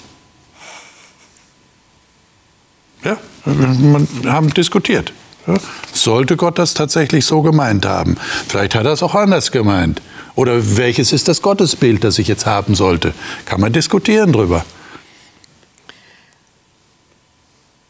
Ja, 3.04 3.18
wir 3.46 4.32
haben 4.32 4.54
diskutiert. 4.54 5.14
Ja, 5.48 5.56
sollte 5.92 6.38
Gott 6.38 6.60
das 6.60 6.76
tatsächlich 6.76 7.26
so 7.26 7.42
gemeint 7.42 7.86
haben? 7.86 8.16
Vielleicht 8.48 8.76
hat 8.76 8.86
er 8.86 8.92
es 8.92 9.02
auch 9.02 9.16
anders 9.16 9.52
gemeint. 9.52 10.02
Oder 10.36 10.78
welches 10.78 11.12
ist 11.12 11.28
das 11.28 11.42
Gottesbild, 11.42 12.04
das 12.04 12.20
ich 12.20 12.28
jetzt 12.28 12.46
haben 12.46 12.76
sollte? 12.76 13.14
Kann 13.46 13.60
man 13.60 13.74
diskutieren 13.74 14.32
drüber. 14.32 14.64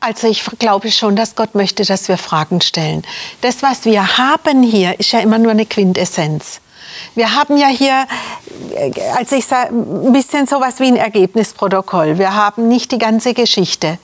Also 0.03 0.27
ich 0.27 0.43
glaube 0.57 0.91
schon, 0.91 1.15
dass 1.15 1.35
Gott 1.35 1.53
möchte, 1.53 1.85
dass 1.85 2.07
wir 2.07 2.17
Fragen 2.17 2.59
stellen. 2.59 3.03
Das, 3.41 3.61
was 3.61 3.85
wir 3.85 4.17
haben 4.17 4.63
hier, 4.63 4.99
ist 4.99 5.11
ja 5.11 5.19
immer 5.19 5.37
nur 5.37 5.51
eine 5.51 5.67
Quintessenz. 5.67 6.59
Wir 7.13 7.35
haben 7.35 7.55
ja 7.55 7.67
hier, 7.67 8.07
also 9.15 9.35
ich 9.35 9.45
sage, 9.45 9.69
ein 9.69 10.11
bisschen 10.11 10.47
sowas 10.47 10.79
wie 10.79 10.87
ein 10.87 10.95
Ergebnisprotokoll. 10.95 12.17
Wir 12.17 12.33
haben 12.33 12.67
nicht 12.67 12.91
die 12.91 12.97
ganze 12.97 13.35
Geschichte. 13.35 13.99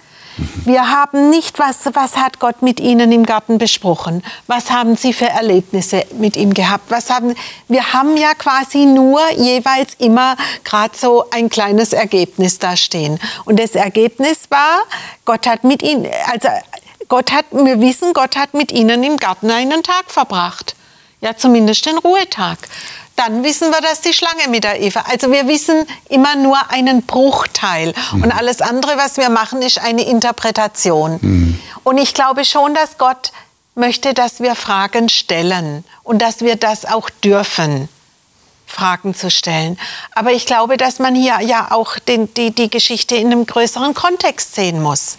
Wir 0.65 0.91
haben 0.91 1.30
nicht, 1.30 1.58
was, 1.58 1.89
was 1.93 2.17
hat 2.17 2.39
Gott 2.39 2.62
mit 2.62 2.80
Ihnen 2.80 3.12
im 3.12 3.26
Garten 3.26 3.58
besprochen? 3.58 4.23
Was 4.45 4.69
haben 4.69 4.95
Sie 4.95 5.13
für 5.13 5.26
Erlebnisse 5.26 6.06
mit 6.19 6.38
ihm 6.38 6.54
gehabt? 6.54 6.91
Was 6.91 7.10
haben, 7.10 7.34
wir 7.67 7.93
haben 7.93 8.17
ja 8.17 8.34
quasi 8.36 8.86
nur 8.86 9.19
jeweils 9.32 9.95
immer 9.97 10.36
gerade 10.63 10.95
so 10.95 11.26
ein 11.32 11.50
kleines 11.50 11.93
Ergebnis 11.93 12.60
da 12.60 12.78
stehen. 12.78 13.19
Und 13.45 13.60
das 13.60 13.76
Ergebnis 13.76 14.50
war, 14.50 14.84
Gott 15.26 15.47
hat 15.47 15.63
mit 15.63 15.82
Ihnen, 15.82 16.08
also 16.32 16.50
Gott 17.08 17.32
hat, 17.32 17.45
wir 17.52 17.80
wissen, 17.82 18.13
Gott 18.13 18.36
hat 18.36 18.54
mit 18.54 18.71
Ihnen 18.71 19.04
im 19.04 19.17
Garten 19.17 19.50
einen 19.50 19.82
Tag 19.82 20.12
verbracht. 20.12 20.76
Ja, 21.19 21.36
zumindest 21.36 21.86
den 21.86 21.97
Ruhetag 21.97 22.60
dann 23.17 23.43
wissen 23.43 23.71
wir, 23.71 23.82
dass 23.82 24.01
die 24.01 24.13
Schlange 24.13 24.47
mit 24.47 24.63
der 24.63 24.80
Eva. 24.80 25.03
Also 25.10 25.32
wir 25.32 25.47
wissen 25.47 25.86
immer 26.08 26.36
nur 26.36 26.58
einen 26.69 27.01
Bruchteil. 27.03 27.93
Mhm. 28.13 28.23
Und 28.23 28.32
alles 28.32 28.62
andere, 28.62 28.95
was 28.97 29.17
wir 29.17 29.30
machen, 29.30 29.62
ist 29.62 29.80
eine 29.80 30.08
Interpretation. 30.08 31.19
Mhm. 31.21 31.60
Und 31.84 31.97
ich 31.97 32.13
glaube 32.13 32.45
schon, 32.45 32.73
dass 32.75 32.97
Gott 32.97 33.32
möchte, 33.75 34.13
dass 34.13 34.39
wir 34.39 34.56
Fragen 34.56 35.10
stellen 35.10 35.84
und 36.03 36.21
dass 36.21 36.41
wir 36.41 36.56
das 36.56 36.86
auch 36.86 37.10
dürfen. 37.10 37.89
Fragen 38.67 39.15
zu 39.15 39.32
stellen. 39.32 39.80
Aber 40.12 40.34
ich 40.34 40.45
glaube, 40.45 40.77
dass 40.77 40.99
man 40.99 41.15
hier 41.15 41.39
ja 41.41 41.71
auch 41.71 41.97
den, 41.99 42.34
die, 42.34 42.51
die 42.51 42.69
Geschichte 42.69 43.15
in 43.15 43.27
einem 43.27 43.45
größeren 43.45 43.93
Kontext 43.93 44.56
sehen 44.56 44.82
muss. 44.84 45.17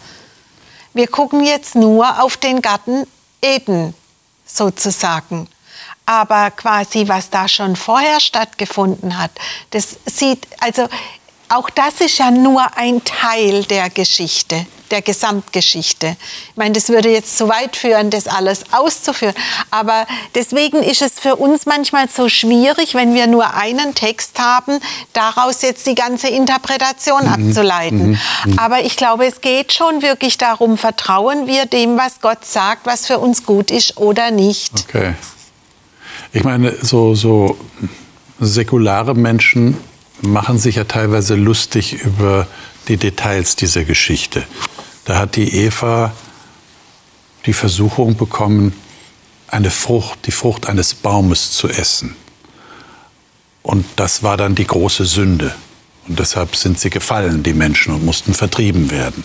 Wir 0.92 1.08
gucken 1.08 1.42
jetzt 1.44 1.74
nur 1.74 2.22
auf 2.22 2.36
den 2.36 2.60
Garten 2.60 3.06
Eden 3.40 3.94
sozusagen 4.46 5.48
aber 6.08 6.50
quasi 6.52 7.06
was 7.06 7.28
da 7.28 7.46
schon 7.48 7.76
vorher 7.76 8.18
stattgefunden 8.18 9.18
hat, 9.18 9.30
das 9.72 9.98
sieht, 10.06 10.46
also 10.58 10.88
auch 11.50 11.68
das 11.68 12.00
ist 12.00 12.18
ja 12.18 12.30
nur 12.30 12.64
ein 12.76 13.04
Teil 13.04 13.64
der 13.64 13.90
Geschichte, 13.90 14.66
der 14.90 15.02
Gesamtgeschichte. 15.02 16.16
Ich 16.50 16.56
meine, 16.56 16.72
das 16.72 16.88
würde 16.88 17.10
jetzt 17.10 17.36
zu 17.36 17.48
weit 17.50 17.76
führen, 17.76 18.08
das 18.08 18.26
alles 18.26 18.72
auszuführen. 18.72 19.34
Aber 19.70 20.06
deswegen 20.34 20.82
ist 20.82 21.02
es 21.02 21.20
für 21.20 21.36
uns 21.36 21.66
manchmal 21.66 22.08
so 22.08 22.30
schwierig, 22.30 22.94
wenn 22.94 23.14
wir 23.14 23.26
nur 23.26 23.54
einen 23.54 23.94
Text 23.94 24.38
haben, 24.38 24.80
daraus 25.12 25.60
jetzt 25.60 25.86
die 25.86 25.94
ganze 25.94 26.28
Interpretation 26.28 27.24
mhm. 27.24 27.48
abzuleiten. 27.48 28.10
Mhm. 28.10 28.18
mhm. 28.44 28.58
Aber 28.58 28.80
ich 28.80 28.96
glaube, 28.96 29.26
es 29.26 29.42
geht 29.42 29.74
schon 29.74 30.00
wirklich 30.00 30.38
darum, 30.38 30.78
vertrauen 30.78 31.46
wir 31.46 31.66
dem, 31.66 31.98
was 31.98 32.22
Gott 32.22 32.46
sagt, 32.46 32.86
was 32.86 33.06
für 33.06 33.18
uns 33.18 33.44
gut 33.44 33.70
ist 33.70 33.98
oder 33.98 34.30
nicht. 34.30 34.72
Okay. 34.88 35.14
Ich 36.32 36.44
meine, 36.44 36.74
so, 36.82 37.14
so 37.14 37.58
säkulare 38.38 39.14
Menschen 39.14 39.76
machen 40.20 40.58
sich 40.58 40.76
ja 40.76 40.84
teilweise 40.84 41.34
lustig 41.36 41.94
über 42.04 42.46
die 42.88 42.96
Details 42.96 43.56
dieser 43.56 43.84
Geschichte. 43.84 44.44
Da 45.04 45.18
hat 45.18 45.36
die 45.36 45.54
Eva 45.54 46.12
die 47.46 47.52
Versuchung 47.52 48.16
bekommen, 48.16 48.74
eine 49.46 49.70
Frucht, 49.70 50.26
die 50.26 50.32
Frucht 50.32 50.66
eines 50.66 50.94
Baumes 50.94 51.52
zu 51.52 51.68
essen. 51.68 52.14
Und 53.62 53.86
das 53.96 54.22
war 54.22 54.36
dann 54.36 54.54
die 54.54 54.66
große 54.66 55.06
Sünde. 55.06 55.54
Und 56.06 56.18
deshalb 56.18 56.56
sind 56.56 56.78
sie 56.78 56.90
gefallen, 56.90 57.42
die 57.42 57.54
Menschen, 57.54 57.94
und 57.94 58.04
mussten 58.04 58.34
vertrieben 58.34 58.90
werden. 58.90 59.24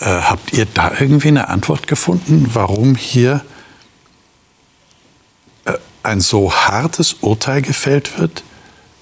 Äh, 0.00 0.06
habt 0.06 0.52
ihr 0.52 0.66
da 0.66 0.92
irgendwie 0.98 1.28
eine 1.28 1.48
Antwort 1.48 1.86
gefunden, 1.86 2.50
warum 2.52 2.94
hier 2.94 3.42
ein 6.02 6.20
so 6.20 6.52
hartes 6.52 7.14
Urteil 7.20 7.62
gefällt 7.62 8.18
wird, 8.18 8.42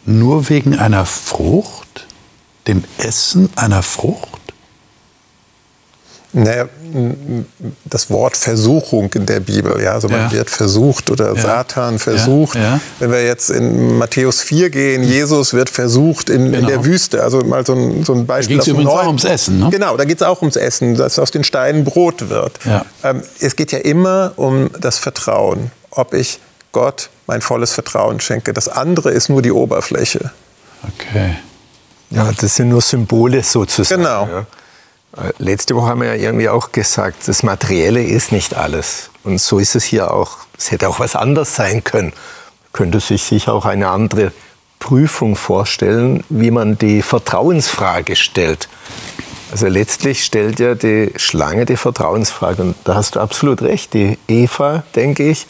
nur 0.05 0.49
wegen 0.49 0.79
einer 0.79 1.07
Frucht, 1.07 2.07
dem 2.67 2.85
Essen 2.99 3.51
einer 3.57 3.83
Frucht? 3.83 4.41
Naja, 6.33 6.69
das 7.85 8.09
Wort 8.09 8.37
Versuchung 8.37 9.11
in 9.15 9.27
der 9.27 9.41
Bibel, 9.41 9.83
ja, 9.83 9.95
also 9.95 10.09
man 10.09 10.21
ja. 10.21 10.33
wird 10.33 10.49
versucht 10.49 11.11
oder 11.11 11.35
ja. 11.35 11.41
Satan 11.41 11.99
versucht. 11.99 12.55
Ja. 12.55 12.81
Wenn 13.01 13.11
wir 13.11 13.25
jetzt 13.25 13.51
in 13.51 13.99
Matthäus 13.99 14.41
4 14.41 14.71
gehen, 14.71 15.03
Jesus 15.03 15.55
wird 15.55 15.69
versucht 15.69 16.31
in, 16.31 16.45
genau. 16.45 16.59
in 16.59 16.67
der 16.67 16.77
genau. 16.77 16.85
Wüste, 16.85 17.23
also 17.25 17.43
mal 17.43 17.67
so 17.67 17.75
ein, 17.75 18.05
so 18.05 18.13
ein 18.13 18.27
Beispiel. 18.27 18.59
Da 18.59 18.63
geht 18.63 18.69
es 18.69 18.73
übrigens 18.73 18.93
auch 18.93 19.07
ums 19.09 19.25
Essen, 19.25 19.59
ne? 19.59 19.69
Genau, 19.71 19.97
da 19.97 20.05
geht 20.05 20.21
es 20.21 20.23
auch 20.23 20.41
ums 20.41 20.55
Essen, 20.55 20.95
dass 20.95 21.19
aus 21.19 21.33
den 21.33 21.43
Steinen 21.43 21.85
Brot 21.85 22.29
wird. 22.29 22.61
Ähm, 23.03 23.23
es 23.41 23.57
geht 23.57 23.73
ja 23.73 23.79
immer 23.81 24.33
um 24.37 24.71
das 24.79 24.99
Vertrauen, 24.99 25.73
ob 25.91 26.15
ich 26.15 26.39
Gott 26.73 27.11
mein 27.27 27.43
volles 27.43 27.73
Vertrauen 27.73 28.21
schenke. 28.21 28.53
Das 28.53 28.69
andere 28.69 29.11
ist 29.11 29.29
nur 29.29 29.43
die 29.43 29.53
Oberfläche. 29.53 30.33
Okay. 30.83 31.37
Ja, 32.11 32.31
das 32.33 32.57
sind 32.57 32.71
nur 32.71 32.81
Symbole 32.81 33.43
sozusagen. 33.43 34.03
Genau. 34.03 34.27
Ja. 34.27 34.47
Äh, 35.17 35.33
letzte 35.39 35.75
Woche 35.77 35.87
haben 35.87 36.01
wir 36.01 36.15
ja 36.15 36.23
irgendwie 36.23 36.49
auch 36.49 36.73
gesagt, 36.73 37.27
das 37.27 37.43
Materielle 37.43 38.03
ist 38.03 38.33
nicht 38.33 38.57
alles. 38.57 39.11
Und 39.25 39.41
so 39.41 39.59
ist 39.59 39.75
es 39.75 39.85
hier 39.85 40.13
auch. 40.13 40.39
Es 40.57 40.71
hätte 40.71 40.89
auch 40.89 41.01
was 41.01 41.17
anderes 41.17 41.55
sein 41.55 41.85
können. 41.85 42.13
Könnte 42.73 43.01
sich 43.01 43.23
sicher 43.23 43.53
auch 43.53 43.65
eine 43.65 43.89
andere 43.89 44.33
Prüfung 44.79 45.37
vorstellen, 45.37 46.25
wie 46.29 46.51
man 46.51 46.79
die 46.79 47.03
Vertrauensfrage 47.03 48.17
stellt. 48.17 48.69
Also 49.53 49.67
letztlich 49.67 50.25
stellt 50.25 50.61
ja 50.61 50.75
die 50.75 51.13
Schlange 51.17 51.67
die 51.67 51.77
Vertrauensfrage. 51.77 52.63
Und 52.63 52.77
da 52.85 52.95
hast 52.95 53.17
du 53.17 53.21
absolut 53.21 53.63
recht. 53.63 53.95
Die 53.95 54.19
Eva, 54.29 54.85
denke 54.95 55.29
ich, 55.29 55.47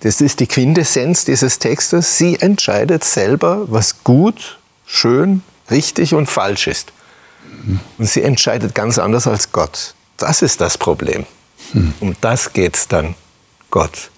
das 0.00 0.20
ist 0.20 0.40
die 0.40 0.46
Quintessenz 0.46 1.24
dieses 1.24 1.58
Textes. 1.58 2.18
Sie 2.18 2.38
entscheidet 2.38 3.04
selber, 3.04 3.64
was 3.70 4.04
gut, 4.04 4.58
schön, 4.86 5.42
richtig 5.70 6.14
und 6.14 6.26
falsch 6.26 6.66
ist. 6.66 6.92
Und 7.98 8.06
sie 8.06 8.22
entscheidet 8.22 8.74
ganz 8.74 8.98
anders 8.98 9.26
als 9.26 9.52
Gott. 9.52 9.94
Das 10.16 10.42
ist 10.42 10.60
das 10.60 10.78
Problem. 10.78 11.26
Um 12.00 12.14
das 12.20 12.52
geht 12.52 12.76
es 12.76 12.88
dann 12.88 13.14
Gott. 13.70 14.10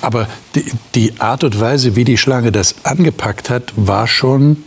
Aber 0.00 0.28
die, 0.54 0.64
die, 0.94 1.20
Art 1.20 1.44
und 1.44 1.58
Weise, 1.58 1.96
wie 1.96 2.04
die 2.04 2.18
Schlange 2.18 2.52
das 2.52 2.76
angepackt 2.84 3.50
hat, 3.50 3.72
war 3.76 4.06
schon, 4.06 4.64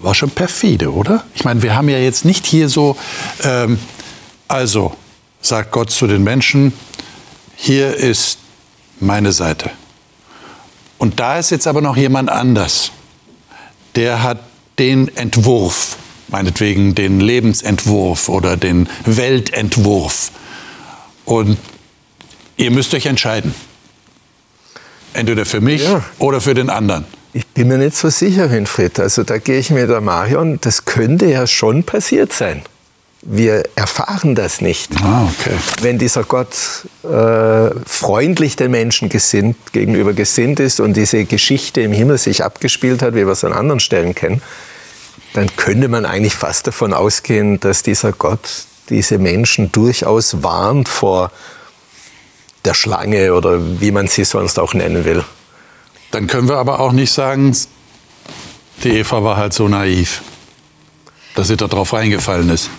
war 0.00 0.14
schon 0.14 0.30
perfide, 0.30 0.92
oder? 0.92 1.24
Ich 1.34 1.44
meine, 1.44 1.62
wir 1.62 1.74
haben 1.74 1.88
ja 1.88 1.98
jetzt 1.98 2.24
nicht 2.24 2.46
hier 2.46 2.68
so, 2.68 2.96
ähm, 3.42 3.78
also 4.48 4.96
sagt 5.40 5.70
Gott 5.72 5.90
zu 5.90 6.06
den 6.06 6.22
Menschen, 6.22 6.72
hier 7.56 7.94
ist 7.94 8.39
meine 9.00 9.32
Seite. 9.32 9.70
Und 10.98 11.18
da 11.20 11.38
ist 11.38 11.50
jetzt 11.50 11.66
aber 11.66 11.80
noch 11.80 11.96
jemand 11.96 12.30
anders. 12.30 12.92
der 13.96 14.22
hat 14.22 14.40
den 14.78 15.14
Entwurf, 15.16 15.96
meinetwegen 16.28 16.94
den 16.94 17.20
Lebensentwurf 17.20 18.28
oder 18.28 18.56
den 18.56 18.88
Weltentwurf. 19.04 20.30
Und 21.24 21.58
ihr 22.56 22.70
müsst 22.70 22.94
euch 22.94 23.06
entscheiden. 23.06 23.54
Entweder 25.12 25.44
für 25.44 25.60
mich 25.60 25.82
ja. 25.82 26.04
oder 26.18 26.40
für 26.40 26.54
den 26.54 26.70
anderen. 26.70 27.04
Ich 27.32 27.46
bin 27.46 27.68
mir 27.68 27.78
nicht 27.78 27.96
so 27.96 28.10
sicher, 28.10 28.50
Winfried. 28.50 28.98
Also 29.00 29.22
da 29.22 29.38
gehe 29.38 29.58
ich 29.58 29.70
mit 29.70 29.88
der 29.88 30.00
Marion, 30.00 30.58
das 30.60 30.84
könnte 30.84 31.26
ja 31.26 31.46
schon 31.46 31.84
passiert 31.84 32.32
sein. 32.32 32.62
Wir 33.22 33.64
erfahren 33.76 34.34
das 34.34 34.62
nicht. 34.62 34.90
Ah, 35.02 35.24
okay. 35.24 35.54
Wenn 35.82 35.98
dieser 35.98 36.24
Gott 36.24 36.86
äh, 37.02 37.70
freundlich 37.84 38.56
den 38.56 38.70
Menschen 38.70 39.10
gesinnt, 39.10 39.72
gegenüber 39.72 40.14
gesinnt 40.14 40.58
ist 40.58 40.80
und 40.80 40.96
diese 40.96 41.26
Geschichte 41.26 41.82
im 41.82 41.92
Himmel 41.92 42.16
sich 42.16 42.42
abgespielt 42.42 43.02
hat, 43.02 43.14
wie 43.14 43.26
wir 43.26 43.32
es 43.32 43.44
an 43.44 43.52
anderen 43.52 43.80
Stellen 43.80 44.14
kennen, 44.14 44.40
dann 45.34 45.54
könnte 45.56 45.88
man 45.88 46.06
eigentlich 46.06 46.34
fast 46.34 46.66
davon 46.66 46.94
ausgehen, 46.94 47.60
dass 47.60 47.82
dieser 47.82 48.12
Gott 48.12 48.64
diese 48.88 49.18
Menschen 49.18 49.70
durchaus 49.70 50.42
warnt 50.42 50.88
vor 50.88 51.30
der 52.64 52.74
Schlange 52.74 53.34
oder 53.34 53.80
wie 53.80 53.92
man 53.92 54.08
sie 54.08 54.24
sonst 54.24 54.58
auch 54.58 54.74
nennen 54.74 55.04
will. 55.04 55.24
Dann 56.10 56.26
können 56.26 56.48
wir 56.48 56.56
aber 56.56 56.80
auch 56.80 56.92
nicht 56.92 57.12
sagen, 57.12 57.56
die 58.82 58.90
Eva 58.90 59.22
war 59.22 59.36
halt 59.36 59.52
so 59.52 59.68
naiv, 59.68 60.22
dass 61.34 61.48
sie 61.48 61.56
da 61.56 61.68
drauf 61.68 61.92
reingefallen 61.92 62.50
ist. 62.50 62.70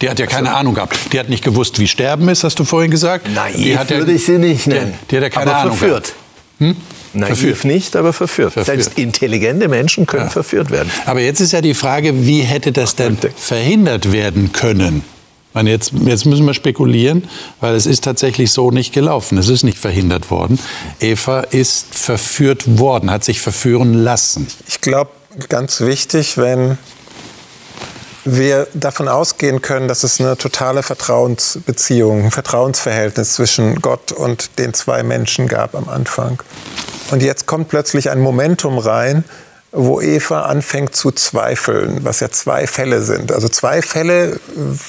Die 0.00 0.10
hat 0.10 0.18
ja 0.18 0.26
keine 0.26 0.48
also, 0.48 0.60
Ahnung 0.60 0.74
gehabt. 0.74 1.12
Die 1.12 1.18
hat 1.18 1.28
nicht 1.28 1.44
gewusst, 1.44 1.78
wie 1.78 1.88
Sterben 1.88 2.28
ist, 2.28 2.44
hast 2.44 2.58
du 2.58 2.64
vorhin 2.64 2.90
gesagt. 2.90 3.28
Naiv 3.34 3.56
die 3.56 3.78
hat 3.78 3.90
würde 3.90 4.12
ja, 4.12 4.16
ich 4.16 4.26
sie 4.26 4.38
nicht 4.38 4.66
nennen. 4.66 4.94
Die, 5.02 5.08
die 5.10 5.16
hat 5.16 5.22
ja 5.22 5.30
keine 5.30 5.50
aber 5.52 5.60
Ahnung 5.60 5.76
verführt. 5.76 6.12
Hm? 6.58 6.76
Naiv 7.14 7.28
verführt. 7.28 7.64
nicht, 7.64 7.96
aber 7.96 8.12
verführt. 8.12 8.52
verführt. 8.52 8.84
Selbst 8.84 8.98
intelligente 8.98 9.68
Menschen 9.68 10.06
können 10.06 10.24
ja. 10.24 10.30
verführt 10.30 10.70
werden. 10.70 10.90
Aber 11.06 11.20
jetzt 11.20 11.40
ist 11.40 11.52
ja 11.52 11.60
die 11.60 11.74
Frage, 11.74 12.26
wie 12.26 12.40
hätte 12.40 12.72
das 12.72 12.94
denn 12.94 13.16
verhindert 13.36 14.12
werden 14.12 14.52
können? 14.52 15.02
meine, 15.56 15.70
jetzt, 15.70 15.92
jetzt 16.04 16.26
müssen 16.26 16.46
wir 16.46 16.54
spekulieren, 16.54 17.24
weil 17.60 17.74
es 17.74 17.86
ist 17.86 18.04
tatsächlich 18.04 18.52
so 18.52 18.70
nicht 18.70 18.92
gelaufen. 18.92 19.38
Es 19.38 19.48
ist 19.48 19.64
nicht 19.64 19.78
verhindert 19.78 20.30
worden. 20.30 20.58
Eva 21.00 21.40
ist 21.40 21.94
verführt 21.94 22.78
worden, 22.78 23.10
hat 23.10 23.24
sich 23.24 23.40
verführen 23.40 23.94
lassen. 23.94 24.46
Ich 24.68 24.82
glaube, 24.82 25.10
ganz 25.48 25.80
wichtig, 25.80 26.36
wenn 26.36 26.76
wir 28.26 28.66
davon 28.74 29.08
ausgehen 29.08 29.62
können, 29.62 29.88
dass 29.88 30.02
es 30.02 30.20
eine 30.20 30.36
totale 30.36 30.82
Vertrauensbeziehung, 30.82 32.24
ein 32.24 32.30
Vertrauensverhältnis 32.30 33.34
zwischen 33.34 33.80
Gott 33.80 34.12
und 34.12 34.58
den 34.58 34.74
zwei 34.74 35.02
Menschen 35.02 35.46
gab 35.46 35.74
am 35.74 35.88
Anfang. 35.88 36.42
Und 37.10 37.22
jetzt 37.22 37.46
kommt 37.46 37.68
plötzlich 37.68 38.10
ein 38.10 38.20
Momentum 38.20 38.78
rein, 38.78 39.24
wo 39.70 40.00
Eva 40.00 40.42
anfängt 40.42 40.96
zu 40.96 41.12
zweifeln, 41.12 42.00
was 42.02 42.20
ja 42.20 42.30
zwei 42.30 42.66
Fälle 42.66 43.02
sind. 43.02 43.30
Also 43.30 43.48
zwei 43.48 43.82
Fälle, 43.82 44.40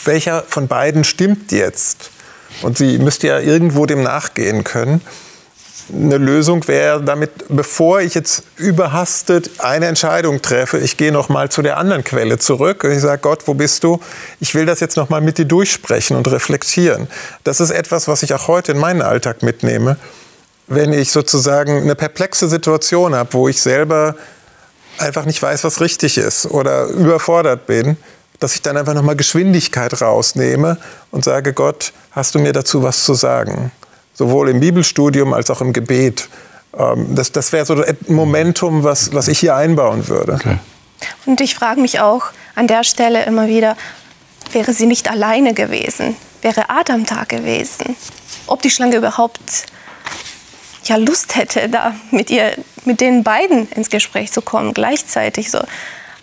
welcher 0.05 0.43
von 0.47 0.67
beiden 0.67 1.03
stimmt 1.03 1.51
jetzt? 1.51 2.09
Und 2.63 2.77
sie 2.77 2.97
müsste 2.97 3.27
ja 3.27 3.39
irgendwo 3.39 3.85
dem 3.85 4.01
nachgehen 4.01 4.63
können. 4.63 5.01
Eine 5.93 6.17
Lösung 6.17 6.67
wäre 6.67 7.01
damit, 7.01 7.31
bevor 7.47 8.01
ich 8.01 8.13
jetzt 8.13 8.43
überhastet 8.57 9.49
eine 9.59 9.85
Entscheidung 9.85 10.41
treffe, 10.41 10.79
ich 10.79 10.97
gehe 10.97 11.13
noch 11.13 11.29
mal 11.29 11.49
zu 11.49 11.61
der 11.61 11.77
anderen 11.77 12.03
Quelle 12.03 12.39
zurück 12.39 12.83
und 12.83 12.91
ich 12.91 12.99
sage, 12.99 13.21
Gott, 13.21 13.47
wo 13.47 13.53
bist 13.53 13.83
du? 13.83 13.99
Ich 14.41 14.53
will 14.53 14.65
das 14.65 14.81
jetzt 14.81 14.97
noch 14.97 15.09
mal 15.09 15.21
mit 15.21 15.37
dir 15.37 15.45
durchsprechen 15.45 16.17
und 16.17 16.29
reflektieren. 16.29 17.07
Das 17.45 17.61
ist 17.61 17.71
etwas, 17.71 18.07
was 18.07 18.23
ich 18.23 18.33
auch 18.33 18.47
heute 18.47 18.73
in 18.73 18.79
meinen 18.79 19.01
Alltag 19.01 19.43
mitnehme. 19.43 19.97
Wenn 20.67 20.91
ich 20.91 21.11
sozusagen 21.11 21.83
eine 21.83 21.95
perplexe 21.95 22.49
Situation 22.49 23.15
habe, 23.15 23.31
wo 23.31 23.47
ich 23.47 23.61
selber 23.61 24.15
einfach 24.97 25.25
nicht 25.25 25.41
weiß, 25.41 25.63
was 25.63 25.79
richtig 25.79 26.17
ist 26.17 26.47
oder 26.47 26.87
überfordert 26.87 27.65
bin, 27.65 27.95
dass 28.39 28.55
ich 28.55 28.61
dann 28.61 28.77
einfach 28.77 28.93
nochmal 28.93 29.15
Geschwindigkeit 29.15 30.01
rausnehme 30.01 30.77
und 31.11 31.23
sage, 31.23 31.53
Gott, 31.53 31.93
hast 32.11 32.35
du 32.35 32.39
mir 32.39 32.53
dazu 32.53 32.83
was 32.83 33.03
zu 33.03 33.13
sagen? 33.13 33.71
Sowohl 34.17 34.49
im 34.49 34.59
Bibelstudium 34.59 35.31
als 35.33 35.51
auch 35.51 35.61
im 35.61 35.73
Gebet. 35.73 36.27
Ähm, 36.77 37.13
das, 37.15 37.31
das 37.31 37.51
wäre 37.51 37.65
so 37.65 37.75
ein 37.75 37.97
Momentum, 38.07 38.83
was, 38.83 39.13
was 39.13 39.27
ich 39.27 39.39
hier 39.39 39.55
einbauen 39.55 40.07
würde. 40.07 40.33
Okay. 40.33 40.57
Und 41.27 41.39
ich 41.39 41.53
frage 41.53 41.79
mich 41.79 41.99
auch 41.99 42.25
an 42.55 42.67
der 42.67 42.83
Stelle 42.83 43.23
immer 43.25 43.47
wieder, 43.47 43.77
wäre 44.51 44.73
sie 44.73 44.87
nicht 44.87 45.11
alleine 45.11 45.53
gewesen? 45.53 46.15
Wäre 46.41 46.69
Adam 46.69 47.05
da 47.05 47.25
gewesen? 47.25 47.95
Ob 48.47 48.63
die 48.63 48.71
Schlange 48.71 48.95
überhaupt 48.95 49.39
ja 50.85 50.95
Lust 50.95 51.35
hätte, 51.35 51.69
da 51.69 51.93
mit 52.09 52.31
ihr, 52.31 52.53
mit 52.85 53.01
den 53.01 53.23
beiden 53.23 53.69
ins 53.69 53.89
Gespräch 53.89 54.31
zu 54.31 54.41
kommen 54.41 54.73
gleichzeitig. 54.73 55.51
So, 55.51 55.59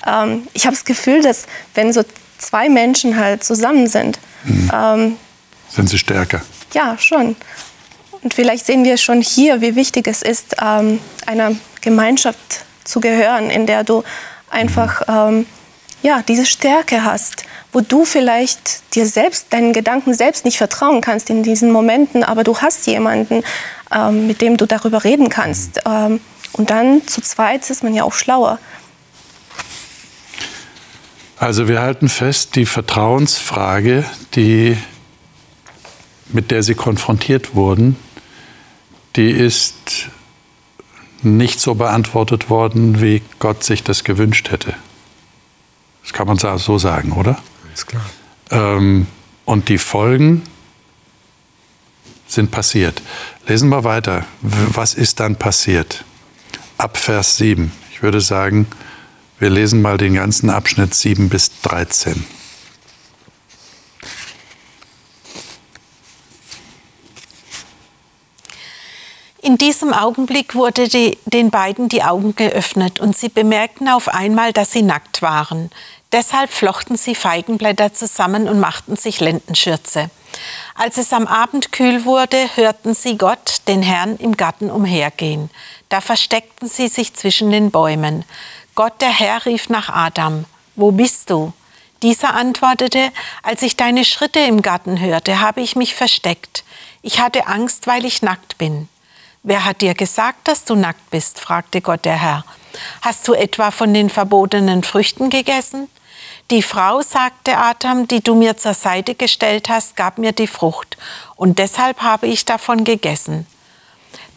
ähm, 0.06 0.48
ich 0.52 0.66
habe 0.66 0.74
das 0.74 0.84
Gefühl, 0.84 1.22
dass 1.22 1.46
wenn 1.74 1.92
so 1.92 2.02
zwei 2.38 2.68
Menschen 2.68 3.16
halt 3.16 3.44
zusammen 3.44 3.86
sind, 3.86 4.18
mhm. 4.44 4.70
ähm, 4.74 5.16
sind 5.68 5.88
sie 5.88 5.98
stärker. 5.98 6.42
Ja, 6.72 6.96
schon. 6.98 7.36
Und 8.24 8.32
vielleicht 8.32 8.64
sehen 8.64 8.84
wir 8.84 8.96
schon 8.96 9.20
hier, 9.20 9.60
wie 9.60 9.76
wichtig 9.76 10.08
es 10.08 10.22
ist, 10.22 10.56
ähm, 10.60 10.98
einer 11.26 11.52
Gemeinschaft 11.82 12.64
zu 12.82 13.00
gehören, 13.00 13.50
in 13.50 13.66
der 13.66 13.84
du 13.84 14.02
einfach 14.50 15.06
mhm. 15.06 15.38
ähm, 15.38 15.46
ja, 16.02 16.22
diese 16.26 16.46
Stärke 16.46 17.04
hast, 17.04 17.44
wo 17.72 17.80
du 17.80 18.06
vielleicht 18.06 18.94
dir 18.94 19.06
selbst, 19.06 19.52
deinen 19.52 19.74
Gedanken 19.74 20.14
selbst 20.14 20.46
nicht 20.46 20.56
vertrauen 20.56 21.02
kannst 21.02 21.28
in 21.28 21.42
diesen 21.42 21.70
Momenten, 21.70 22.24
aber 22.24 22.44
du 22.44 22.58
hast 22.58 22.86
jemanden, 22.86 23.42
ähm, 23.94 24.26
mit 24.26 24.40
dem 24.40 24.56
du 24.56 24.66
darüber 24.66 25.04
reden 25.04 25.28
kannst. 25.28 25.80
Ähm, 25.84 26.20
und 26.52 26.70
dann 26.70 27.06
zu 27.06 27.20
zweit 27.20 27.68
ist 27.68 27.82
man 27.82 27.94
ja 27.94 28.04
auch 28.04 28.14
schlauer. 28.14 28.58
Also 31.36 31.68
wir 31.68 31.82
halten 31.82 32.08
fest, 32.08 32.56
die 32.56 32.64
Vertrauensfrage, 32.64 34.04
die, 34.34 34.78
mit 36.28 36.50
der 36.50 36.62
Sie 36.62 36.74
konfrontiert 36.74 37.54
wurden, 37.54 37.96
die 39.16 39.30
ist 39.30 40.08
nicht 41.22 41.60
so 41.60 41.74
beantwortet 41.74 42.50
worden, 42.50 43.00
wie 43.00 43.22
Gott 43.38 43.64
sich 43.64 43.82
das 43.82 44.04
gewünscht 44.04 44.50
hätte. 44.50 44.74
Das 46.02 46.12
kann 46.12 46.26
man 46.26 46.36
so 46.58 46.78
sagen, 46.78 47.12
oder? 47.12 47.38
Ist 47.72 47.86
klar. 47.86 48.04
Ähm, 48.50 49.06
und 49.44 49.68
die 49.68 49.78
Folgen 49.78 50.42
sind 52.26 52.50
passiert. 52.50 53.02
Lesen 53.46 53.68
wir 53.70 53.84
weiter. 53.84 54.26
Was 54.40 54.94
ist 54.94 55.20
dann 55.20 55.36
passiert? 55.36 56.04
Ab 56.76 56.96
Vers 56.96 57.36
7. 57.36 57.72
Ich 57.92 58.02
würde 58.02 58.20
sagen, 58.20 58.66
wir 59.38 59.50
lesen 59.50 59.82
mal 59.82 59.96
den 59.96 60.14
ganzen 60.14 60.50
Abschnitt 60.50 60.94
7 60.94 61.28
bis 61.28 61.60
13. 61.62 62.24
In 69.44 69.58
diesem 69.58 69.92
Augenblick 69.92 70.54
wurde 70.54 70.88
die, 70.88 71.18
den 71.26 71.50
beiden 71.50 71.90
die 71.90 72.02
Augen 72.02 72.34
geöffnet 72.34 72.98
und 72.98 73.14
sie 73.14 73.28
bemerkten 73.28 73.90
auf 73.90 74.08
einmal, 74.08 74.54
dass 74.54 74.72
sie 74.72 74.80
nackt 74.80 75.20
waren. 75.20 75.70
Deshalb 76.12 76.50
flochten 76.50 76.96
sie 76.96 77.14
Feigenblätter 77.14 77.92
zusammen 77.92 78.48
und 78.48 78.58
machten 78.58 78.96
sich 78.96 79.20
Lendenschürze. 79.20 80.08
Als 80.74 80.96
es 80.96 81.12
am 81.12 81.26
Abend 81.26 81.72
kühl 81.72 82.06
wurde, 82.06 82.38
hörten 82.54 82.94
sie 82.94 83.18
Gott, 83.18 83.58
den 83.68 83.82
Herrn, 83.82 84.16
im 84.16 84.34
Garten 84.34 84.70
umhergehen. 84.70 85.50
Da 85.90 86.00
versteckten 86.00 86.66
sie 86.66 86.88
sich 86.88 87.12
zwischen 87.12 87.50
den 87.50 87.70
Bäumen. 87.70 88.24
Gott, 88.74 88.98
der 89.02 89.12
Herr, 89.12 89.44
rief 89.44 89.68
nach 89.68 89.90
Adam, 89.90 90.46
Wo 90.74 90.90
bist 90.90 91.28
du? 91.28 91.52
Dieser 92.02 92.32
antwortete, 92.32 93.10
Als 93.42 93.60
ich 93.60 93.76
deine 93.76 94.06
Schritte 94.06 94.40
im 94.40 94.62
Garten 94.62 94.98
hörte, 95.00 95.40
habe 95.40 95.60
ich 95.60 95.76
mich 95.76 95.94
versteckt. 95.94 96.64
Ich 97.02 97.20
hatte 97.20 97.46
Angst, 97.46 97.86
weil 97.86 98.06
ich 98.06 98.22
nackt 98.22 98.56
bin. 98.56 98.88
Wer 99.44 99.66
hat 99.66 99.82
dir 99.82 99.92
gesagt, 99.92 100.48
dass 100.48 100.64
du 100.64 100.74
nackt 100.74 101.10
bist? 101.10 101.38
fragte 101.38 101.82
Gott 101.82 102.06
der 102.06 102.20
Herr. 102.20 102.44
Hast 103.02 103.28
du 103.28 103.34
etwa 103.34 103.70
von 103.70 103.92
den 103.92 104.08
verbotenen 104.08 104.82
Früchten 104.82 105.28
gegessen? 105.28 105.88
Die 106.50 106.62
Frau, 106.62 107.02
sagte 107.02 107.58
Adam, 107.58 108.08
die 108.08 108.22
du 108.22 108.34
mir 108.34 108.56
zur 108.56 108.72
Seite 108.72 109.14
gestellt 109.14 109.68
hast, 109.68 109.96
gab 109.96 110.16
mir 110.16 110.32
die 110.32 110.46
Frucht, 110.46 110.96
und 111.36 111.58
deshalb 111.58 112.00
habe 112.00 112.26
ich 112.26 112.46
davon 112.46 112.84
gegessen. 112.84 113.46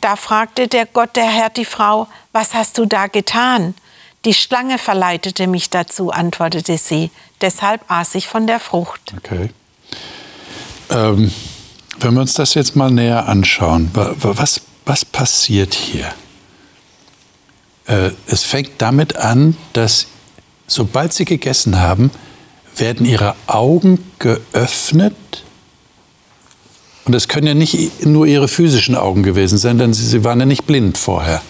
Da 0.02 0.17
fragte 0.17 0.67
der 0.67 0.86
Gott, 0.86 1.15
der 1.15 1.30
Herr, 1.30 1.50
die 1.50 1.65
Frau, 1.65 2.08
was 2.34 2.54
hast 2.54 2.78
du 2.78 2.86
da 2.86 3.08
getan? 3.08 3.76
Die 4.26 4.34
Schlange 4.34 4.78
verleitete 4.78 5.48
mich 5.48 5.70
dazu, 5.70 6.12
antwortete 6.12 6.78
sie. 6.78 7.12
Deshalb 7.39 7.82
aß 7.89 8.15
ich 8.15 8.28
von 8.28 8.46
der 8.46 8.60
Frucht. 8.60 9.13
Okay. 9.17 9.52
Ähm, 10.89 11.32
wenn 12.00 12.13
wir 12.13 12.22
uns 12.22 12.34
das 12.34 12.54
jetzt 12.56 12.76
mal 12.76 12.91
näher 12.91 13.28
anschauen, 13.28 13.89
was, 13.93 14.62
was 14.88 15.06
passiert 15.06 15.73
hier? 15.73 16.13
Äh, 17.86 18.12
es 18.28 18.43
fängt 18.43 18.71
damit 18.80 19.15
an, 19.15 19.56
dass 19.73 20.08
sobald 20.67 21.13
sie 21.13 21.26
gegessen 21.26 21.80
haben, 21.80 22.12
werden 22.76 23.06
ihre 23.06 23.36
Augen 23.47 24.04
geöffnet. 24.19 25.15
Und 27.06 27.13
es 27.13 27.28
können 27.28 27.47
ja 27.47 27.54
nicht 27.54 28.06
nur 28.06 28.26
ihre 28.26 28.47
physischen 28.47 28.95
Augen 28.95 29.23
gewesen 29.23 29.58
sein, 29.58 29.78
denn 29.78 29.93
sie, 29.93 30.23
waren 30.23 30.39
ja 30.39 30.45
nicht 30.45 30.65
blind 30.65 30.97
vorher. 30.97 31.41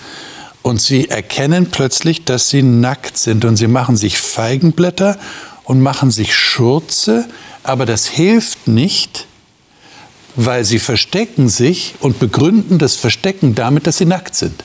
und 0.61 0.81
sie 0.81 1.09
erkennen 1.09 1.69
plötzlich, 1.71 2.25
dass 2.25 2.49
sie 2.49 2.61
nackt 2.61 3.17
sind 3.17 3.45
und 3.45 3.55
sie 3.55 3.67
machen 3.67 3.95
sich 3.95 4.17
Feigenblätter 4.17 5.17
und 5.63 5.81
machen 5.81 6.11
sich 6.11 6.35
Schurze, 6.35 7.25
aber 7.63 7.85
das 7.85 8.05
hilft 8.05 8.67
nicht, 8.67 9.27
weil 10.37 10.63
sie 10.63 10.79
verstecken 10.79 11.49
sich 11.49 11.95
und 11.99 12.19
begründen 12.19 12.77
das 12.79 12.95
Verstecken 12.95 13.55
damit, 13.55 13.85
dass 13.87 13.97
sie 13.97 14.05
nackt 14.05 14.35
sind. 14.35 14.63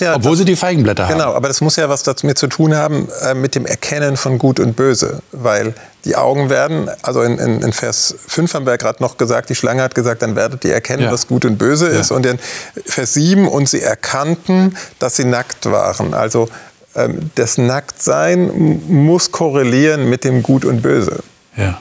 Ja, 0.00 0.14
Obwohl 0.14 0.30
das, 0.32 0.38
sie 0.38 0.44
die 0.46 0.56
Feigenblätter 0.56 1.04
haben. 1.08 1.18
Genau, 1.18 1.34
aber 1.34 1.48
das 1.48 1.60
muss 1.60 1.76
ja 1.76 1.88
was 1.90 2.02
damit 2.02 2.38
zu 2.38 2.46
tun 2.46 2.74
haben 2.74 3.08
äh, 3.22 3.34
mit 3.34 3.54
dem 3.54 3.66
Erkennen 3.66 4.16
von 4.16 4.38
Gut 4.38 4.60
und 4.60 4.76
Böse. 4.76 5.20
Weil 5.32 5.74
die 6.06 6.16
Augen 6.16 6.48
werden, 6.48 6.88
also 7.02 7.20
in, 7.22 7.38
in, 7.38 7.60
in 7.60 7.72
Vers 7.72 8.14
5 8.28 8.54
haben 8.54 8.66
wir 8.66 8.78
gerade 8.78 9.02
noch 9.02 9.18
gesagt, 9.18 9.50
die 9.50 9.54
Schlange 9.54 9.82
hat 9.82 9.94
gesagt, 9.94 10.22
dann 10.22 10.36
werdet 10.36 10.64
ihr 10.64 10.72
erkennen, 10.72 11.02
Ja. 11.02 11.12
was 11.12 11.26
Gut 11.26 11.44
und 11.44 11.58
Böse 11.58 11.92
Ja. 11.92 12.00
ist. 12.00 12.10
Und 12.12 12.24
in 12.24 12.38
Vers 12.86 13.14
7, 13.14 13.46
und 13.46 13.68
sie 13.68 13.82
erkannten, 13.82 14.74
dass 15.00 15.16
sie 15.16 15.24
nackt 15.24 15.66
waren. 15.70 16.14
Also 16.14 16.48
ähm, 16.96 17.30
das 17.34 17.58
Nacktsein 17.58 18.80
muss 18.88 19.32
korrelieren 19.32 20.08
mit 20.08 20.24
dem 20.24 20.42
Gut 20.42 20.64
und 20.64 20.80
Böse. 20.82 21.18
Ja. 21.56 21.78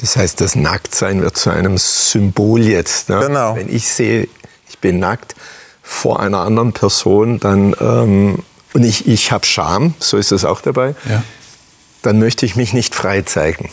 Das 0.00 0.16
heißt, 0.16 0.40
das 0.40 0.54
Nacktsein 0.54 1.20
wird 1.22 1.36
zu 1.36 1.50
einem 1.50 1.76
Symbol 1.78 2.62
jetzt. 2.62 3.08
Ne? 3.08 3.20
Genau. 3.26 3.56
Wenn 3.56 3.74
ich 3.74 3.88
sehe, 3.88 4.28
ich 4.68 4.78
bin 4.78 4.98
nackt 5.00 5.34
vor 5.82 6.20
einer 6.20 6.38
anderen 6.40 6.72
Person, 6.72 7.40
dann 7.40 7.74
ähm, 7.80 8.38
und 8.74 8.84
ich, 8.84 9.08
ich 9.08 9.32
habe 9.32 9.46
Scham, 9.46 9.94
so 9.98 10.16
ist 10.18 10.30
es 10.30 10.44
auch 10.44 10.60
dabei, 10.60 10.94
Ja. 11.08 11.22
dann 12.02 12.18
möchte 12.18 12.44
ich 12.46 12.54
mich 12.54 12.72
nicht 12.74 12.94
frei 12.94 13.22
zeigen. 13.22 13.70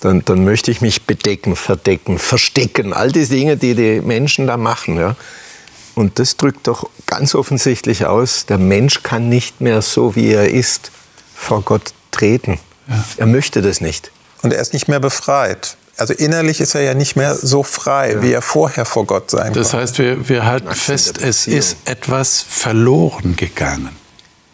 Dann, 0.00 0.24
dann 0.24 0.44
möchte 0.44 0.70
ich 0.70 0.80
mich 0.80 1.02
bedecken, 1.06 1.56
verdecken, 1.56 2.18
verstecken, 2.18 2.92
all 2.92 3.10
die 3.12 3.24
Dinge, 3.26 3.56
die 3.56 3.74
die 3.74 4.00
Menschen 4.00 4.46
da 4.48 4.56
machen. 4.56 4.98
Ja? 4.98 5.16
Und 5.94 6.18
das 6.18 6.36
drückt 6.36 6.66
doch 6.66 6.90
ganz 7.06 7.34
offensichtlich 7.34 8.06
aus, 8.06 8.46
der 8.46 8.58
Mensch 8.58 9.02
kann 9.02 9.28
nicht 9.28 9.60
mehr 9.60 9.80
so, 9.82 10.16
wie 10.16 10.32
er 10.32 10.50
ist, 10.50 10.90
vor 11.34 11.62
Gott 11.62 11.94
treten. 12.10 12.58
Er 13.16 13.26
möchte 13.26 13.62
das 13.62 13.80
nicht. 13.80 14.10
Und 14.42 14.52
er 14.52 14.60
ist 14.60 14.72
nicht 14.72 14.88
mehr 14.88 15.00
befreit. 15.00 15.76
Also 15.96 16.14
innerlich 16.14 16.60
ist 16.60 16.74
er 16.74 16.80
ja 16.82 16.94
nicht 16.94 17.16
mehr 17.16 17.34
so 17.34 17.62
frei, 17.62 18.22
wie 18.22 18.32
er 18.32 18.42
vorher 18.42 18.84
vor 18.84 19.04
Gott 19.06 19.30
sein 19.30 19.52
Das 19.52 19.70
konnte. 19.70 19.82
heißt, 19.84 19.98
wir, 19.98 20.28
wir 20.28 20.44
halten 20.46 20.74
fest, 20.74 21.18
es 21.18 21.44
Beziehung. 21.44 21.58
ist 21.58 21.76
etwas 21.84 22.40
verloren 22.48 23.36
gegangen. 23.36 23.90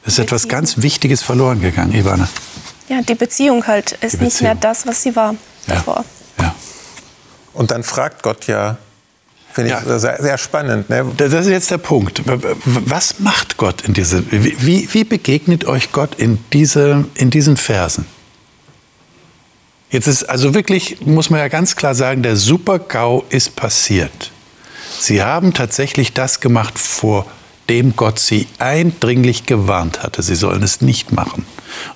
Es 0.04 0.14
ist 0.14 0.18
etwas 0.20 0.48
ganz 0.48 0.78
Wichtiges 0.82 1.22
verloren 1.22 1.60
gegangen, 1.60 1.94
Ivana. 1.94 2.28
Ja, 2.88 3.02
die 3.02 3.14
Beziehung 3.14 3.66
halt 3.66 3.92
ist 4.00 4.20
Die 4.20 4.24
nicht 4.24 4.42
mehr 4.42 4.54
Beziehung. 4.54 4.72
das, 4.74 4.86
was 4.86 5.02
sie 5.02 5.14
war 5.14 5.34
Ja. 5.66 5.74
davor. 5.76 6.04
ja. 6.40 6.54
Und 7.54 7.70
dann 7.70 7.82
fragt 7.84 8.22
Gott 8.22 8.46
ja, 8.46 8.76
finde 9.52 9.70
ich 9.78 9.86
Ja. 9.88 9.98
sehr, 9.98 10.20
sehr 10.20 10.38
spannend. 10.38 10.88
Ne? 10.90 11.04
Das 11.16 11.32
ist 11.32 11.48
jetzt 11.48 11.70
der 11.70 11.78
Punkt. 11.78 12.22
Was 12.66 13.20
macht 13.20 13.56
Gott 13.58 13.82
in 13.82 13.94
diese, 13.94 14.24
wie, 14.30 14.88
wie 14.92 15.04
begegnet 15.04 15.66
euch 15.66 15.92
Gott 15.92 16.14
in, 16.16 16.38
diese, 16.52 17.04
in 17.14 17.30
diesen 17.30 17.56
Versen? 17.56 18.06
Jetzt 19.90 20.06
ist 20.06 20.24
also 20.24 20.54
wirklich, 20.54 21.00
muss 21.00 21.30
man 21.30 21.40
ja 21.40 21.48
ganz 21.48 21.74
klar 21.74 21.94
sagen, 21.94 22.22
der 22.22 22.36
Super-GAU 22.36 23.24
ist 23.30 23.56
passiert. 23.56 24.32
Sie 25.00 25.22
haben 25.22 25.54
tatsächlich 25.54 26.12
das 26.12 26.40
gemacht, 26.40 26.78
vor 26.78 27.26
dem 27.70 27.96
Gott 27.96 28.18
sie 28.18 28.46
eindringlich 28.58 29.46
gewarnt 29.46 30.02
hatte. 30.02 30.22
Sie 30.22 30.34
sollen 30.34 30.62
es 30.62 30.80
nicht 30.80 31.12
machen. 31.12 31.46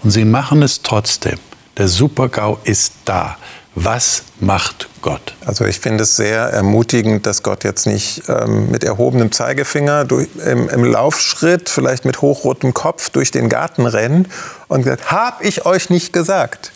Und 0.03 0.11
sie 0.11 0.25
machen 0.25 0.63
es 0.63 0.83
trotzdem. 0.83 1.39
Der 1.77 1.89
Super-GAU 1.89 2.59
ist 2.65 2.95
da. 3.05 3.37
Was 3.75 4.25
macht 4.39 4.89
Gott? 5.01 5.35
Also 5.47 5.65
ich 5.65 5.81
finde 5.81 6.05
es 6.05 6.17
sehr 6.17 6.43
ermutigend, 6.43 7.27
dass 7.27 7.43
Gott 7.43 7.65
jetzt 7.65 7.87
nicht 7.87 8.23
ähm, 8.29 8.71
mit 8.71 8.85
erhobenem 8.85 9.33
Zeigefinger 9.33 10.05
durch, 10.05 10.29
im, 10.47 10.69
im 10.69 10.85
Laufschritt, 10.85 11.71
vielleicht 11.71 12.05
mit 12.05 12.21
hochrotem 12.21 12.75
Kopf 12.75 13.09
durch 13.09 13.31
den 13.31 13.49
Garten 13.49 13.87
rennt 13.87 14.29
und 14.69 14.85
sagt, 14.85 15.11
hab 15.11 15.43
ich 15.43 15.65
euch 15.65 15.89
nicht 15.89 16.13
gesagt. 16.13 16.71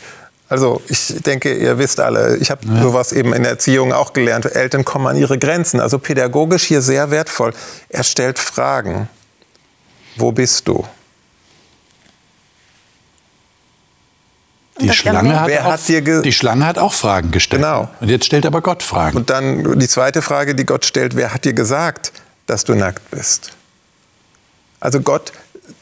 Also 0.48 0.80
ich 0.87 1.14
denke, 1.22 1.52
ihr 1.54 1.78
wisst 1.78 1.98
alle, 1.98 2.37
ich 2.37 2.50
habe 2.50 2.66
sowas 2.80 3.12
eben 3.12 3.32
in 3.32 3.42
der 3.42 3.52
Erziehung 3.52 3.92
auch 3.92 4.12
gelernt. 4.12 4.44
Eltern 4.44 4.85
kommen 4.85 5.06
an 5.09 5.16
ihre 5.16 5.38
Grenzen. 5.38 5.80
Also 5.80 5.98
pädagogisch 5.98 6.64
hier 6.64 6.82
sehr 6.82 7.11
wertvoll. 7.11 7.52
Er 7.88 8.04
stellt 8.04 8.38
Fragen. 8.38 9.09
Wo 10.16 10.30
bist 10.32 10.68
du? 10.68 10.87
Die 14.80 14.92
Schlange, 14.92 15.30
ja 15.30 15.40
hat 15.40 15.48
Wer 15.48 15.66
auch, 15.66 15.72
hat 15.72 16.24
die 16.24 16.32
Schlange 16.32 16.66
hat 16.66 16.78
auch 16.78 16.92
Fragen 16.92 17.30
gestellt. 17.30 17.62
Genau. 17.62 17.88
Und 18.00 18.09
jetzt 18.09 18.26
stellt 18.26 18.44
aber 18.44 18.61
Gott 18.61 18.82
Fragen. 18.82 19.16
Und 19.16 19.30
dann 19.30 19.78
die 19.78 19.88
zweite 19.88 20.20
Frage, 20.22 20.54
die 20.54 20.66
Gott 20.66 20.85
stellt, 20.85 21.16
wer 21.16 21.32
hat 21.32 21.44
dir 21.44 21.54
gesagt, 21.54 22.12
dass 22.46 22.64
du 22.64 22.74
nackt 22.74 23.11
bist? 23.11 23.52
Also 24.78 25.00
Gott 25.00 25.32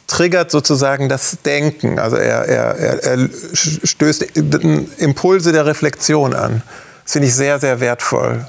triggert 0.07 0.51
sozusagen 0.51 1.09
das 1.09 1.39
Denken. 1.45 1.99
Also 1.99 2.17
er, 2.17 2.45
er, 2.47 3.05
er, 3.05 3.29
stößt 3.53 4.23
Impulse 4.99 5.53
der 5.53 5.67
Reflexion 5.67 6.35
an. 6.35 6.63
Das 7.05 7.13
finde 7.13 7.29
ich 7.29 7.35
sehr, 7.35 7.59
sehr 7.59 7.81
wertvoll. 7.81 8.47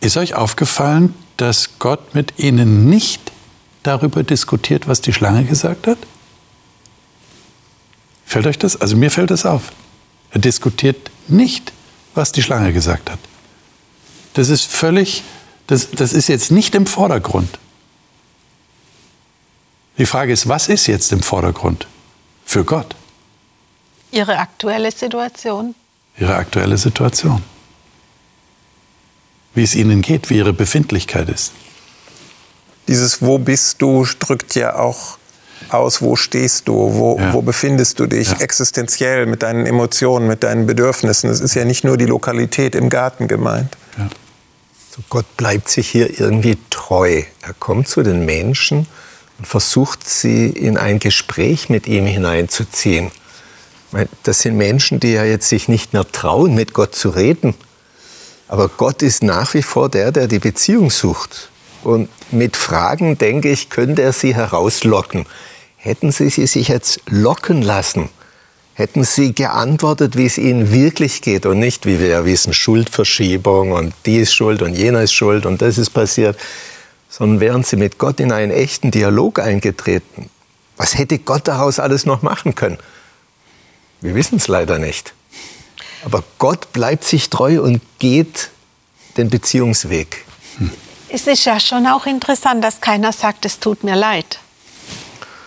Ist 0.00 0.16
euch 0.16 0.34
aufgefallen, 0.34 1.14
dass 1.36 1.78
Gott 1.78 2.14
mit 2.14 2.38
ihnen 2.38 2.88
nicht 2.88 3.32
darüber 3.82 4.22
diskutiert, 4.22 4.88
was 4.88 5.00
die 5.00 5.12
Schlange 5.12 5.44
gesagt 5.44 5.86
hat? 5.86 5.98
Fällt 8.26 8.46
euch 8.46 8.58
das? 8.58 8.80
Also 8.80 8.96
mir 8.96 9.10
fällt 9.10 9.30
das 9.30 9.46
auf. 9.46 9.72
Er 10.30 10.40
diskutiert 10.40 11.10
nicht, 11.28 11.72
was 12.14 12.32
die 12.32 12.42
Schlange 12.42 12.72
gesagt 12.72 13.10
hat. 13.10 13.18
Das 14.34 14.50
ist 14.50 14.66
völlig, 14.66 15.22
das, 15.66 15.90
das 15.90 16.12
ist 16.12 16.28
jetzt 16.28 16.50
nicht 16.50 16.74
im 16.74 16.86
Vordergrund. 16.86 17.58
Die 19.98 20.06
Frage 20.06 20.32
ist, 20.32 20.48
was 20.48 20.68
ist 20.68 20.86
jetzt 20.86 21.12
im 21.12 21.22
Vordergrund 21.22 21.86
für 22.44 22.64
Gott? 22.64 22.94
Ihre 24.10 24.38
aktuelle 24.38 24.90
Situation. 24.92 25.74
Ihre 26.18 26.36
aktuelle 26.36 26.78
Situation. 26.78 27.42
Wie 29.54 29.62
es 29.64 29.74
ihnen 29.74 30.02
geht, 30.02 30.30
wie 30.30 30.36
ihre 30.38 30.52
Befindlichkeit 30.52 31.28
ist. 31.28 31.52
Dieses 32.86 33.20
Wo 33.20 33.38
bist 33.38 33.82
du 33.82 34.06
drückt 34.18 34.54
ja 34.54 34.76
auch 34.76 35.18
aus, 35.70 36.00
wo 36.00 36.14
stehst 36.16 36.68
du, 36.68 36.72
wo, 36.74 37.18
Ja. 37.18 37.32
wo 37.34 37.42
befindest 37.42 37.98
du 37.98 38.06
dich 38.06 38.28
Ja. 38.30 38.36
existenziell 38.38 39.26
mit 39.26 39.42
deinen 39.42 39.66
Emotionen, 39.66 40.28
mit 40.28 40.44
deinen 40.44 40.66
Bedürfnissen. 40.66 41.28
Es 41.28 41.40
ist 41.40 41.54
ja 41.54 41.64
nicht 41.64 41.82
nur 41.84 41.96
die 41.96 42.06
Lokalität 42.06 42.74
im 42.76 42.88
Garten 42.88 43.26
gemeint. 43.28 43.76
Ja. 43.98 44.08
So 44.94 45.02
Gott 45.10 45.36
bleibt 45.36 45.68
sich 45.68 45.88
hier 45.90 46.18
irgendwie 46.20 46.56
treu. 46.70 47.24
Er 47.42 47.54
kommt 47.58 47.88
zu 47.88 48.02
den 48.02 48.24
Menschen 48.24 48.86
und 49.38 49.46
versucht 49.46 50.08
sie 50.08 50.50
in 50.50 50.76
ein 50.76 50.98
Gespräch 50.98 51.68
mit 51.68 51.86
ihm 51.86 52.06
hineinzuziehen. 52.06 53.10
Das 54.22 54.42
sind 54.42 54.56
Menschen, 54.56 55.00
die 55.00 55.12
ja 55.12 55.24
jetzt 55.24 55.48
sich 55.48 55.68
nicht 55.68 55.92
mehr 55.92 56.10
trauen, 56.10 56.54
mit 56.54 56.74
Gott 56.74 56.94
zu 56.94 57.08
reden. 57.08 57.54
Aber 58.48 58.68
Gott 58.68 59.02
ist 59.02 59.22
nach 59.22 59.54
wie 59.54 59.62
vor 59.62 59.88
der, 59.88 60.12
der 60.12 60.26
die 60.26 60.38
Beziehung 60.38 60.90
sucht. 60.90 61.50
Und 61.82 62.08
mit 62.30 62.56
Fragen, 62.56 63.16
denke 63.16 63.50
ich, 63.50 63.70
könnte 63.70 64.02
er 64.02 64.12
sie 64.12 64.34
herauslocken. 64.34 65.26
Hätten 65.76 66.10
sie 66.10 66.28
sie 66.28 66.46
sich 66.46 66.68
jetzt 66.68 67.00
locken 67.06 67.62
lassen, 67.62 68.08
hätten 68.74 69.04
sie 69.04 69.32
geantwortet, 69.32 70.16
wie 70.16 70.26
es 70.26 70.36
ihnen 70.36 70.72
wirklich 70.72 71.22
geht 71.22 71.46
und 71.46 71.60
nicht, 71.60 71.86
wie 71.86 72.00
wir 72.00 72.08
ja 72.08 72.24
wissen, 72.24 72.52
Schuldverschiebung 72.52 73.72
und 73.72 73.94
die 74.04 74.18
ist 74.18 74.34
schuld 74.34 74.60
und 74.60 74.74
jener 74.74 75.02
ist 75.02 75.12
schuld 75.12 75.46
und 75.46 75.62
das 75.62 75.78
ist 75.78 75.90
passiert, 75.90 76.36
sondern 77.18 77.40
wären 77.40 77.64
sie 77.64 77.76
mit 77.76 77.98
Gott 77.98 78.20
in 78.20 78.32
einen 78.32 78.52
echten 78.52 78.90
Dialog 78.90 79.40
eingetreten. 79.40 80.30
Was 80.76 80.96
hätte 80.96 81.18
Gott 81.18 81.48
daraus 81.48 81.80
alles 81.80 82.06
noch 82.06 82.22
machen 82.22 82.54
können? 82.54 82.78
Wir 84.00 84.14
wissen 84.14 84.36
es 84.36 84.46
leider 84.46 84.78
nicht. 84.78 85.12
Aber 86.04 86.22
Gott 86.38 86.72
bleibt 86.72 87.02
sich 87.02 87.28
treu 87.28 87.60
und 87.60 87.82
geht 87.98 88.50
den 89.16 89.28
Beziehungsweg. 89.28 90.24
Es 91.08 91.26
ist 91.26 91.44
ja 91.44 91.58
schon 91.58 91.86
auch 91.88 92.06
interessant, 92.06 92.62
dass 92.62 92.80
keiner 92.80 93.12
sagt, 93.12 93.44
es 93.44 93.58
tut 93.58 93.82
mir 93.82 93.96
leid. 93.96 94.38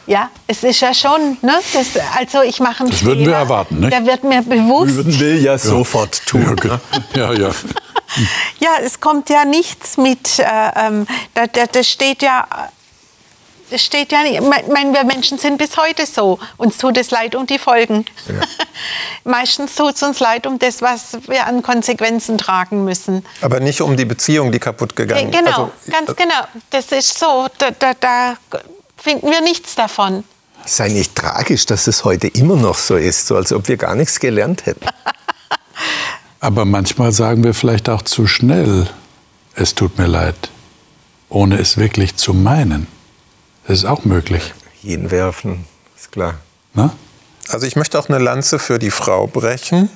Ja, 0.08 0.30
es 0.48 0.64
ist 0.64 0.82
ja 0.82 0.94
schon, 0.94 1.38
ne? 1.42 1.54
Das, 1.74 1.88
also 2.18 2.42
ich 2.42 2.60
mache 2.60 2.82
einen 2.82 2.90
Das 2.90 3.06
würden 3.06 3.20
wir 3.20 3.26
Fehler, 3.28 3.38
erwarten, 3.38 3.80
nicht? 3.80 3.94
Der 3.94 4.06
wird 4.06 4.24
mir 4.26 4.42
bewusst. 4.42 5.20
will 5.20 5.42
ja 5.42 5.58
sofort 5.58 6.22
Ja, 6.34 6.52
okay. 6.52 6.78
ja, 7.16 7.34
ja. 7.34 7.52
Ja, 8.60 8.72
es 8.84 9.00
kommt 9.00 9.30
ja 9.30 9.46
nichts 9.46 9.98
mit, 9.98 10.40
äh, 10.40 10.44
ähm, 10.76 11.08
da, 11.34 11.48
da, 11.48 11.66
das 11.66 11.88
steht 11.88 12.22
ja, 12.22 12.48
das 13.70 13.82
steht 13.82 14.12
ja 14.12 14.22
nicht, 14.24 14.36
ich 14.36 14.42
meine, 14.42 14.94
wir 14.94 15.04
Menschen 15.06 15.38
sind 15.38 15.58
bis 15.58 15.78
heute 15.78 16.06
so, 16.06 16.40
uns 16.58 16.78
tut 16.78 16.98
es 16.98 17.10
leid 17.12 17.36
um 17.36 17.48
die 17.48 17.58
Folgen. 17.58 18.06
Meistens 19.24 19.76
tut 19.76 19.96
es 19.96 20.04
uns 20.04 20.20
leid 20.20 20.46
um 20.46 20.60
das, 20.60 20.82
was 20.82 21.18
wir 21.28 21.46
an 21.48 21.62
Konsequenzen 21.62 22.38
tragen 22.38 22.84
müssen. 22.84 23.26
Aber 23.42 23.60
nicht 23.60 23.82
um 23.82 23.96
die 23.96 24.06
Beziehung, 24.06 24.52
die 24.52 24.60
kaputt 24.60 24.96
gegangen 24.96 25.32
ist. 25.32 25.38
Genau, 25.38 25.50
Also, 25.50 25.72
ganz 25.90 26.16
genau. 26.16 26.44
Das 26.70 26.92
ist 26.92 27.18
so, 27.18 27.48
da, 27.58 27.72
da, 27.72 27.94
da 27.94 28.38
finden 28.98 29.32
wir 29.32 29.42
nichts 29.42 29.76
davon. 29.76 30.26
Es 30.66 30.74
ist 30.74 30.82
eigentlich 30.82 31.10
tragisch, 31.12 31.66
dass 31.66 31.88
es 31.88 32.04
heute 32.04 32.28
immer 32.28 32.56
noch 32.56 32.78
so 32.78 32.96
ist, 32.96 33.26
so 33.26 33.36
als 33.36 33.52
ob 33.52 33.68
wir 33.68 33.78
gar 33.78 33.96
nichts 33.96 34.20
gelernt 34.20 34.66
hätten. 34.66 34.86
Aber 36.44 36.66
manchmal 36.66 37.12
sagen 37.12 37.44
wir 37.44 37.54
vielleicht 37.54 37.88
auch 37.88 38.02
zu 38.02 38.26
schnell, 38.26 38.88
es 39.54 39.76
tut 39.76 40.00
mir 40.00 40.08
leid, 40.08 40.50
ohne 41.30 41.60
es 41.60 41.78
wirklich 41.78 42.16
zu 42.16 42.34
meinen. 42.34 42.88
Das 43.68 43.78
ist 43.78 43.86
auch 43.86 44.06
möglich. 44.06 44.52
Hinwerfen, 44.82 45.66
ist 45.96 46.12
klar. 46.12 46.40
Na? 46.74 46.96
Also 47.48 47.68
ich 47.68 47.76
möchte 47.76 48.00
auch 48.00 48.10
eine 48.10 48.18
Lanze 48.18 48.58
für 48.58 48.80
die 48.80 48.90
Frau 48.90 49.28
brechen, 49.28 49.90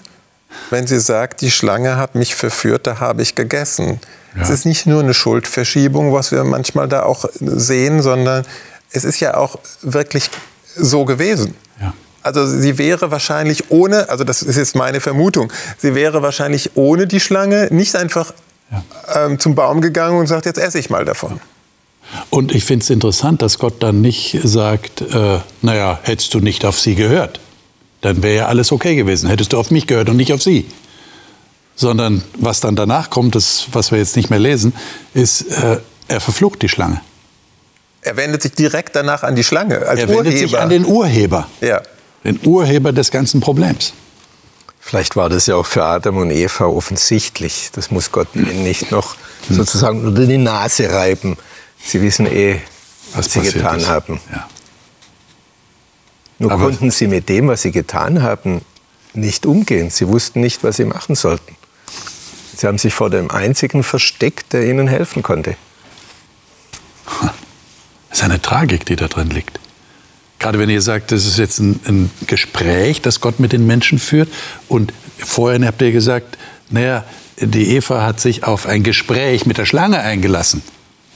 wenn 0.70 0.86
sie 0.86 1.00
sagt, 1.00 1.42
die 1.42 1.50
Schlange 1.50 1.98
hat 1.98 2.14
mich 2.14 2.36
verführt, 2.36 2.86
da 2.86 3.00
habe 3.00 3.24
ich 3.24 3.34
gegessen. 3.34 4.00
Es 4.40 4.50
ist 4.50 4.66
nicht 4.66 4.86
nur 4.86 5.02
eine 5.02 5.16
Schuldverschiebung, 5.16 6.14
was 6.14 6.32
wir 6.32 6.44
manchmal 6.44 6.88
da 6.88 7.04
auch 7.04 7.26
sehen, 7.40 8.04
sondern 8.04 8.46
es 8.92 9.04
ist 9.04 9.20
ja 9.20 9.36
auch 9.36 9.58
wirklich 9.82 10.30
so 10.76 11.06
gewesen. 11.06 11.56
Ja. 12.26 12.32
Also 12.32 12.46
sie 12.48 12.78
wäre 12.78 13.12
wahrscheinlich 13.12 13.70
ohne, 13.70 14.10
also 14.10 14.24
das 14.24 14.42
ist 14.42 14.56
jetzt 14.58 14.76
meine 14.76 15.00
Vermutung, 15.00 15.52
sie 15.78 15.96
wäre 15.96 16.22
wahrscheinlich 16.22 16.72
ohne 16.76 17.08
die 17.08 17.20
Schlange 17.20 17.68
nicht 17.72 17.96
einfach 17.96 18.34
ähm, 19.14 19.40
zum 19.40 19.56
Baum 19.56 19.82
gegangen 19.82 20.18
und 20.18 20.28
sagt, 20.28 20.46
jetzt 20.46 20.58
esse 20.58 20.80
ich 20.80 20.90
mal 20.90 21.06
davon. 21.06 21.40
Und 22.30 22.54
ich 22.54 22.64
finde 22.66 22.84
es 22.84 22.90
interessant, 22.90 23.42
dass 23.42 23.58
Gott 23.58 23.82
dann 23.82 24.02
nicht 24.02 24.40
sagt, 24.44 25.02
äh, 25.02 25.40
naja, 25.62 26.00
hättest 26.04 26.34
du 26.34 26.40
nicht 26.40 26.66
auf 26.66 26.80
sie 26.80 26.96
gehört, 26.96 27.40
dann 28.02 28.22
wäre 28.22 28.36
ja 28.36 28.46
alles 28.48 28.72
okay 28.72 28.96
gewesen. 28.96 29.30
Hättest 29.30 29.54
du 29.54 29.58
auf 29.58 29.72
mich 29.72 29.88
gehört 29.88 30.10
und 30.10 30.18
nicht 30.18 30.32
auf 30.34 30.42
sie. 30.42 30.66
Sondern 31.76 32.24
was 32.38 32.60
dann 32.60 32.76
danach 32.76 33.10
kommt, 33.10 33.36
das, 33.36 33.66
was 33.72 33.92
wir 33.92 33.98
jetzt 33.98 34.16
nicht 34.16 34.30
mehr 34.30 34.40
lesen, 34.40 34.74
ist, 35.14 35.42
äh, 35.42 35.80
er 36.08 36.22
verflucht 36.22 36.62
die 36.62 36.70
Schlange. 36.70 37.02
Er 38.02 38.18
wendet 38.18 38.44
sich 38.44 38.52
direkt 38.54 38.96
danach 38.96 39.24
an 39.24 39.36
die 39.36 39.44
Schlange 39.44 39.80
als 39.80 40.00
Er 40.00 40.08
Urheber. 40.08 40.26
wendet 40.26 40.40
sich 40.40 40.58
an 40.60 40.70
den 40.70 40.86
Urheber, 40.86 41.48
ja. 41.62 41.82
Den 42.26 42.40
Urheber 42.46 42.92
des 42.92 43.12
ganzen 43.12 43.40
Problems. 43.40 43.94
Vielleicht 44.80 45.16
war 45.16 45.30
das 45.30 45.48
ja 45.48 45.56
auch 45.56 45.66
für 45.66 45.84
Adam 45.84 46.18
und 46.18 46.32
Eva 46.32 46.66
offensichtlich. 46.66 47.70
Das 47.74 47.90
muss 47.92 48.12
Gott 48.12 48.28
ihnen 48.36 48.64
nicht 48.64 48.92
noch 48.92 49.16
sozusagen 49.50 50.06
unter 50.06 50.26
die 50.26 50.38
Nase 50.38 50.92
reiben. 50.92 51.38
Sie 51.84 52.02
wissen 52.02 52.26
eh, 52.28 52.60
was, 53.14 53.32
sie 53.32 53.40
passiert 53.40 53.56
getan 53.56 53.80
ist. 53.80 53.88
haben. 53.90 54.20
Ja. 54.32 54.48
Nur 56.38 56.52
Aber- 56.52 56.66
konnten 56.66 56.92
sie 56.92 57.08
mit 57.08 57.30
dem, 57.30 57.48
was 57.48 57.62
sie 57.64 57.72
getan 57.72 58.22
haben, 58.22 58.62
nicht 59.14 59.46
umgehen. 59.46 59.90
Sie 59.90 60.08
wussten 60.08 60.42
nicht, 60.42 60.64
was 60.64 60.78
sie 60.78 60.86
machen 60.86 61.16
sollten. 61.16 61.56
Sie 62.56 62.68
haben 62.68 62.78
sich 62.78 62.94
vor 62.94 63.10
dem 63.10 63.32
einzigen 63.32 63.84
versteckt, 63.84 64.54
der 64.54 64.66
ihnen 64.68 64.88
helfen 64.88 65.24
konnte. 65.24 65.56
Das 68.10 68.20
ist 68.20 68.24
eine 68.24 68.42
Tragik, 68.42 68.86
die 68.86 68.96
da 68.96 69.08
drin 69.08 69.30
liegt. 69.30 69.60
Gerade 70.46 70.60
wenn 70.60 70.70
ihr 70.70 70.84
sagt, 70.84 71.12
das 71.12 71.26
ist 71.26 71.40
jetzt 71.40 71.58
ein, 71.58 71.80
ein 71.88 72.12
Gespräch, 72.28 73.02
das 73.02 73.20
Gott 73.20 73.40
mit 73.40 73.52
den 73.52 73.66
Menschen 73.66 73.98
führt. 73.98 74.30
Und 74.68 74.94
vorhin 75.18 75.66
habt 75.66 75.82
ihr 75.82 75.92
gesagt, 75.92 76.38
naja, 76.70 77.04
die 77.40 77.76
Eva 77.76 78.04
hat 78.04 78.20
sich 78.20 78.44
auf 78.44 78.68
ein 78.68 78.84
Gespräch 78.84 79.48
mit 79.48 79.58
der 79.58 79.66
Schlange 79.66 80.02
eingelassen. 80.02 80.62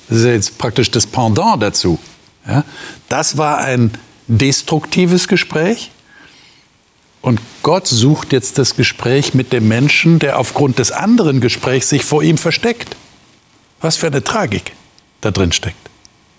Das 0.07 0.17
ist 0.17 0.25
ja 0.25 0.31
jetzt 0.31 0.57
praktisch 0.57 0.89
das 0.89 1.05
Pendant 1.05 1.61
dazu. 1.61 1.99
Ja? 2.47 2.63
Das 3.07 3.37
war 3.37 3.59
ein 3.59 3.91
destruktives 4.25 5.27
Gespräch. 5.27 5.91
Und 7.21 7.39
Gott 7.61 7.85
sucht 7.85 8.33
jetzt 8.33 8.57
das 8.57 8.75
Gespräch 8.75 9.35
mit 9.35 9.53
dem 9.53 9.67
Menschen, 9.67 10.17
der 10.17 10.39
aufgrund 10.39 10.79
des 10.79 10.91
anderen 10.91 11.39
Gesprächs 11.39 11.87
sich 11.89 12.03
vor 12.03 12.23
ihm 12.23 12.39
versteckt. 12.39 12.95
Was 13.79 13.95
für 13.95 14.07
eine 14.07 14.23
Tragik 14.23 14.71
da 15.21 15.29
drin 15.29 15.51
steckt. 15.51 15.87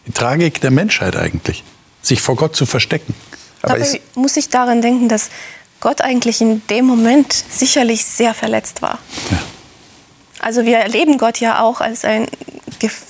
Die 0.08 0.12
Tragik 0.12 0.60
der 0.60 0.72
Menschheit 0.72 1.14
eigentlich, 1.14 1.62
sich 2.02 2.20
vor 2.20 2.36
Gott 2.36 2.56
zu 2.56 2.66
verstecken. 2.66 3.14
Aber 3.62 3.78
Dabei 3.78 4.00
muss 4.14 4.36
ich 4.36 4.48
daran 4.48 4.82
denken, 4.82 5.08
dass 5.08 5.30
Gott 5.80 6.00
eigentlich 6.00 6.40
in 6.40 6.66
dem 6.68 6.86
Moment 6.86 7.32
sicherlich 7.32 8.04
sehr 8.04 8.34
verletzt 8.34 8.82
war. 8.82 8.98
Ja. 9.30 9.38
Also 10.40 10.64
wir 10.64 10.78
erleben 10.78 11.18
Gott 11.18 11.38
ja 11.40 11.60
auch 11.60 11.80
als 11.80 12.04
einen 12.04 12.26
gef 12.78 13.02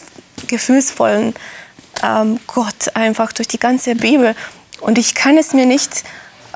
gefühlsvollen 0.47 1.35
ähm, 2.03 2.41
Gott 2.49 2.95
einfach 2.95 3.33
durch 3.33 3.47
die 3.47 3.61
ganze 3.61 3.95
Bibel. 3.95 4.35
Und 4.81 4.99
ich 4.99 5.15
kann 5.15 5.39
es 5.39 5.53
mir 5.53 5.67
nicht, 5.67 6.03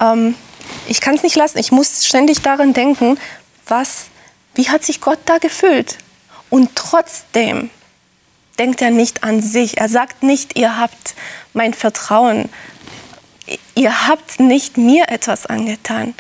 ähm, 0.01 0.35
ich 0.89 1.01
kann 1.01 1.15
es 1.15 1.23
nicht 1.23 1.37
lassen. 1.37 1.59
Ich 1.59 1.71
muss 1.71 2.07
ständig 2.07 2.41
daran 2.41 2.73
denken, 2.73 3.19
was, 3.67 4.07
wie 4.55 4.69
hat 4.69 4.85
sich 4.85 5.01
Gott 5.01 5.19
da 5.27 5.39
gefühlt? 5.39 5.99
Und 6.51 6.71
trotzdem 6.75 7.71
denkt 8.59 8.83
er 8.83 8.91
nicht 8.91 9.25
an 9.25 9.41
sich. 9.41 9.79
Er 9.79 9.89
sagt 9.89 10.23
nicht, 10.23 10.59
ihr 10.59 10.79
habt 10.79 11.15
mein 11.53 11.75
Vertrauen. 11.75 12.49
Ihr 13.75 14.09
habt 14.09 14.41
nicht 14.41 14.79
mir 14.79 15.09
etwas 15.09 15.47
angetan, 15.47 16.15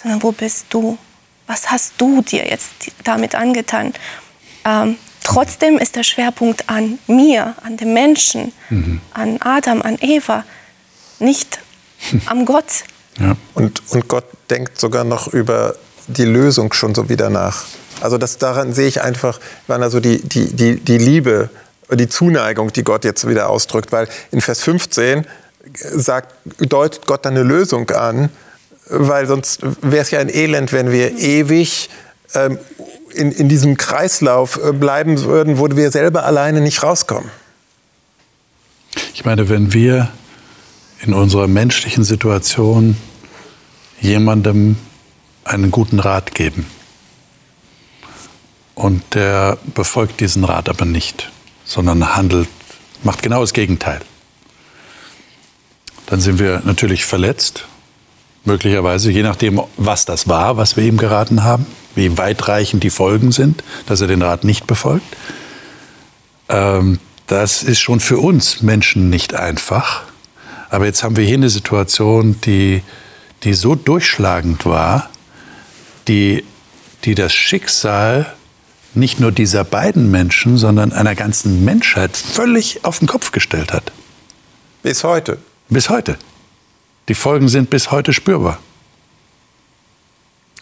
sondern 0.00 0.22
wo 0.22 0.32
bist 0.32 0.66
du? 0.70 0.98
Was 1.46 1.70
hast 1.70 1.94
du 1.98 2.22
dir 2.22 2.46
jetzt 2.46 2.70
damit 3.04 3.34
angetan? 3.34 3.94
Ähm, 4.64 4.96
trotzdem 5.24 5.78
ist 5.78 5.96
der 5.96 6.02
Schwerpunkt 6.02 6.68
an 6.68 6.98
mir, 7.06 7.54
an 7.62 7.76
dem 7.76 7.94
Menschen, 7.94 8.52
an 9.14 9.38
Adam, 9.40 9.82
an 9.82 9.96
Eva, 10.00 10.44
nicht 11.18 11.58
am 12.26 12.44
Gott. 12.44 12.84
Ja. 13.18 13.36
und, 13.54 13.82
und 13.90 14.06
Gott 14.06 14.26
denkt 14.48 14.78
sogar 14.78 15.02
noch 15.02 15.26
über 15.26 15.74
die 16.06 16.24
Lösung 16.24 16.72
schon 16.72 16.94
so 16.94 17.08
wieder 17.08 17.30
nach. 17.30 17.64
Also 18.00 18.16
das, 18.16 18.38
daran 18.38 18.72
sehe 18.72 18.86
ich 18.86 19.02
einfach, 19.02 19.40
wann 19.66 19.82
also 19.82 19.98
die, 20.00 20.22
die, 20.22 20.54
die, 20.54 20.76
die 20.78 20.98
Liebe, 20.98 21.50
die 21.96 22.08
Zuneigung, 22.08 22.72
die 22.72 22.84
Gott 22.84 23.04
jetzt 23.04 23.26
wieder 23.26 23.48
ausdrückt. 23.48 23.92
Weil 23.92 24.08
in 24.30 24.40
Vers 24.40 24.62
15 24.62 25.26
sagt, 25.74 26.34
deutet 26.58 27.06
Gott 27.06 27.26
eine 27.26 27.42
Lösung 27.42 27.90
an, 27.90 28.30
weil 28.90 29.26
sonst 29.26 29.60
wäre 29.82 30.02
es 30.02 30.10
ja 30.10 30.18
ein 30.18 30.28
Elend, 30.28 30.72
wenn 30.72 30.92
wir 30.92 31.18
ewig 31.18 31.90
ähm, 32.34 32.58
in, 33.14 33.32
in 33.32 33.48
diesem 33.48 33.76
Kreislauf 33.76 34.58
äh, 34.62 34.72
bleiben 34.72 35.22
würden, 35.22 35.58
wo 35.58 35.68
wir 35.68 35.90
selber 35.90 36.24
alleine 36.24 36.60
nicht 36.60 36.82
rauskommen. 36.82 37.30
Ich 39.14 39.24
meine, 39.24 39.48
wenn 39.48 39.72
wir 39.72 40.10
in 41.00 41.14
unserer 41.14 41.48
menschlichen 41.48 42.04
Situation 42.04 42.96
jemandem 44.00 44.76
einen 45.44 45.70
guten 45.70 46.00
Rat 46.00 46.34
geben 46.34 46.66
und 48.74 49.02
der 49.14 49.58
befolgt 49.74 50.20
diesen 50.20 50.44
Rat 50.44 50.68
aber 50.68 50.84
nicht, 50.84 51.30
sondern 51.68 52.16
handelt, 52.16 52.48
macht 53.04 53.22
genau 53.22 53.42
das 53.42 53.52
Gegenteil, 53.52 54.00
dann 56.06 56.20
sind 56.20 56.40
wir 56.40 56.62
natürlich 56.64 57.04
verletzt, 57.04 57.66
möglicherweise, 58.44 59.12
je 59.12 59.22
nachdem, 59.22 59.60
was 59.76 60.06
das 60.06 60.26
war, 60.26 60.56
was 60.56 60.76
wir 60.76 60.84
ihm 60.84 60.96
geraten 60.96 61.44
haben, 61.44 61.66
wie 61.94 62.16
weitreichend 62.16 62.82
die 62.82 62.90
Folgen 62.90 63.30
sind, 63.30 63.62
dass 63.86 64.00
er 64.00 64.06
den 64.06 64.22
Rat 64.22 64.42
nicht 64.42 64.66
befolgt. 64.66 65.16
Ähm, 66.48 66.98
das 67.26 67.62
ist 67.62 67.80
schon 67.80 68.00
für 68.00 68.18
uns 68.18 68.62
Menschen 68.62 69.10
nicht 69.10 69.34
einfach. 69.34 70.04
Aber 70.70 70.86
jetzt 70.86 71.02
haben 71.02 71.16
wir 71.16 71.24
hier 71.24 71.36
eine 71.36 71.50
Situation, 71.50 72.40
die, 72.40 72.82
die 73.44 73.52
so 73.52 73.74
durchschlagend 73.74 74.64
war, 74.64 75.10
die, 76.08 76.44
die 77.04 77.14
das 77.14 77.34
Schicksal 77.34 78.34
nicht 78.94 79.20
nur 79.20 79.32
dieser 79.32 79.64
beiden 79.64 80.10
Menschen, 80.10 80.56
sondern 80.56 80.92
einer 80.92 81.14
ganzen 81.14 81.64
Menschheit 81.64 82.16
völlig 82.16 82.84
auf 82.84 82.98
den 82.98 83.08
Kopf 83.08 83.32
gestellt 83.32 83.72
hat. 83.72 83.92
Bis 84.82 85.04
heute. 85.04 85.38
Bis 85.68 85.90
heute. 85.90 86.16
Die 87.08 87.14
Folgen 87.14 87.48
sind 87.48 87.70
bis 87.70 87.90
heute 87.90 88.12
spürbar. 88.12 88.58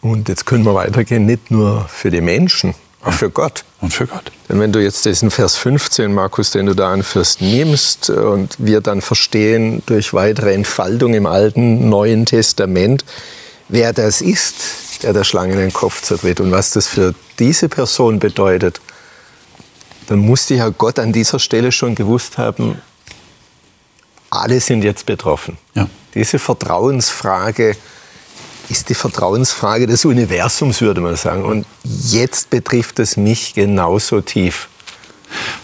Und 0.00 0.28
jetzt 0.28 0.46
können 0.46 0.64
wir 0.64 0.74
weitergehen, 0.74 1.26
nicht 1.26 1.50
nur 1.50 1.88
für 1.88 2.10
die 2.10 2.20
Menschen, 2.20 2.74
auch 3.02 3.12
für 3.12 3.30
Gott. 3.30 3.64
Und 3.80 3.92
für 3.92 4.06
Gott. 4.06 4.32
Denn 4.48 4.60
wenn 4.60 4.72
du 4.72 4.82
jetzt 4.82 5.04
diesen 5.04 5.30
Vers 5.30 5.56
15, 5.56 6.12
Markus, 6.12 6.50
den 6.50 6.66
du 6.66 6.74
da 6.74 6.92
anführst, 6.92 7.40
nimmst 7.40 8.10
und 8.10 8.56
wir 8.58 8.80
dann 8.80 9.00
verstehen 9.00 9.82
durch 9.86 10.12
weitere 10.14 10.54
Entfaltung 10.54 11.14
im 11.14 11.26
Alten, 11.26 11.88
Neuen 11.88 12.26
Testament, 12.26 13.04
wer 13.68 13.92
das 13.92 14.20
ist, 14.20 15.02
der 15.02 15.12
der 15.12 15.24
Schlange 15.24 15.54
in 15.54 15.58
den 15.58 15.72
Kopf 15.72 16.02
zertritt 16.02 16.40
und 16.40 16.50
was 16.50 16.70
das 16.70 16.86
für 16.86 17.14
diese 17.38 17.68
Person 17.68 18.18
bedeutet, 18.18 18.80
dann 20.08 20.20
musste 20.20 20.54
ja 20.54 20.68
Gott 20.68 20.98
an 20.98 21.12
dieser 21.12 21.38
Stelle 21.38 21.72
schon 21.72 21.94
gewusst 21.94 22.38
haben, 22.38 22.80
alle 24.30 24.60
sind 24.60 24.82
jetzt 24.82 25.06
betroffen. 25.06 25.58
Ja. 25.74 25.88
Diese 26.14 26.38
Vertrauensfrage 26.38 27.76
ist 28.68 28.88
die 28.88 28.94
Vertrauensfrage 28.94 29.86
des 29.86 30.04
Universums, 30.04 30.80
würde 30.80 31.00
man 31.00 31.16
sagen. 31.16 31.44
Und 31.44 31.66
jetzt 31.84 32.50
betrifft 32.50 32.98
es 32.98 33.16
mich 33.16 33.54
genauso 33.54 34.20
tief. 34.20 34.68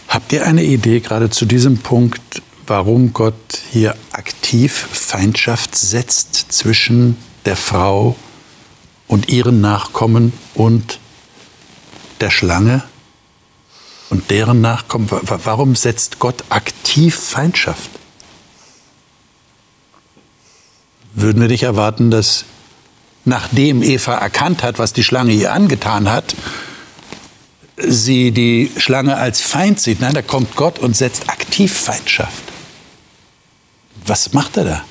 Habt 0.09 0.33
ihr 0.33 0.47
eine 0.47 0.63
Idee 0.63 1.01
gerade 1.01 1.31
zu 1.31 1.47
diesem 1.47 1.79
Punkt, 1.79 2.43
warum 2.67 3.13
Gott 3.13 3.35
hier 3.71 3.97
aktiv 4.13 4.87
Feindschaft 4.93 5.75
setzt 5.75 6.53
zwischen 6.53 7.17
der 7.45 7.57
Frau 7.57 8.17
und 9.09 9.29
ihren 9.29 9.61
Nachkommen 9.61 10.33
und 10.55 10.99
der 12.21 12.31
Schlange 12.31 12.83
und 14.11 14.31
deren 14.31 14.61
Nachkommen? 14.61 15.11
Wa- 15.11 15.21
wa- 15.23 15.41
Warum 15.45 15.75
setzt 15.77 16.19
Gott 16.19 16.45
aktiv 16.51 17.17
Feindschaft? 17.17 17.91
Würden 21.15 21.41
wir 21.43 21.49
nicht 21.49 21.63
erwarten, 21.65 22.11
dass 22.11 22.45
nachdem 23.25 23.83
Eva 23.83 24.15
erkannt 24.15 24.63
hat, 24.63 24.79
was 24.79 24.93
die 24.93 25.05
Schlange 25.05 25.33
ihr 25.33 25.53
angetan 25.53 26.11
hat, 26.11 26.35
sie 27.77 28.31
die 28.31 28.71
Schlange 28.79 29.17
als 29.17 29.41
Feind 29.43 29.81
sieht. 29.81 30.01
Nein, 30.01 30.15
da 30.15 30.23
kommt 30.23 30.57
Gott 30.57 30.79
und 30.79 30.97
setzt 30.97 31.29
aktiv 31.29 31.73
Feindschaft. 31.79 32.43
Was 34.07 34.33
macht 34.33 34.57
er 34.57 34.65
da? 34.65 34.85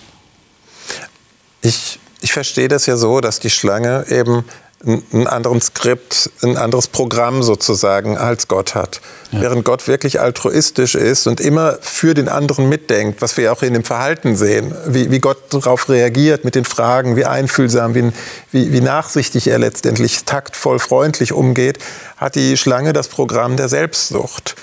Ich, 1.61 1.99
ich 2.21 2.33
verstehe 2.33 2.67
das 2.67 2.85
ja 2.85 2.97
so, 2.97 3.19
dass 3.19 3.39
die 3.39 3.49
Schlange 3.49 4.05
eben 4.09 4.45
ein 4.83 5.27
anderes 5.27 5.67
Skript, 5.67 6.31
ein 6.41 6.57
anderes 6.57 6.87
Programm 6.87 7.43
sozusagen 7.43 8.17
als 8.17 8.47
Gott 8.47 8.73
hat. 8.73 8.99
Ja. 9.31 9.41
Während 9.41 9.63
Gott 9.63 9.87
wirklich 9.87 10.19
altruistisch 10.19 10.95
ist 10.95 11.27
und 11.27 11.39
immer 11.39 11.77
für 11.81 12.13
den 12.13 12.27
anderen 12.27 12.67
mitdenkt, 12.67 13.21
was 13.21 13.37
wir 13.37 13.53
auch 13.53 13.61
in 13.61 13.73
dem 13.73 13.83
Verhalten 13.83 14.35
sehen, 14.35 14.73
wie, 14.87 15.11
wie 15.11 15.19
Gott 15.19 15.37
darauf 15.53 15.87
reagiert 15.89 16.45
mit 16.45 16.55
den 16.55 16.65
Fragen, 16.65 17.15
wie 17.15 17.25
einfühlsam, 17.25 17.93
wie, 17.93 18.11
wie, 18.51 18.73
wie 18.73 18.81
nachsichtig 18.81 19.47
er 19.47 19.59
letztendlich 19.59 20.25
taktvoll, 20.25 20.79
freundlich 20.79 21.31
umgeht, 21.31 21.77
hat 22.17 22.35
die 22.35 22.57
Schlange 22.57 22.91
das 22.91 23.07
Programm 23.07 23.57
der 23.57 23.69
Selbstsucht. 23.69 24.55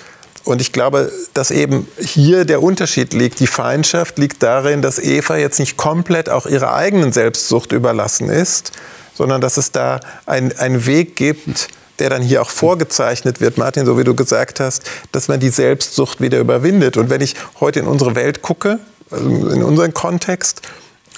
Und 0.48 0.62
ich 0.62 0.72
glaube, 0.72 1.12
dass 1.34 1.50
eben 1.50 1.86
hier 1.98 2.46
der 2.46 2.62
Unterschied 2.62 3.12
liegt. 3.12 3.38
Die 3.38 3.46
Feindschaft 3.46 4.16
liegt 4.18 4.42
darin, 4.42 4.80
dass 4.80 4.98
Eva 4.98 5.36
jetzt 5.36 5.58
nicht 5.58 5.76
komplett 5.76 6.30
auch 6.30 6.46
ihrer 6.46 6.72
eigenen 6.72 7.12
Selbstsucht 7.12 7.70
überlassen 7.72 8.30
ist, 8.30 8.72
sondern 9.14 9.42
dass 9.42 9.58
es 9.58 9.72
da 9.72 10.00
einen 10.24 10.86
Weg 10.86 11.16
gibt, 11.16 11.68
der 11.98 12.08
dann 12.08 12.22
hier 12.22 12.40
auch 12.40 12.48
vorgezeichnet 12.48 13.42
wird, 13.42 13.58
Martin, 13.58 13.84
so 13.84 13.98
wie 13.98 14.04
du 14.04 14.14
gesagt 14.14 14.58
hast, 14.58 14.84
dass 15.12 15.28
man 15.28 15.38
die 15.38 15.50
Selbstsucht 15.50 16.22
wieder 16.22 16.38
überwindet. 16.38 16.96
Und 16.96 17.10
wenn 17.10 17.20
ich 17.20 17.34
heute 17.60 17.80
in 17.80 17.86
unsere 17.86 18.14
Welt 18.14 18.40
gucke, 18.40 18.78
also 19.10 19.28
in 19.50 19.62
unseren 19.62 19.92
Kontext, 19.92 20.62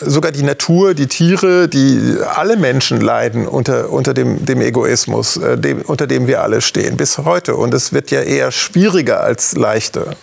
sogar 0.00 0.32
die 0.32 0.42
Natur, 0.42 0.94
die 0.94 1.06
Tiere, 1.06 1.68
die 1.68 2.16
alle 2.34 2.56
Menschen 2.56 3.00
leiden 3.00 3.46
unter, 3.46 3.90
unter 3.90 4.14
dem, 4.14 4.44
dem 4.44 4.60
Egoismus, 4.60 5.36
äh, 5.36 5.58
dem, 5.58 5.82
unter 5.82 6.06
dem 6.06 6.26
wir 6.26 6.42
alle 6.42 6.60
stehen, 6.60 6.96
bis 6.96 7.18
heute. 7.18 7.54
Und 7.56 7.74
es 7.74 7.92
wird 7.92 8.10
ja 8.10 8.22
eher 8.22 8.50
schwieriger 8.50 9.20
als 9.20 9.54
leichter. 9.54 10.14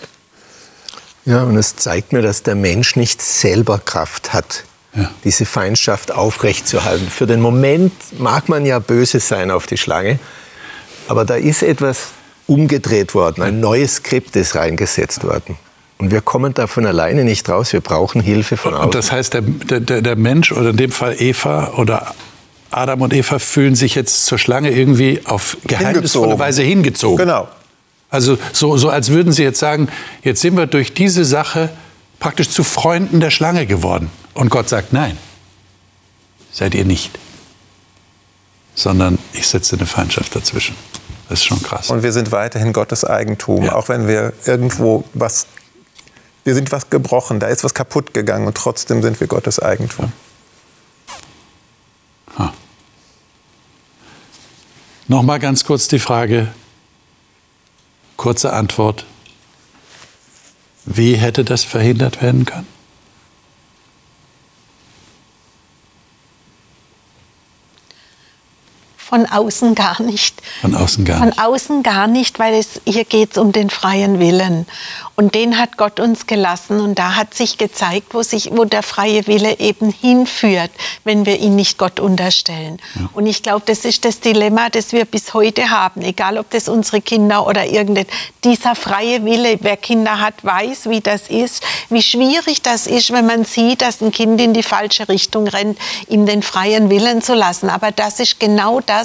Ja, 1.25 1.43
und 1.43 1.57
es 1.57 1.75
zeigt 1.75 2.13
mir, 2.13 2.21
dass 2.21 2.43
der 2.43 2.55
Mensch 2.55 2.95
nicht 2.95 3.21
selber 3.21 3.79
Kraft 3.79 4.33
hat, 4.33 4.63
ja. 4.95 5.09
diese 5.23 5.45
Feindschaft 5.45 6.11
aufrechtzuerhalten. 6.11 7.09
Für 7.09 7.27
den 7.27 7.41
Moment 7.41 7.93
mag 8.17 8.49
man 8.49 8.65
ja 8.65 8.79
böse 8.79 9.19
sein 9.19 9.51
auf 9.51 9.67
die 9.67 9.77
Schlange, 9.77 10.19
aber 11.07 11.25
da 11.25 11.35
ist 11.35 11.63
etwas 11.63 12.09
umgedreht 12.47 13.13
worden, 13.13 13.43
ein 13.43 13.59
neues 13.59 13.95
Skript 13.95 14.37
ist 14.37 14.55
reingesetzt 14.55 15.25
worden. 15.25 15.57
Und 15.97 16.11
wir 16.11 16.21
kommen 16.21 16.53
da 16.53 16.67
von 16.67 16.85
alleine 16.85 17.23
nicht 17.23 17.49
raus, 17.49 17.73
wir 17.73 17.81
brauchen 17.81 18.21
Hilfe 18.21 18.55
von 18.55 18.73
außen. 18.73 18.85
Und 18.85 18.95
das 18.95 19.11
heißt, 19.11 19.33
der, 19.33 19.41
der, 19.41 20.01
der 20.01 20.15
Mensch 20.15 20.51
oder 20.51 20.69
in 20.69 20.77
dem 20.77 20.91
Fall 20.91 21.15
Eva 21.19 21.73
oder 21.77 22.13
Adam 22.69 23.01
und 23.01 23.13
Eva 23.13 23.39
fühlen 23.39 23.75
sich 23.75 23.95
jetzt 23.95 24.25
zur 24.25 24.37
Schlange 24.37 24.69
irgendwie 24.71 25.21
auf 25.25 25.57
geheimnisvolle 25.65 26.25
hingezogen. 26.25 26.39
Weise 26.39 26.61
hingezogen. 26.61 27.17
Genau. 27.17 27.47
Also 28.09 28.37
so, 28.53 28.77
so 28.77 28.89
als 28.89 29.09
würden 29.09 29.33
sie 29.33 29.43
jetzt 29.43 29.59
sagen, 29.59 29.89
jetzt 30.23 30.41
sind 30.41 30.55
wir 30.55 30.67
durch 30.67 30.93
diese 30.93 31.25
Sache 31.25 31.69
praktisch 32.19 32.49
zu 32.49 32.63
Freunden 32.63 33.19
der 33.19 33.31
Schlange 33.31 33.65
geworden. 33.65 34.09
Und 34.33 34.49
Gott 34.49 34.69
sagt, 34.69 34.93
nein, 34.93 35.17
seid 36.51 36.75
ihr 36.75 36.85
nicht. 36.85 37.17
Sondern 38.75 39.17
ich 39.33 39.47
setze 39.47 39.75
eine 39.75 39.87
Feindschaft 39.87 40.35
dazwischen. 40.35 40.75
Das 41.29 41.39
ist 41.39 41.45
schon 41.45 41.61
krass. 41.61 41.89
Und 41.89 42.03
wir 42.03 42.11
sind 42.11 42.31
weiterhin 42.31 42.71
Gottes 42.71 43.03
Eigentum, 43.03 43.65
ja. 43.65 43.75
auch 43.75 43.89
wenn 43.89 44.07
wir 44.07 44.33
irgendwo 44.45 45.03
was, 45.13 45.47
wir 46.47 46.55
sind 46.55 46.71
was 46.71 46.89
gebrochen, 46.89 47.41
da 47.41 47.47
ist 47.47 47.65
was 47.65 47.73
kaputt 47.73 48.13
gegangen 48.13 48.47
und 48.47 48.55
trotzdem 48.55 49.01
sind 49.01 49.19
wir 49.19 49.27
Gottes 49.27 49.59
Eigentum. 49.59 50.13
Ja. 52.39 52.53
Nochmal 55.09 55.39
ganz 55.39 55.65
kurz 55.65 55.89
die 55.89 55.99
Frage, 55.99 56.47
kurze 58.15 58.53
Antwort. 58.53 59.05
Wie 60.85 61.15
hätte 61.15 61.43
das 61.43 61.65
verhindert 61.65 62.21
werden 62.21 62.45
können? 62.45 62.76
Von 69.07 69.25
außen 69.25 69.73
gar 69.73 70.01
nicht. 70.01 70.41
Von 70.59 70.75
außen 70.75 71.05
gar 71.05 71.23
nicht. 71.23 71.35
Von 71.35 71.45
außen 71.45 71.83
gar 71.83 72.07
nicht, 72.07 72.39
weil 72.39 72.55
es 72.55 72.81
hier 72.85 73.05
geht 73.05 73.31
es 73.31 73.37
um 73.37 73.53
den 73.53 73.69
freien 73.69 74.19
Willen. 74.19 74.65
Und 75.15 75.33
den 75.33 75.57
hat 75.57 75.77
Gott 75.77 76.01
uns 76.01 76.27
gelassen. 76.27 76.81
Und 76.81 76.99
da 76.99 77.15
hat 77.15 77.33
sich 77.33 77.57
gezeigt, 77.57 78.13
wo, 78.13 78.21
sich, 78.21 78.51
wo 78.51 78.65
der 78.65 78.83
freie 78.83 79.25
Wille 79.25 79.59
eben 79.59 79.91
hinführt, 79.91 80.71
wenn 81.05 81.25
wir 81.25 81.39
ihn 81.39 81.55
nicht 81.55 81.77
Gott 81.77 82.01
unterstellen. 82.01 82.79
Ja. 82.95 83.09
Und 83.13 83.27
ich 83.27 83.43
glaube, 83.43 83.63
das 83.65 83.85
ist 83.85 84.03
das 84.03 84.19
Dilemma, 84.19 84.69
das 84.69 84.91
wir 84.91 85.05
bis 85.05 85.33
heute 85.33 85.69
haben. 85.69 86.01
Egal, 86.01 86.37
ob 86.37 86.49
das 86.49 86.67
unsere 86.67 86.99
Kinder 86.99 87.47
oder 87.47 87.65
irgendetwas. 87.65 88.13
Dieser 88.43 88.75
freie 88.75 89.23
Wille, 89.23 89.57
wer 89.61 89.77
Kinder 89.77 90.19
hat, 90.19 90.43
weiß, 90.43 90.89
wie 90.89 90.99
das 91.01 91.29
ist. 91.29 91.63
Wie 91.89 92.01
schwierig 92.01 92.61
das 92.61 92.87
ist, 92.87 93.11
wenn 93.11 93.25
man 93.25 93.45
sieht, 93.45 93.81
dass 93.81 94.01
ein 94.01 94.11
Kind 94.11 94.39
in 94.41 94.53
die 94.53 94.63
falsche 94.63 95.07
Richtung 95.07 95.47
rennt, 95.47 95.79
ihm 96.09 96.25
den 96.25 96.43
freien 96.43 96.89
Willen 96.89 97.21
zu 97.21 97.33
lassen. 97.33 97.69
Aber 97.69 97.91
das 97.91 98.19
ist 98.19 98.39
genau 98.39 98.81
das, 98.81 98.96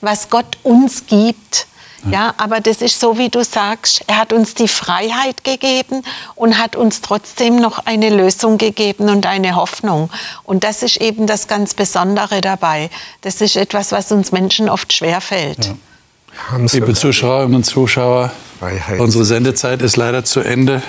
was 0.00 0.28
Gott 0.28 0.58
uns 0.62 1.06
gibt 1.06 1.66
ja, 2.08 2.34
aber 2.38 2.60
das 2.60 2.80
ist 2.80 2.98
so, 2.98 3.18
wie 3.18 3.28
du 3.28 3.44
sagst, 3.44 4.02
er 4.06 4.18
hat 4.18 4.32
uns 4.32 4.54
die 4.54 4.68
Freiheit 4.68 5.44
gegeben 5.44 6.02
und 6.34 6.58
hat 6.58 6.76
uns 6.76 7.02
trotzdem 7.02 7.56
noch 7.56 7.84
eine 7.86 8.08
Lösung 8.08 8.58
gegeben 8.58 9.10
und 9.10 9.26
eine 9.26 9.56
Hoffnung. 9.56 10.10
Und 10.44 10.64
das 10.64 10.82
ist 10.82 10.96
eben 10.96 11.26
das 11.26 11.46
ganz 11.46 11.74
Besondere 11.74 12.40
dabei. 12.40 12.90
Das 13.20 13.40
ist 13.40 13.56
etwas, 13.56 13.92
was 13.92 14.12
uns 14.12 14.32
Menschen 14.32 14.68
oft 14.68 14.92
schwerfällt. 14.92 15.66
Ja. 15.66 16.58
Liebe 16.72 16.94
Zuschauerinnen 16.94 17.56
und 17.56 17.64
Zuschauer, 17.64 18.32
Freiheit. 18.58 19.00
unsere 19.00 19.24
Sendezeit 19.24 19.82
ist 19.82 19.96
leider 19.96 20.24
zu 20.24 20.40
Ende, 20.40 20.80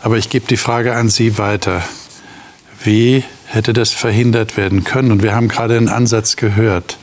aber 0.00 0.16
ich 0.16 0.28
gebe 0.28 0.46
die 0.46 0.56
Frage 0.56 0.94
an 0.94 1.08
Sie 1.08 1.38
weiter. 1.38 1.82
Wie 2.84 3.24
hätte 3.46 3.72
das 3.72 3.90
verhindert 3.90 4.56
werden 4.56 4.84
können? 4.84 5.10
Und 5.10 5.22
wir 5.22 5.34
haben 5.34 5.48
gerade 5.48 5.76
einen 5.76 5.88
Ansatz 5.88 6.36
gehört 6.36 6.98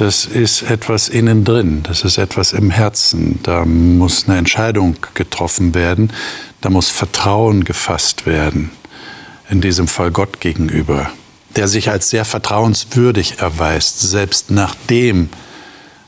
das 0.00 0.26
ist 0.26 0.62
etwas 0.62 1.08
innen 1.08 1.44
drin, 1.44 1.82
das 1.82 2.04
ist 2.04 2.18
etwas 2.18 2.52
im 2.52 2.70
Herzen. 2.70 3.40
Da 3.42 3.64
muss 3.64 4.28
eine 4.28 4.38
Entscheidung 4.38 4.96
getroffen 5.14 5.74
werden, 5.74 6.12
da 6.60 6.70
muss 6.70 6.88
Vertrauen 6.88 7.64
gefasst 7.64 8.24
werden, 8.24 8.70
in 9.50 9.60
diesem 9.60 9.88
Fall 9.88 10.12
Gott 10.12 10.40
gegenüber, 10.40 11.10
der 11.56 11.66
sich 11.66 11.90
als 11.90 12.10
sehr 12.10 12.24
vertrauenswürdig 12.24 13.40
erweist, 13.40 14.00
selbst 14.00 14.52
nachdem 14.52 15.30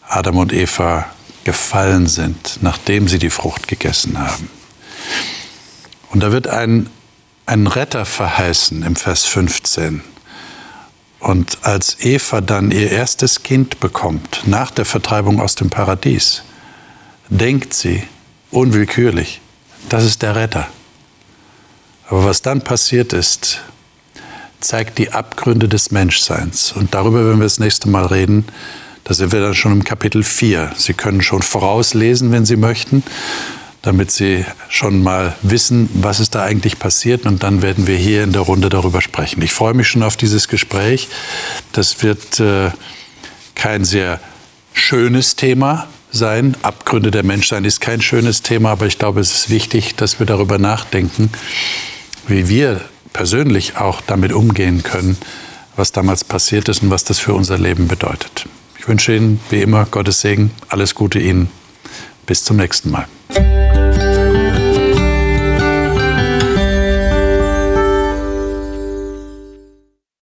Adam 0.09 0.36
und 0.36 0.53
Eva 0.53 1.07
gefallen 1.43 2.07
sind, 2.07 2.59
nachdem 2.61 3.09
sie 3.09 3.18
die 3.18 3.30
Frucht 3.30 3.66
gegessen 3.66 4.18
haben. 4.18 4.49
Und 6.11 6.22
da 6.22 6.30
wird 6.30 6.47
ein, 6.47 6.88
ein 7.47 7.66
Retter 7.66 8.05
verheißen 8.05 8.82
im 8.84 8.95
Vers 8.95 9.24
15. 9.24 10.03
Und 11.20 11.58
als 11.62 11.98
Eva 12.00 12.40
dann 12.40 12.70
ihr 12.70 12.90
erstes 12.90 13.42
Kind 13.42 13.78
bekommt, 13.78 14.42
nach 14.46 14.70
der 14.70 14.86
Vertreibung 14.86 15.40
aus 15.40 15.54
dem 15.54 15.68
Paradies, 15.68 16.42
denkt 17.28 17.74
sie 17.74 18.02
unwillkürlich, 18.50 19.40
das 19.88 20.04
ist 20.04 20.22
der 20.22 20.34
Retter. 20.34 20.66
Aber 22.08 22.24
was 22.24 22.42
dann 22.42 22.62
passiert 22.62 23.12
ist, 23.12 23.60
zeigt 24.60 24.98
die 24.98 25.12
Abgründe 25.12 25.68
des 25.68 25.90
Menschseins. 25.90 26.72
Und 26.72 26.94
darüber 26.94 27.24
werden 27.24 27.38
wir 27.38 27.44
das 27.44 27.60
nächste 27.60 27.88
Mal 27.88 28.06
reden. 28.06 28.46
Da 29.04 29.14
sind 29.14 29.32
wir 29.32 29.40
dann 29.40 29.54
schon 29.54 29.72
im 29.72 29.84
Kapitel 29.84 30.22
4. 30.22 30.72
Sie 30.76 30.94
können 30.94 31.22
schon 31.22 31.42
vorauslesen, 31.42 32.32
wenn 32.32 32.44
Sie 32.44 32.56
möchten 32.56 33.02
damit 33.82 34.10
Sie 34.10 34.44
schon 34.68 35.02
mal 35.02 35.34
wissen, 35.42 35.88
was 35.94 36.20
ist 36.20 36.34
da 36.34 36.42
eigentlich 36.42 36.78
passiert. 36.78 37.26
Und 37.26 37.42
dann 37.42 37.62
werden 37.62 37.86
wir 37.86 37.96
hier 37.96 38.24
in 38.24 38.32
der 38.32 38.42
Runde 38.42 38.68
darüber 38.68 39.00
sprechen. 39.00 39.42
Ich 39.42 39.52
freue 39.52 39.74
mich 39.74 39.88
schon 39.88 40.02
auf 40.02 40.16
dieses 40.16 40.48
Gespräch. 40.48 41.08
Das 41.72 42.02
wird 42.02 42.40
äh, 42.40 42.70
kein 43.54 43.84
sehr 43.84 44.20
schönes 44.72 45.36
Thema 45.36 45.88
sein. 46.10 46.56
Abgründe 46.62 47.10
der 47.10 47.22
Menschsein 47.22 47.64
ist 47.64 47.80
kein 47.80 48.02
schönes 48.02 48.42
Thema, 48.42 48.70
aber 48.70 48.86
ich 48.86 48.98
glaube, 48.98 49.20
es 49.20 49.34
ist 49.34 49.50
wichtig, 49.50 49.96
dass 49.96 50.18
wir 50.18 50.26
darüber 50.26 50.58
nachdenken, 50.58 51.30
wie 52.26 52.48
wir 52.48 52.80
persönlich 53.12 53.76
auch 53.76 54.00
damit 54.00 54.32
umgehen 54.32 54.82
können, 54.82 55.16
was 55.76 55.92
damals 55.92 56.24
passiert 56.24 56.68
ist 56.68 56.82
und 56.82 56.90
was 56.90 57.04
das 57.04 57.18
für 57.18 57.34
unser 57.34 57.58
Leben 57.58 57.88
bedeutet. 57.88 58.46
Ich 58.78 58.88
wünsche 58.88 59.14
Ihnen 59.14 59.40
wie 59.50 59.62
immer 59.62 59.84
Gottes 59.86 60.20
Segen, 60.20 60.50
alles 60.68 60.94
Gute 60.94 61.18
Ihnen. 61.18 61.50
Bis 62.26 62.44
zum 62.44 62.56
nächsten 62.56 62.90
Mal. 62.90 63.06
Música 63.30 63.89